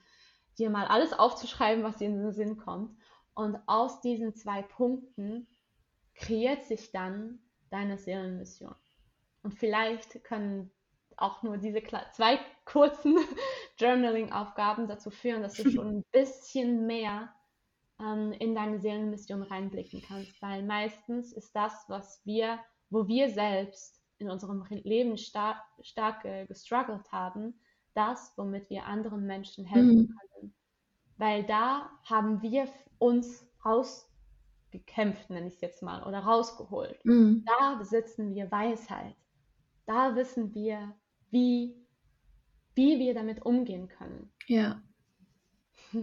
dir 0.58 0.70
mal 0.70 0.88
alles 0.88 1.12
aufzuschreiben, 1.12 1.84
was 1.84 1.98
dir 1.98 2.08
in 2.08 2.22
den 2.22 2.32
Sinn 2.32 2.58
kommt. 2.58 2.98
Und 3.34 3.60
aus 3.68 4.00
diesen 4.00 4.34
zwei 4.34 4.62
Punkten 4.62 5.46
kreiert 6.16 6.64
sich 6.64 6.92
dann 6.92 7.40
deine 7.70 7.98
Seelenmission. 7.98 8.76
Und 9.44 9.54
vielleicht 9.54 10.24
können 10.24 10.72
auch 11.18 11.44
nur 11.44 11.58
diese 11.58 11.82
zwei 12.14 12.40
kurzen 12.66 13.18
Journaling-Aufgaben 13.80 14.88
dazu 14.88 15.10
führen, 15.10 15.42
dass 15.42 15.56
du 15.56 15.70
schon 15.72 15.98
ein 15.98 16.06
bisschen 16.12 16.86
mehr 16.86 17.34
ähm, 18.00 18.32
in 18.34 18.56
deine 18.56 18.80
Seelenmission 18.80 19.44
reinblicken 19.44 20.02
kannst. 20.08 20.42
Weil 20.42 20.64
meistens 20.64 21.34
ist 21.34 21.56
das, 21.56 21.86
was 21.88 22.22
wir, 22.26 22.60
wo 22.90 23.08
wir 23.08 23.30
selbst 23.30 24.02
in 24.20 24.30
unserem 24.30 24.64
Leben 24.70 25.18
star 25.18 25.62
stark 25.82 26.26
äh, 26.26 26.46
gestruggelt 26.46 27.12
haben, 27.12 27.60
das, 27.94 28.34
womit 28.38 28.70
wir 28.70 28.86
anderen 28.86 29.26
Menschen 29.26 29.66
helfen 29.66 29.98
mhm. 29.98 30.16
können. 30.16 30.56
Weil 31.18 31.44
da 31.44 31.90
haben 32.04 32.42
wir 32.44 32.68
uns 33.00 33.48
rausgekämpft, 33.66 35.30
nenne 35.32 35.48
ich 35.48 35.56
es 35.56 35.62
jetzt 35.62 35.82
mal, 35.82 36.04
oder 36.04 36.20
rausgeholt. 36.20 37.04
Mhm. 37.06 37.44
Da 37.46 37.76
besitzen 37.76 38.36
wir 38.36 38.52
Weisheit. 38.52 39.16
Da 39.88 40.16
wissen 40.16 40.54
wir, 40.54 40.94
wie, 41.32 41.74
wie 42.76 43.00
wir 43.00 43.14
damit 43.14 43.46
umgehen 43.46 43.88
können. 43.88 44.32
Ja. 44.48 44.82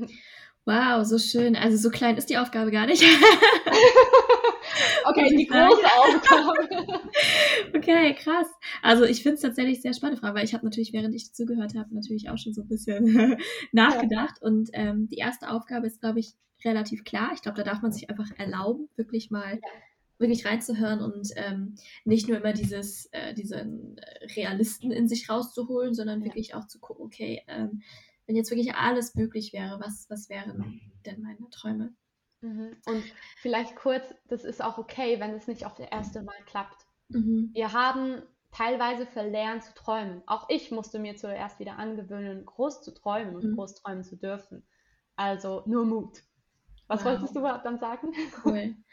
Wow, 0.66 1.04
so 1.04 1.18
schön. 1.18 1.56
Also 1.56 1.76
so 1.76 1.90
klein 1.90 2.16
ist 2.16 2.30
die 2.30 2.38
Aufgabe 2.38 2.70
gar 2.70 2.86
nicht. 2.86 3.02
okay, 5.04 5.36
die 5.36 5.46
große 5.46 5.84
Aufgabe. 5.84 7.02
okay, 7.76 8.14
krass. 8.14 8.46
Also 8.80 9.04
ich 9.04 9.22
finde 9.22 9.34
es 9.34 9.42
tatsächlich 9.42 9.82
sehr 9.82 9.92
spannende 9.92 10.22
Frage, 10.22 10.36
weil 10.36 10.46
ich 10.46 10.54
habe 10.54 10.64
natürlich, 10.64 10.94
während 10.94 11.14
ich 11.14 11.34
zugehört 11.34 11.74
habe, 11.74 11.94
natürlich 11.94 12.30
auch 12.30 12.38
schon 12.38 12.54
so 12.54 12.62
ein 12.62 12.68
bisschen 12.68 13.36
nachgedacht. 13.72 14.36
Ja. 14.40 14.48
Und 14.48 14.70
ähm, 14.72 15.06
die 15.08 15.18
erste 15.18 15.50
Aufgabe 15.50 15.86
ist, 15.86 16.00
glaube 16.00 16.20
ich, 16.20 16.32
relativ 16.64 17.04
klar. 17.04 17.32
Ich 17.34 17.42
glaube, 17.42 17.58
da 17.58 17.64
darf 17.64 17.82
man 17.82 17.92
sich 17.92 18.08
einfach 18.08 18.30
erlauben, 18.38 18.88
wirklich 18.96 19.30
mal 19.30 19.56
ja 19.56 19.68
wirklich 20.18 20.46
reinzuhören 20.46 21.00
und 21.00 21.30
ähm, 21.36 21.74
nicht 22.04 22.28
nur 22.28 22.38
immer 22.38 22.52
dieses, 22.52 23.06
äh, 23.12 23.34
diesen 23.34 24.00
Realisten 24.36 24.90
in 24.92 25.08
sich 25.08 25.28
rauszuholen, 25.28 25.94
sondern 25.94 26.20
ja. 26.20 26.26
wirklich 26.26 26.54
auch 26.54 26.66
zu 26.66 26.78
gucken, 26.78 27.04
okay, 27.04 27.42
ähm, 27.48 27.82
wenn 28.26 28.36
jetzt 28.36 28.50
wirklich 28.50 28.74
alles 28.74 29.14
möglich 29.14 29.52
wäre, 29.52 29.80
was, 29.80 30.06
was 30.08 30.28
wären 30.28 30.80
denn 31.04 31.20
meine 31.20 31.50
Träume? 31.50 31.94
Mhm. 32.40 32.76
Und 32.86 33.04
vielleicht 33.38 33.76
kurz, 33.76 34.14
das 34.28 34.44
ist 34.44 34.62
auch 34.62 34.78
okay, 34.78 35.20
wenn 35.20 35.34
es 35.34 35.46
nicht 35.46 35.66
auf 35.66 35.74
das 35.74 35.88
erste 35.90 36.22
Mal 36.22 36.36
klappt. 36.46 36.86
Mhm. 37.08 37.50
Wir 37.52 37.72
haben 37.72 38.22
teilweise 38.50 39.06
verlernt 39.06 39.64
zu 39.64 39.74
träumen. 39.74 40.22
Auch 40.26 40.48
ich 40.48 40.70
musste 40.70 40.98
mir 40.98 41.16
zuerst 41.16 41.58
wieder 41.58 41.78
angewöhnen, 41.78 42.46
groß 42.46 42.82
zu 42.82 42.94
träumen 42.94 43.34
und 43.34 43.44
mhm. 43.44 43.56
groß 43.56 43.74
träumen 43.74 44.04
zu 44.04 44.16
dürfen. 44.16 44.64
Also 45.16 45.62
nur 45.66 45.84
Mut. 45.84 46.22
Was 46.86 47.00
wow. 47.00 47.12
wolltest 47.12 47.34
du 47.34 47.40
dann 47.40 47.78
sagen? 47.78 48.12
Cool. 48.44 48.74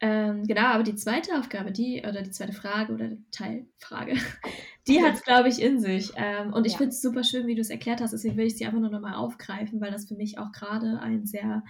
Ähm, 0.00 0.44
genau, 0.44 0.66
aber 0.66 0.82
die 0.82 0.94
zweite 0.94 1.38
Aufgabe, 1.38 1.72
die, 1.72 2.02
oder 2.06 2.20
die 2.20 2.30
zweite 2.30 2.52
Frage 2.52 2.92
oder 2.92 3.12
Teilfrage, 3.30 4.12
die 4.86 5.02
hat 5.02 5.14
es, 5.14 5.22
glaube 5.22 5.48
ich, 5.48 5.60
in 5.62 5.80
sich. 5.80 6.12
Ähm, 6.16 6.52
und 6.52 6.66
ich 6.66 6.72
ja. 6.72 6.78
finde 6.78 6.90
es 6.90 7.00
super 7.00 7.24
schön, 7.24 7.46
wie 7.46 7.54
du 7.54 7.62
es 7.62 7.70
erklärt 7.70 8.02
hast. 8.02 8.12
Deswegen 8.12 8.36
will 8.36 8.46
ich 8.46 8.58
sie 8.58 8.66
einfach 8.66 8.78
nur 8.78 8.90
nochmal 8.90 9.14
aufgreifen, 9.14 9.80
weil 9.80 9.90
das 9.90 10.06
für 10.06 10.14
mich 10.14 10.38
auch 10.38 10.52
gerade 10.52 11.00
ein 11.00 11.24
sehr, 11.24 11.64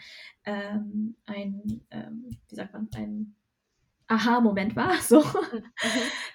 ähm, 0.45 1.15
ein, 1.27 1.83
ähm, 1.93 2.37
wie 2.49 2.55
sagt 2.57 2.73
man, 2.73 2.89
ein 2.97 3.36
Aha-Moment 4.09 4.77
war, 4.77 4.97
so, 5.01 5.21
mhm. 5.21 5.63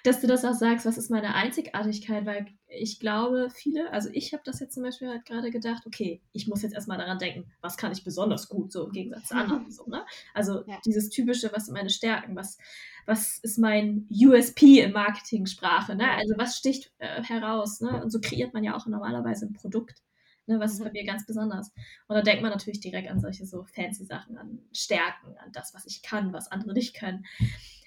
dass 0.04 0.20
du 0.20 0.26
das 0.26 0.44
auch 0.44 0.54
sagst, 0.54 0.84
was 0.84 0.98
ist 0.98 1.10
meine 1.10 1.34
Einzigartigkeit, 1.34 2.26
weil 2.26 2.46
ich 2.68 3.00
glaube, 3.00 3.48
viele, 3.50 3.90
also 3.92 4.08
ich 4.12 4.32
habe 4.32 4.42
das 4.44 4.60
jetzt 4.60 4.74
zum 4.74 4.82
Beispiel 4.82 5.08
halt 5.08 5.24
gerade 5.24 5.50
gedacht, 5.50 5.86
okay, 5.86 6.22
ich 6.32 6.46
muss 6.48 6.62
jetzt 6.62 6.74
erstmal 6.74 6.98
daran 6.98 7.18
denken, 7.18 7.50
was 7.60 7.76
kann 7.76 7.92
ich 7.92 8.04
besonders 8.04 8.48
gut, 8.48 8.72
so 8.72 8.86
im 8.86 8.92
Gegensatz 8.92 9.28
zu 9.28 9.34
anderen, 9.36 9.70
so, 9.70 9.86
ne? 9.86 10.04
Also 10.34 10.64
ja. 10.66 10.78
dieses 10.84 11.08
typische, 11.08 11.50
was 11.52 11.66
sind 11.66 11.74
meine 11.74 11.90
Stärken, 11.90 12.36
was, 12.36 12.58
was 13.06 13.38
ist 13.38 13.58
mein 13.58 14.06
USP 14.10 14.80
in 14.80 14.92
Marketing-Sprache, 14.92 15.94
ne? 15.94 16.10
Also 16.12 16.34
was 16.36 16.56
sticht 16.56 16.92
äh, 16.98 17.22
heraus, 17.22 17.80
ne? 17.80 18.02
Und 18.02 18.10
so 18.10 18.20
kreiert 18.20 18.54
man 18.54 18.64
ja 18.64 18.76
auch 18.76 18.86
normalerweise 18.86 19.46
ein 19.46 19.54
Produkt. 19.54 20.02
Ne, 20.46 20.58
was 20.58 20.72
ist 20.72 20.80
bei 20.80 20.86
mhm. 20.86 20.92
mir 20.92 21.04
ganz 21.04 21.24
besonders? 21.24 21.72
Und 22.08 22.16
da 22.16 22.22
denkt 22.22 22.42
man 22.42 22.50
natürlich 22.50 22.80
direkt 22.80 23.08
an 23.08 23.20
solche 23.20 23.46
so 23.46 23.64
fancy 23.64 24.04
Sachen, 24.04 24.36
an 24.36 24.58
Stärken, 24.72 25.36
an 25.38 25.52
das, 25.52 25.72
was 25.72 25.86
ich 25.86 26.02
kann, 26.02 26.32
was 26.32 26.50
andere 26.50 26.72
nicht 26.72 26.94
können. 26.94 27.24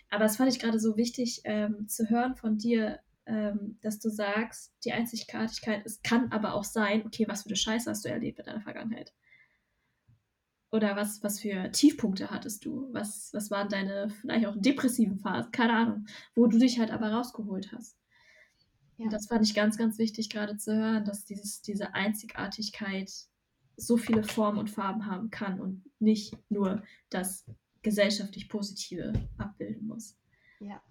Aber 0.10 0.26
es 0.26 0.38
fand 0.38 0.51
ich 0.51 0.60
gerade 0.60 0.80
so 0.80 0.95
wichtig 0.95 1.41
ähm, 1.43 1.88
zu 1.89 2.10
hören 2.10 2.36
von 2.36 2.58
dir, 2.58 2.99
ähm, 3.26 3.78
dass 3.82 3.99
du 3.99 4.10
sagst, 4.10 4.74
die 4.86 4.93
Einzigartigkeit, 4.93 5.86
es 5.86 6.01
kann 6.01 6.32
aber 6.32 6.53
auch 6.53 6.64
sein, 6.64 7.06
okay, 7.06 7.28
was 7.28 7.43
für 7.43 7.49
eine 7.49 7.56
Scheiße 7.58 7.89
hast 7.89 8.06
du 8.06 8.10
erlebt 8.10 8.39
in 8.39 8.45
deiner 8.45 8.62
Vergangenheit? 8.62 9.14
Oder 10.72 10.95
was, 10.95 11.24
was 11.24 11.39
für 11.39 11.72
Tiefpunkte 11.72 12.32
hattest 12.32 12.66
du? 12.66 12.89
Was, 12.91 13.32
was 13.34 13.49
waren 13.49 13.70
deine 13.70 14.10
vielleicht 14.10 14.45
auch 14.45 14.56
depressiven 14.58 15.18
Phasen? 15.20 15.51
Keine 15.51 15.74
Ahnung, 15.74 16.06
wo 16.36 16.47
du 16.47 16.58
dich 16.58 16.80
halt 16.80 16.91
aber 16.91 17.12
rausgeholt 17.12 17.72
hast. 17.72 17.97
Ja. 18.98 19.06
Und 19.06 19.14
das 19.14 19.28
fand 19.28 19.46
ich 19.46 19.54
ganz, 19.54 19.78
ganz 19.78 19.98
wichtig 19.98 20.30
gerade 20.30 20.58
zu 20.58 20.74
hören, 20.74 21.06
dass 21.06 21.26
dieses, 21.26 21.62
diese 21.62 21.93
Einzigartigkeit 21.93 23.12
so 23.78 23.98
viele 23.98 24.24
Formen 24.24 24.58
und 24.58 24.70
Farben 24.70 25.06
haben 25.06 25.30
kann 25.32 25.60
und 25.60 25.84
nicht 26.00 26.34
nur 26.50 26.84
das 27.10 27.46
gesellschaftlich 27.82 28.48
Positive 28.48 29.14
abbilden 29.38 29.88
muss. 29.88 30.18
Ja. 30.60 30.82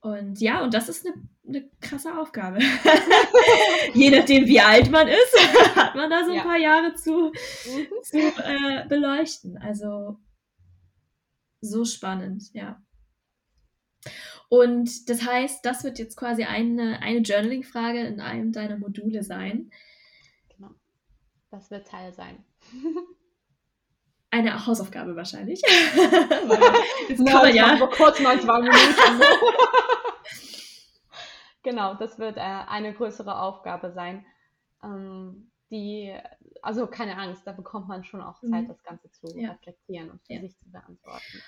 Und 0.00 0.38
ja, 0.38 0.62
und 0.62 0.74
das 0.74 0.90
ist 0.90 1.06
eine, 1.06 1.14
eine 1.48 1.70
krasse 1.80 2.18
Aufgabe. 2.18 2.58
Je 3.94 4.10
nachdem, 4.10 4.46
wie 4.46 4.60
alt 4.60 4.90
man 4.90 5.08
ist, 5.08 5.38
hat 5.76 5.94
man 5.94 6.10
da 6.10 6.24
so 6.24 6.32
ein 6.32 6.36
ja. 6.36 6.42
paar 6.42 6.58
Jahre 6.58 6.94
zu, 6.94 7.32
mhm. 7.32 7.86
zu 8.02 8.18
äh, 8.18 8.86
beleuchten. 8.86 9.56
Also 9.56 10.18
so 11.62 11.86
spannend, 11.86 12.52
ja. 12.52 12.82
Und 14.54 15.08
das 15.08 15.26
heißt, 15.26 15.64
das 15.66 15.82
wird 15.82 15.98
jetzt 15.98 16.16
quasi 16.16 16.44
eine, 16.44 17.00
eine 17.02 17.18
Journaling-Frage 17.18 18.00
in 18.06 18.20
einem 18.20 18.52
deiner 18.52 18.78
Module 18.78 19.24
sein. 19.24 19.72
Genau. 20.54 20.70
Das 21.50 21.72
wird 21.72 21.88
Teil 21.88 22.12
sein. 22.12 22.44
deine 24.30 24.64
Hausaufgabe 24.64 25.16
wahrscheinlich. 25.16 25.60
Jetzt 27.08 27.26
kann 27.26 27.42
man 27.42 27.54
ja 27.54 27.86
kurz 27.86 28.20
mal 28.20 28.40
zwei 28.40 28.60
Minuten. 28.60 28.78
Genau, 31.66 31.94
das 31.94 32.18
wird 32.18 32.36
äh, 32.36 32.40
eine 32.40 32.92
größere 32.92 33.40
Aufgabe 33.40 33.90
sein. 33.92 34.26
Ähm, 34.82 35.50
die, 35.70 36.14
also 36.60 36.86
keine 36.86 37.16
Angst, 37.16 37.46
da 37.46 37.52
bekommt 37.52 37.88
man 37.88 38.04
schon 38.04 38.20
auch 38.20 38.38
Zeit, 38.40 38.64
mhm. 38.64 38.68
das 38.68 38.82
Ganze 38.82 39.10
zu 39.10 39.28
ja. 39.34 39.52
reflektieren 39.52 40.10
und 40.10 40.22
für 40.26 40.34
ja. 40.34 40.40
sich 40.42 40.58
zu 40.58 40.70
beantworten. 40.70 41.42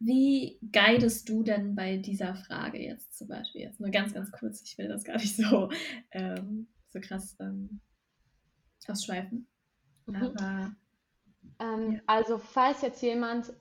Wie 0.00 0.58
guidest 0.72 1.28
du 1.28 1.42
denn 1.42 1.74
bei 1.74 1.98
dieser 1.98 2.34
Frage 2.34 2.78
jetzt 2.78 3.18
zum 3.18 3.28
Beispiel? 3.28 3.60
Jetzt 3.60 3.80
nur 3.80 3.90
ganz, 3.90 4.14
ganz 4.14 4.32
kurz, 4.32 4.62
ich 4.62 4.78
will 4.78 4.88
das 4.88 5.04
gar 5.04 5.16
nicht 5.16 5.36
so, 5.36 5.70
ähm, 6.12 6.68
so 6.88 7.00
krass 7.00 7.36
ähm, 7.38 7.80
ausschweifen. 8.88 9.46
Mhm. 10.06 10.16
Aber, 10.16 10.72
ähm, 11.58 11.92
ja. 11.92 12.00
Also, 12.06 12.38
falls 12.38 12.80
jetzt 12.80 13.02
jemand, 13.02 13.52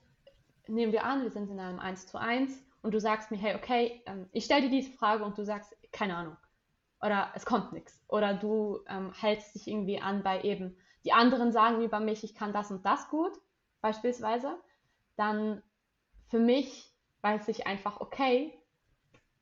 nehmen 0.67 0.93
wir 0.93 1.03
an, 1.03 1.23
wir 1.23 1.31
sind 1.31 1.51
in 1.51 1.59
einem 1.59 1.79
1 1.79 2.07
zu 2.07 2.17
1 2.17 2.63
und 2.81 2.93
du 2.93 3.01
sagst 3.01 3.31
mir, 3.31 3.37
hey, 3.37 3.55
okay, 3.55 4.01
ähm, 4.05 4.27
ich 4.31 4.45
stelle 4.45 4.63
dir 4.63 4.69
diese 4.69 4.91
Frage 4.91 5.25
und 5.25 5.37
du 5.37 5.43
sagst, 5.43 5.75
keine 5.91 6.15
Ahnung. 6.15 6.37
Oder 7.01 7.31
es 7.35 7.45
kommt 7.45 7.73
nichts. 7.73 8.01
Oder 8.07 8.33
du 8.33 8.79
ähm, 8.87 9.11
hältst 9.13 9.55
dich 9.55 9.67
irgendwie 9.67 9.99
an 9.99 10.23
bei 10.23 10.41
eben, 10.43 10.77
die 11.03 11.11
anderen 11.11 11.51
sagen 11.51 11.81
über 11.83 11.99
mich, 11.99 12.23
ich 12.23 12.33
kann 12.33 12.53
das 12.53 12.71
und 12.71 12.85
das 12.85 13.09
gut, 13.09 13.33
beispielsweise. 13.81 14.57
Dann 15.17 15.61
für 16.29 16.39
mich 16.39 16.91
weiß 17.21 17.47
ich 17.49 17.67
einfach, 17.67 17.99
okay, 17.99 18.53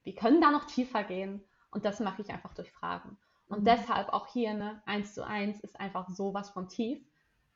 wir 0.03 0.15
können 0.15 0.41
da 0.41 0.51
noch 0.51 0.65
tiefer 0.65 1.03
gehen 1.03 1.43
und 1.71 1.85
das 1.85 1.99
mache 1.99 2.21
ich 2.21 2.29
einfach 2.29 2.53
durch 2.53 2.71
Fragen. 2.71 3.17
Und 3.47 3.61
mhm. 3.61 3.65
deshalb 3.65 4.09
auch 4.09 4.27
hier, 4.27 4.53
ne, 4.53 4.81
eins 4.85 5.13
zu 5.13 5.25
eins 5.25 5.59
ist 5.61 5.79
einfach 5.79 6.09
sowas 6.09 6.49
von 6.49 6.69
tief, 6.69 7.05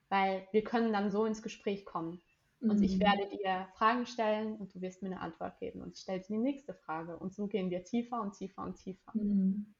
weil 0.09 0.47
wir 0.51 0.63
können 0.63 0.93
dann 0.93 1.11
so 1.11 1.25
ins 1.25 1.41
Gespräch 1.41 1.85
kommen. 1.85 2.21
Und 2.59 2.77
mhm. 2.77 2.83
ich 2.83 2.99
werde 2.99 3.27
dir 3.27 3.67
Fragen 3.73 4.05
stellen 4.05 4.55
und 4.57 4.73
du 4.75 4.81
wirst 4.81 5.01
mir 5.01 5.07
eine 5.09 5.21
Antwort 5.21 5.57
geben. 5.59 5.81
Und 5.81 5.95
ich 5.95 6.01
stelle 6.01 6.19
dir 6.19 6.27
die 6.27 6.37
nächste 6.37 6.75
Frage. 6.75 7.17
Und 7.17 7.33
so 7.33 7.47
gehen 7.47 7.71
wir 7.71 7.83
tiefer 7.83 8.21
und 8.21 8.33
tiefer 8.33 8.61
und 8.63 8.75
tiefer. 8.75 9.11
Mhm. 9.15 9.73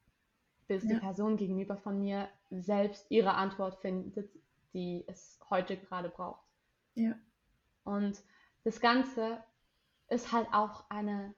Bis 0.67 0.83
ja. 0.83 0.95
die 0.95 0.99
Person 0.99 1.37
gegenüber 1.37 1.77
von 1.77 1.99
mir 1.99 2.27
selbst 2.49 3.05
ihre 3.09 3.35
Antwort 3.35 3.75
findet, 3.81 4.31
die 4.73 5.03
es 5.07 5.39
heute 5.49 5.77
gerade 5.77 6.09
braucht. 6.09 6.47
Ja. 6.95 7.13
Und 7.83 8.23
das 8.63 8.79
Ganze 8.79 9.43
ist 10.09 10.31
halt 10.31 10.47
auch 10.53 10.89
eine, 10.89 11.33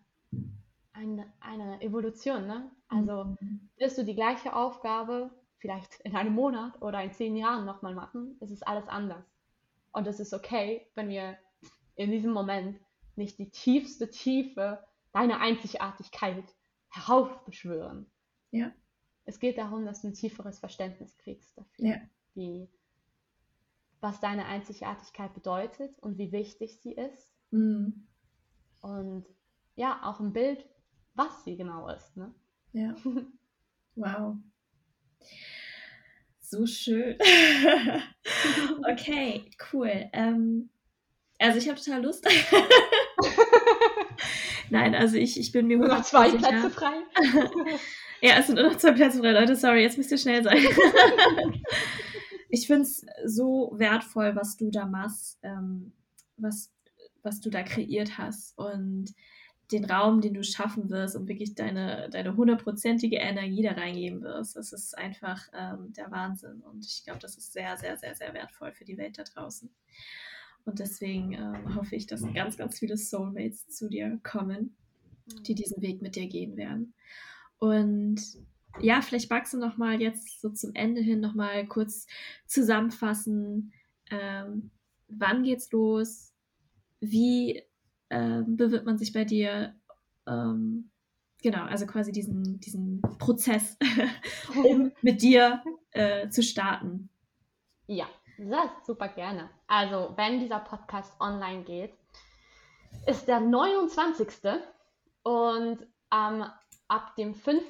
eine, 0.93 1.31
eine 1.39 1.81
Evolution. 1.81 2.47
Ne? 2.47 2.71
Also 2.87 3.35
mhm. 3.39 3.69
wirst 3.77 3.97
du 3.97 4.03
die 4.03 4.15
gleiche 4.15 4.55
Aufgabe 4.55 5.31
vielleicht 5.57 6.01
in 6.01 6.15
einem 6.15 6.33
Monat 6.33 6.81
oder 6.81 7.01
in 7.01 7.13
zehn 7.13 7.37
Jahren 7.37 7.65
nochmal 7.65 7.95
machen, 7.95 8.37
ist 8.41 8.51
es 8.51 8.63
alles 8.63 8.87
anders. 8.87 9.23
Und 9.91 10.07
es 10.07 10.19
ist 10.19 10.33
okay, 10.33 10.87
wenn 10.95 11.07
wir 11.07 11.37
in 11.95 12.11
diesem 12.11 12.31
Moment 12.31 12.79
nicht 13.15 13.37
die 13.37 13.49
tiefste 13.49 14.09
Tiefe 14.09 14.83
deiner 15.13 15.39
Einzigartigkeit 15.39 16.43
heraufbeschwören. 16.89 18.11
Ja. 18.51 18.71
Es 19.25 19.39
geht 19.39 19.57
darum, 19.57 19.85
dass 19.85 20.01
du 20.01 20.09
ein 20.09 20.13
tieferes 20.15 20.59
Verständnis 20.59 21.17
kriegst 21.17 21.57
dafür, 21.57 21.85
ja. 21.85 21.95
wie, 22.33 22.67
was 24.03 24.19
deine 24.19 24.45
Einzigartigkeit 24.45 25.33
bedeutet 25.33 25.97
und 25.99 26.17
wie 26.17 26.33
wichtig 26.33 26.77
sie 26.81 26.91
ist. 26.91 27.33
Mhm. 27.51 28.05
Und 28.81 29.25
ja, 29.75 30.01
auch 30.03 30.19
ein 30.19 30.33
Bild, 30.33 30.65
was 31.15 31.45
sie 31.45 31.55
genau 31.55 31.89
ist. 31.89 32.15
Ne? 32.17 32.31
Ja. 32.73 32.95
Wow. 33.95 34.37
So 36.39 36.65
schön. 36.65 37.15
okay, 38.91 39.45
cool. 39.71 40.09
Ähm, 40.13 40.71
also 41.37 41.59
ich 41.59 41.69
habe 41.69 41.79
total 41.79 42.01
Lust. 42.01 42.27
Nein, 44.71 44.95
also 44.95 45.17
ich, 45.17 45.39
ich 45.39 45.51
bin 45.51 45.67
mir 45.67 45.77
nur 45.77 45.89
noch 45.89 46.01
zwei 46.01 46.31
Plätze 46.31 46.71
frei. 46.71 47.03
ja, 48.21 48.39
es 48.39 48.47
sind 48.47 48.55
nur 48.55 48.67
noch 48.67 48.77
zwei 48.77 48.93
Plätze 48.93 49.19
frei, 49.19 49.31
Leute. 49.31 49.55
Sorry, 49.55 49.83
jetzt 49.83 49.99
müsst 49.99 50.09
ihr 50.09 50.17
schnell 50.17 50.43
sein. 50.43 50.57
Ich 52.53 52.67
finde 52.67 52.83
es 52.83 53.03
so 53.25 53.71
wertvoll, 53.73 54.35
was 54.35 54.57
du 54.57 54.69
da 54.69 54.85
machst, 54.85 55.39
ähm, 55.41 55.91
was, 56.37 56.71
was 57.23 57.39
du 57.39 57.49
da 57.49 57.63
kreiert 57.63 58.19
hast 58.19 58.55
und 58.59 59.11
den 59.71 59.85
Raum, 59.85 60.21
den 60.21 60.35
du 60.35 60.43
schaffen 60.43 60.91
wirst 60.91 61.15
und 61.15 61.27
wirklich 61.27 61.55
deine, 61.55 62.11
deine 62.11 62.37
hundertprozentige 62.37 63.15
Energie 63.15 63.63
da 63.63 63.71
reingeben 63.71 64.21
wirst. 64.21 64.55
Das 64.55 64.71
ist 64.71 64.95
einfach 64.95 65.41
ähm, 65.51 65.93
der 65.93 66.11
Wahnsinn. 66.11 66.61
Und 66.61 66.85
ich 66.85 67.03
glaube, 67.03 67.19
das 67.19 67.37
ist 67.37 67.53
sehr, 67.53 67.75
sehr, 67.77 67.97
sehr, 67.97 68.13
sehr 68.13 68.35
wertvoll 68.35 68.71
für 68.71 68.85
die 68.85 68.99
Welt 68.99 69.17
da 69.17 69.23
draußen. 69.23 69.73
Und 70.65 70.77
deswegen 70.77 71.33
ähm, 71.33 71.75
hoffe 71.75 71.95
ich, 71.95 72.05
dass 72.05 72.21
ganz, 72.35 72.55
ganz 72.55 72.77
viele 72.77 72.97
Soulmates 72.97 73.67
zu 73.67 73.89
dir 73.89 74.19
kommen, 74.21 74.75
die 75.47 75.55
diesen 75.55 75.81
Weg 75.81 76.03
mit 76.03 76.15
dir 76.15 76.27
gehen 76.27 76.55
werden. 76.55 76.93
Und 77.57 78.21
ja, 78.79 79.01
vielleicht 79.01 79.29
magst 79.29 79.53
du 79.53 79.57
noch 79.57 79.77
mal 79.77 80.01
jetzt 80.01 80.41
so 80.41 80.49
zum 80.49 80.71
Ende 80.73 81.01
hin 81.01 81.19
noch 81.19 81.33
mal 81.33 81.67
kurz 81.67 82.07
zusammenfassen, 82.45 83.73
ähm, 84.09 84.71
wann 85.07 85.43
geht's 85.43 85.71
los, 85.71 86.33
wie 86.99 87.63
ähm, 88.09 88.57
bewirbt 88.57 88.85
man 88.85 88.97
sich 88.97 89.13
bei 89.13 89.25
dir? 89.25 89.75
Ähm, 90.27 90.89
genau, 91.41 91.65
also 91.65 91.85
quasi 91.85 92.11
diesen, 92.11 92.59
diesen 92.59 93.01
Prozess, 93.19 93.77
um 94.63 94.91
mit 95.01 95.21
dir 95.21 95.63
äh, 95.91 96.29
zu 96.29 96.41
starten. 96.41 97.09
Ja, 97.87 98.07
das 98.37 98.69
super 98.85 99.09
gerne. 99.09 99.49
Also, 99.67 100.13
wenn 100.15 100.39
dieser 100.39 100.59
Podcast 100.59 101.13
online 101.19 101.63
geht, 101.63 101.93
ist 103.05 103.27
der 103.27 103.39
29. 103.39 104.27
und 105.23 105.85
ähm, 106.13 106.45
ab 106.93 107.15
dem 107.15 107.35
5. 107.35 107.63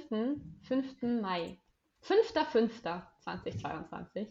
5. 0.63 1.01
Mai, 1.21 1.59
5.5.2022 2.03 4.27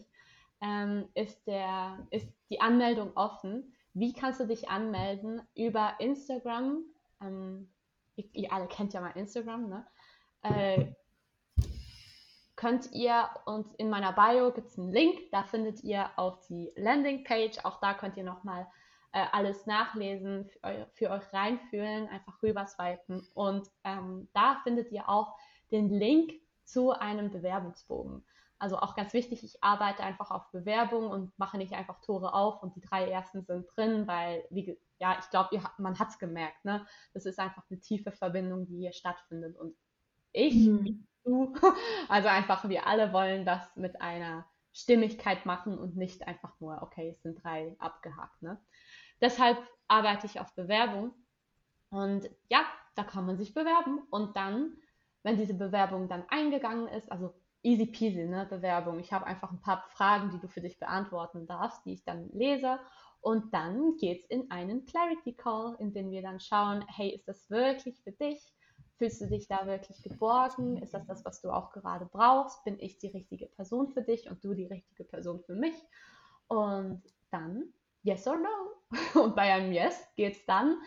ähm, 0.61 1.09
ist, 1.15 1.41
ist 2.11 2.27
die 2.49 2.61
Anmeldung 2.61 3.11
offen 3.15 3.73
wie 3.93 4.13
kannst 4.13 4.39
du 4.39 4.45
dich 4.45 4.69
anmelden? 4.69 5.41
Über 5.55 5.95
Instagram. 5.99 6.83
Ähm, 7.21 7.71
ihr, 8.15 8.25
ihr, 8.33 8.51
alle 8.51 8.67
kennt 8.67 8.93
ja 8.93 9.01
mal 9.01 9.11
Instagram, 9.11 9.69
ne? 9.69 9.87
Äh, 10.41 10.93
könnt 12.55 12.91
ihr 12.91 13.29
uns 13.45 13.73
in 13.75 13.89
meiner 13.89 14.13
Bio 14.13 14.51
gibt 14.51 14.67
es 14.67 14.77
einen 14.77 14.91
Link, 14.91 15.31
da 15.31 15.43
findet 15.43 15.83
ihr 15.83 16.09
auf 16.17 16.39
die 16.47 16.71
Landingpage. 16.75 17.63
Auch 17.65 17.79
da 17.81 17.93
könnt 17.93 18.17
ihr 18.17 18.23
nochmal 18.23 18.67
äh, 19.13 19.25
alles 19.31 19.65
nachlesen, 19.65 20.49
für, 20.49 20.63
eu 20.63 20.85
für, 20.93 21.09
euch 21.11 21.31
reinfühlen, 21.31 22.09
einfach 22.09 22.41
rüber 22.41 22.65
swipen. 22.67 23.25
Und 23.33 23.69
ähm, 23.83 24.27
da 24.33 24.59
findet 24.63 24.91
ihr 24.91 25.07
auch 25.07 25.37
den 25.71 25.89
Link 25.89 26.33
zu 26.65 26.91
einem 26.91 27.31
Bewerbungsbogen. 27.31 28.25
Also 28.59 28.77
auch 28.77 28.95
ganz 28.95 29.13
wichtig, 29.13 29.43
ich 29.43 29.61
arbeite 29.61 30.03
einfach 30.03 30.31
auf 30.31 30.49
Bewerbung 30.51 31.09
und 31.09 31.37
mache 31.37 31.57
nicht 31.57 31.73
einfach 31.73 31.99
Tore 32.01 32.33
auf 32.33 32.63
und 32.63 32.75
die 32.75 32.81
drei 32.81 33.09
ersten 33.09 33.43
sind 33.43 33.67
drin, 33.75 34.07
weil, 34.07 34.45
wie, 34.49 34.79
ja, 34.99 35.17
ich 35.19 35.29
glaube, 35.29 35.61
man 35.77 35.99
hat 35.99 36.09
es 36.09 36.17
gemerkt, 36.17 36.63
ne? 36.63 36.85
Das 37.13 37.25
ist 37.25 37.39
einfach 37.39 37.63
eine 37.69 37.81
tiefe 37.81 38.11
Verbindung, 38.11 38.65
die 38.65 38.77
hier 38.77 38.93
stattfindet. 38.93 39.57
Und 39.57 39.75
ich, 40.31 40.55
mhm. 40.55 41.05
du, 41.25 41.53
also 42.09 42.29
einfach 42.29 42.67
wir 42.69 42.87
alle 42.87 43.11
wollen 43.11 43.45
das 43.45 43.75
mit 43.75 43.99
einer 44.01 44.45
Stimmigkeit 44.71 45.45
machen 45.45 45.77
und 45.77 45.97
nicht 45.97 46.25
einfach 46.25 46.59
nur, 46.59 46.81
okay, 46.81 47.09
es 47.09 47.21
sind 47.21 47.43
drei 47.43 47.75
abgehakt, 47.79 48.41
ne? 48.41 48.59
Deshalb 49.23 49.57
arbeite 49.87 50.27
ich 50.27 50.41
auf 50.41 50.53
Bewerbung. 50.53 51.13
Und 51.89 52.29
ja, 52.49 52.65
da 52.95 53.05
kann 53.05 53.25
man 53.25 53.37
sich 53.37 53.53
bewerben. 53.53 53.99
Und 54.09 54.35
dann, 54.35 54.75
wenn 55.23 55.37
diese 55.37 55.53
Bewerbung 55.53 56.09
dann 56.09 56.25
eingegangen 56.27 56.89
ist, 56.89 57.09
also 57.09 57.33
easy 57.61 57.85
peasy, 57.85 58.25
ne, 58.25 58.45
Bewerbung. 58.49 58.99
Ich 58.99 59.13
habe 59.13 59.25
einfach 59.25 59.49
ein 59.49 59.61
paar 59.61 59.85
Fragen, 59.91 60.29
die 60.31 60.39
du 60.39 60.49
für 60.49 60.59
dich 60.59 60.77
beantworten 60.77 61.47
darfst, 61.47 61.85
die 61.85 61.93
ich 61.93 62.03
dann 62.03 62.29
lese. 62.33 62.79
Und 63.21 63.53
dann 63.53 63.95
geht 63.95 64.23
es 64.23 64.25
in 64.25 64.51
einen 64.51 64.83
Clarity 64.83 65.33
Call, 65.33 65.77
in 65.79 65.93
dem 65.93 66.11
wir 66.11 66.21
dann 66.21 66.41
schauen, 66.41 66.83
hey, 66.89 67.09
ist 67.11 67.25
das 67.25 67.49
wirklich 67.49 68.01
für 68.03 68.11
dich? 68.11 68.53
Fühlst 68.97 69.21
du 69.21 69.27
dich 69.27 69.47
da 69.47 69.65
wirklich 69.65 70.03
geborgen? 70.03 70.75
Ist 70.83 70.93
das 70.93 71.05
das, 71.07 71.23
was 71.23 71.41
du 71.41 71.49
auch 71.49 71.71
gerade 71.71 72.05
brauchst? 72.05 72.61
Bin 72.65 72.77
ich 72.79 72.99
die 72.99 73.07
richtige 73.07 73.47
Person 73.47 73.87
für 73.87 74.01
dich 74.01 74.29
und 74.29 74.43
du 74.43 74.53
die 74.53 74.67
richtige 74.67 75.05
Person 75.05 75.41
für 75.45 75.55
mich? 75.55 75.75
Und 76.47 77.01
dann 77.31 77.73
Yes 78.03 78.27
or 78.27 78.37
No. 78.37 78.93
Und 79.21 79.35
bei 79.35 79.53
einem 79.53 79.71
Yes 79.71 80.07
geht 80.15 80.35
es 80.35 80.45
dann 80.45 80.77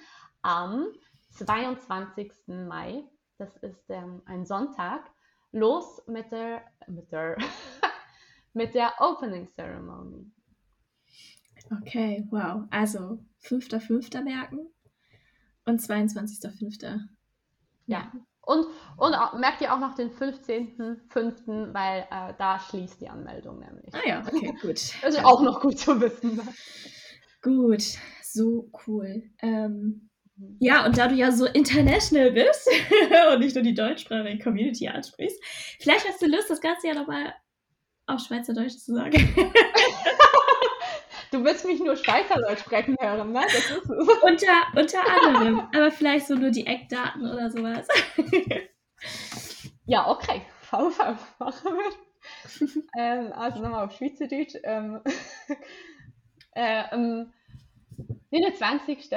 am 0.43 0.87
22. 1.33 2.33
Mai, 2.47 3.05
das 3.39 3.57
ist 3.59 3.91
ähm, 3.91 4.23
ein 4.27 4.47
Sonntag, 4.47 5.11
los 5.53 6.03
mit 6.07 6.31
der, 6.31 6.63
mit 6.87 7.11
der, 7.11 7.37
mit 8.53 8.75
der 8.75 8.93
Opening 9.01 9.47
Ceremony. 9.49 10.31
Okay, 11.83 12.27
wow. 12.31 12.63
Also 12.71 13.19
5.5. 13.43 14.23
merken 14.23 14.69
und 15.65 15.81
22.5. 15.81 17.01
Ja. 17.87 18.13
Und, 18.43 18.67
und 18.97 19.41
merkt 19.41 19.61
ihr 19.61 19.75
auch 19.75 19.81
noch 19.81 19.97
den 19.97 20.11
15.5., 20.11 21.75
weil 21.75 22.07
äh, 22.11 22.33
da 22.39 22.61
schließt 22.61 23.01
die 23.01 23.09
Anmeldung 23.09 23.59
nämlich. 23.59 23.93
Ah 23.93 24.07
ja, 24.07 24.21
okay, 24.21 24.57
gut. 24.63 24.95
Das 25.03 25.03
ist 25.17 25.25
auch 25.25 25.43
noch 25.43 25.61
gut 25.61 25.79
zu 25.81 26.01
wissen. 26.01 26.41
Gut, 27.43 27.83
so 28.23 28.71
cool. 28.87 29.23
Ähm, 29.41 30.11
mhm. 30.37 30.57
ja, 30.61 30.85
und 30.85 30.99
da 30.99 31.09
du 31.09 31.15
ja 31.15 31.33
so 31.33 31.47
international 31.47 32.33
bist 32.33 32.69
und 33.33 33.41
nicht 33.41 33.55
nur 33.55 33.65
die 33.65 33.75
deutschsprachige 33.75 34.43
Community 34.43 34.89
ansprichst, 34.89 35.43
vielleicht 35.81 36.09
hast 36.09 36.21
du 36.23 36.27
Lust, 36.27 36.51
das 36.51 36.61
Ganze 36.61 36.89
ja 36.89 36.95
nochmal 36.95 37.35
auf 38.07 38.21
Schweizerdeutsch 38.21 38.79
zu 38.79 38.95
sagen. 38.95 39.35
Du 41.33 41.45
willst 41.45 41.67
mich 41.67 41.81
nur 41.81 41.97
Schweizerdeutsch 41.97 42.61
sprechen 42.61 42.97
hören, 43.01 43.33
ne? 43.33 43.43
Das 43.43 43.55
ist 43.55 43.91
unter, 44.23 44.53
unter 44.75 45.27
anderem, 45.27 45.61
aber 45.75 45.91
vielleicht 45.91 46.27
so 46.29 46.35
nur 46.35 46.51
die 46.51 46.67
Eckdaten 46.67 47.29
oder 47.29 47.51
sowas. 47.51 47.87
ja, 49.85 50.09
okay. 50.09 50.43
VV 50.63 50.99
machen 51.39 51.73
wir. 51.73 52.81
ähm, 52.99 53.33
also 53.33 53.61
nochmal 53.61 53.85
auf 53.85 53.93
Schweizerdeutsch. 53.93 54.55
Ähm, 54.63 55.01
äh, 56.57 56.85
am 56.91 57.33
29. 58.31 59.13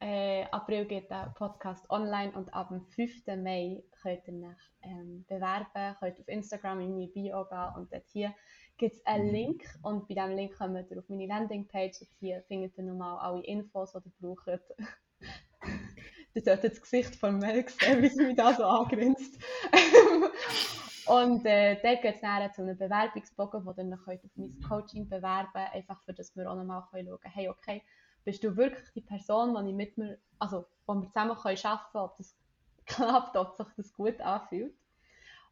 Äh, 0.00 0.44
April 0.50 0.84
geht 0.84 1.08
der 1.10 1.32
Podcast 1.36 1.88
online 1.88 2.32
und 2.32 2.52
ab 2.52 2.68
dem 2.68 2.82
5. 2.82 3.26
Mai 3.42 3.82
könnt 4.02 4.28
ihr 4.28 4.48
euch 4.48 4.72
ähm, 4.82 5.24
bewerben, 5.26 5.96
könnt 5.98 6.20
auf 6.20 6.28
Instagram 6.28 6.80
in 6.80 6.92
meine 6.92 7.08
Bio 7.08 7.44
gehen 7.44 7.72
und 7.76 7.92
dort 7.92 8.06
hier 8.12 8.34
gibt 8.76 8.96
es 8.96 9.06
einen 9.06 9.28
mhm. 9.28 9.34
Link 9.34 9.64
und 9.82 10.06
bei 10.08 10.14
diesem 10.14 10.36
Link 10.36 10.58
kommt 10.58 10.90
ihr 10.90 10.98
auf 10.98 11.08
meine 11.08 11.26
Landingpage 11.26 12.02
und 12.02 12.10
hier 12.20 12.42
findet 12.48 12.76
ihr 12.76 12.84
nochmal 12.84 13.18
alle 13.18 13.44
Infos, 13.44 13.92
die 13.92 14.26
ihr 14.26 14.34
braucht. 14.34 14.60
ihr 16.34 16.42
solltet 16.42 16.72
das 16.72 16.82
Gesicht 16.82 17.16
von 17.16 17.38
Mel 17.38 17.66
sehen, 17.66 18.02
wie 18.02 18.08
sie 18.08 18.24
mich 18.24 18.36
da 18.36 18.52
so 18.52 18.64
angrinst. 18.64 19.42
und 21.06 21.44
äh, 21.44 21.80
dort 21.82 22.02
geht 22.02 22.14
es 22.16 22.20
dann 22.20 22.52
zu 22.52 22.62
einem 22.62 22.78
Bewerbungsbogen, 22.78 23.64
wo 23.64 23.70
ihr 23.70 23.74
dann 23.74 23.98
könnt 24.04 24.24
auf 24.24 24.30
mein 24.36 24.60
Coaching 24.60 25.08
bewerben 25.08 25.50
könnt, 25.52 25.74
einfach 25.74 26.02
für 26.02 26.14
das 26.14 26.34
wir 26.36 26.50
auch 26.50 26.56
nochmal 26.56 26.82
schauen 26.90 27.06
können, 27.06 27.18
hey, 27.32 27.48
okay, 27.48 27.82
bist 28.24 28.42
du 28.42 28.56
wirklich 28.56 28.90
die 28.94 29.02
Person, 29.02 29.54
die 29.54 29.70
ich 29.70 29.76
mit 29.76 29.98
mir, 29.98 30.18
also 30.38 30.66
wo 30.86 30.94
wir 30.94 31.08
zusammen 31.08 31.36
können 31.36 31.58
arbeiten 31.62 31.92
können, 31.92 32.04
ob 32.04 32.16
das 32.16 32.36
klappt, 32.86 33.36
ob 33.36 33.54
sich 33.54 33.66
das 33.76 33.92
gut 33.92 34.20
anfühlt. 34.20 34.74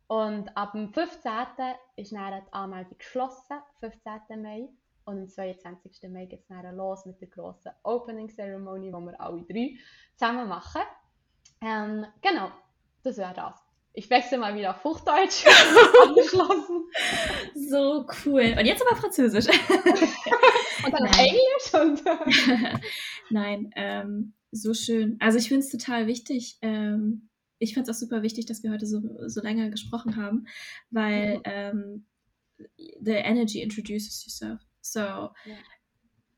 Und 0.07 0.55
ab 0.57 0.73
dem 0.73 0.93
15. 0.93 1.33
ist 1.97 2.13
dann 2.13 2.43
die 2.45 2.53
Anmeldung 2.53 2.99
geschlossen, 2.99 3.57
15. 3.81 4.43
Mai. 4.43 4.69
Und 5.05 5.19
am 5.21 5.29
22. 5.29 6.11
Mai 6.11 6.27
geht 6.27 6.41
es 6.41 6.49
dann 6.49 6.77
los 6.77 7.07
mit 7.07 7.21
der 7.21 7.29
grossen 7.29 7.73
Opening 7.83 8.29
Ceremony, 8.29 8.93
wo 8.93 9.01
wir 9.01 9.21
alle 9.21 9.43
drei 9.43 9.77
zusammen 10.17 10.49
machen. 10.49 10.83
Ähm, 11.61 12.07
genau, 12.21 12.51
das 13.03 13.17
wäre 13.17 13.35
das. 13.35 13.62
Ich 13.95 14.09
wechsle 14.09 14.39
mal 14.39 14.57
wieder 14.57 14.71
auf 14.71 14.85
Hochdeutsch. 14.85 15.45
Abgeschlossen. 16.03 16.85
So 17.55 18.07
cool. 18.25 18.55
Und 18.59 18.65
jetzt 18.65 18.83
aber 18.87 18.97
Französisch. 18.97 19.47
und 20.85 20.93
dann. 20.93 21.07
Englisch 21.07 21.75
und. 21.75 22.03
Nein, 23.31 23.71
ähm, 23.77 24.33
so 24.51 24.73
schön. 24.73 25.17
Also 25.21 25.39
ich 25.39 25.49
finde 25.49 25.61
es 25.61 25.71
total 25.71 26.07
wichtig, 26.07 26.59
ähm, 26.63 27.29
ich 27.59 27.75
fand 27.75 27.89
es 27.89 27.95
auch 27.95 28.01
super 28.01 28.23
wichtig, 28.23 28.47
dass 28.47 28.63
wir 28.63 28.71
heute 28.71 28.87
so, 28.87 29.01
so 29.27 29.41
lange 29.41 29.71
gesprochen 29.71 30.17
haben, 30.17 30.47
weil 30.91 31.37
mhm. 31.37 31.43
ähm, 31.45 32.07
the 33.01 33.13
energy 33.13 33.61
introduces 33.61 34.25
yourself. 34.25 34.61
So, 34.81 35.01
ja. 35.01 35.33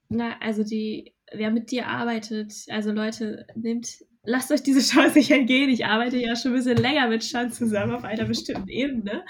na, 0.09 0.39
also 0.41 0.65
die, 0.65 1.15
wer 1.33 1.51
mit 1.51 1.71
dir 1.71 1.87
arbeitet, 1.87 2.53
also 2.69 2.93
Leute, 2.93 3.47
nehmt, 3.55 4.05
lasst 4.25 4.51
euch 4.51 4.63
diese 4.63 4.81
Chance 4.81 5.19
nicht 5.19 5.31
entgehen. 5.31 5.71
Ich 5.71 5.87
arbeite 5.87 6.17
ja 6.17 6.37
schon 6.37 6.53
ein 6.53 6.57
bisschen 6.57 6.79
länger 6.79 7.09
mit 7.09 7.25
Shan 7.25 7.53
zusammen 7.53 7.95
auf 7.95 8.05
einer 8.05 8.25
bestimmten 8.25 8.69
Ebene. 8.69 9.25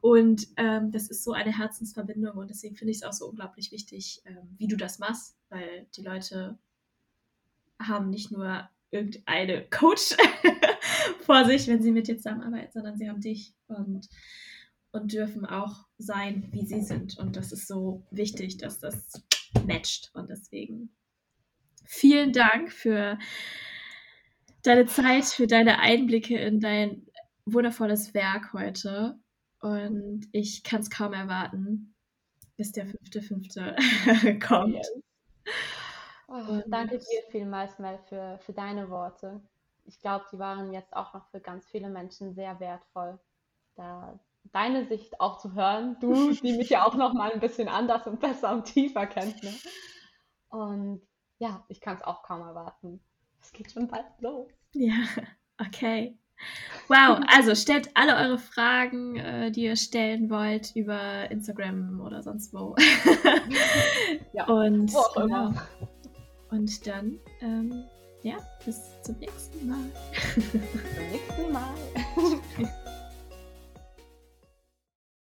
Und 0.00 0.46
ähm, 0.56 0.90
das 0.92 1.08
ist 1.08 1.24
so 1.24 1.32
eine 1.32 1.56
Herzensverbindung 1.56 2.36
und 2.36 2.50
deswegen 2.50 2.76
finde 2.76 2.92
ich 2.92 2.98
es 2.98 3.02
auch 3.02 3.12
so 3.12 3.26
unglaublich 3.26 3.72
wichtig, 3.72 4.22
ähm, 4.26 4.54
wie 4.56 4.68
du 4.68 4.76
das 4.76 4.98
machst, 5.00 5.36
weil 5.48 5.86
die 5.96 6.02
Leute 6.02 6.58
haben 7.80 8.10
nicht 8.10 8.30
nur 8.30 8.68
irgendeine 8.90 9.66
Coach 9.68 10.16
vor 11.20 11.44
sich, 11.44 11.66
wenn 11.66 11.82
sie 11.82 11.90
mit 11.90 12.06
dir 12.06 12.16
zusammenarbeiten, 12.16 12.72
sondern 12.72 12.96
sie 12.96 13.08
haben 13.08 13.20
dich 13.20 13.54
und, 13.66 14.08
und 14.92 15.12
dürfen 15.12 15.44
auch 15.44 15.86
sein, 15.98 16.48
wie 16.52 16.64
sie 16.64 16.80
sind. 16.80 17.18
Und 17.18 17.36
das 17.36 17.52
ist 17.52 17.66
so 17.66 18.06
wichtig, 18.10 18.56
dass 18.56 18.78
das 18.78 19.22
matcht. 19.66 20.10
Und 20.14 20.30
deswegen 20.30 20.90
vielen 21.84 22.32
Dank 22.32 22.72
für 22.72 23.18
deine 24.62 24.86
Zeit, 24.86 25.24
für 25.26 25.46
deine 25.46 25.80
Einblicke 25.80 26.38
in 26.38 26.60
dein 26.60 27.06
wundervolles 27.46 28.14
Werk 28.14 28.52
heute. 28.52 29.18
Und 29.60 30.28
ich 30.32 30.62
kann 30.62 30.80
es 30.80 30.90
kaum 30.90 31.12
erwarten, 31.12 31.94
bis 32.56 32.72
der 32.72 32.86
fünfte, 32.86 33.22
fünfte 33.22 33.76
kommt. 34.46 34.74
Yes. 34.74 35.02
Oh, 36.28 36.60
danke 36.66 36.98
dir 36.98 37.22
vielmals, 37.30 37.78
Mel, 37.78 37.98
für, 38.08 38.38
für 38.38 38.52
deine 38.52 38.90
Worte. 38.90 39.40
Ich 39.86 40.00
glaube, 40.00 40.26
die 40.30 40.38
waren 40.38 40.72
jetzt 40.72 40.94
auch 40.94 41.14
noch 41.14 41.26
für 41.30 41.40
ganz 41.40 41.66
viele 41.66 41.88
Menschen 41.88 42.34
sehr 42.34 42.60
wertvoll, 42.60 43.18
da 43.76 44.20
deine 44.52 44.86
Sicht 44.86 45.20
auch 45.20 45.38
zu 45.38 45.54
hören. 45.54 45.96
Du, 46.00 46.30
die 46.42 46.56
mich 46.56 46.70
ja 46.70 46.86
auch 46.86 46.94
noch 46.94 47.14
mal 47.14 47.32
ein 47.32 47.40
bisschen 47.40 47.68
anders 47.68 48.06
und 48.06 48.20
besser 48.20 48.52
und 48.52 48.64
tiefer 48.64 49.06
kennt. 49.06 49.42
Ne? 49.42 49.54
Und 50.48 51.02
ja, 51.38 51.64
ich 51.68 51.80
kann 51.80 51.96
es 51.96 52.02
auch 52.02 52.22
kaum 52.22 52.42
erwarten. 52.42 53.00
Es 53.40 53.52
geht 53.52 53.72
schon 53.72 53.88
bald 53.88 54.06
los. 54.20 54.50
Ja, 54.72 55.04
okay. 55.58 56.16
Wow, 56.88 57.20
also 57.26 57.54
stellt 57.54 57.90
alle 57.94 58.16
eure 58.16 58.38
Fragen, 58.38 59.16
äh, 59.16 59.50
die 59.50 59.64
ihr 59.64 59.76
stellen 59.76 60.30
wollt, 60.30 60.74
über 60.76 61.30
Instagram 61.30 62.00
oder 62.00 62.22
sonst 62.22 62.54
wo. 62.54 62.76
ja, 64.32 64.46
und 64.46 64.92
wo 64.94 64.98
auch 64.98 65.16
immer. 65.16 65.50
Genau. 65.50 65.88
Und 66.50 66.86
dann, 66.86 67.18
ähm, 67.40 67.84
ja, 68.22 68.36
bis 68.64 68.80
zum 69.02 69.18
nächsten 69.18 69.68
Mal. 69.68 69.90
Bis 70.34 70.50
zum 70.50 70.60
nächsten 71.10 71.52
Mal. 71.52 71.74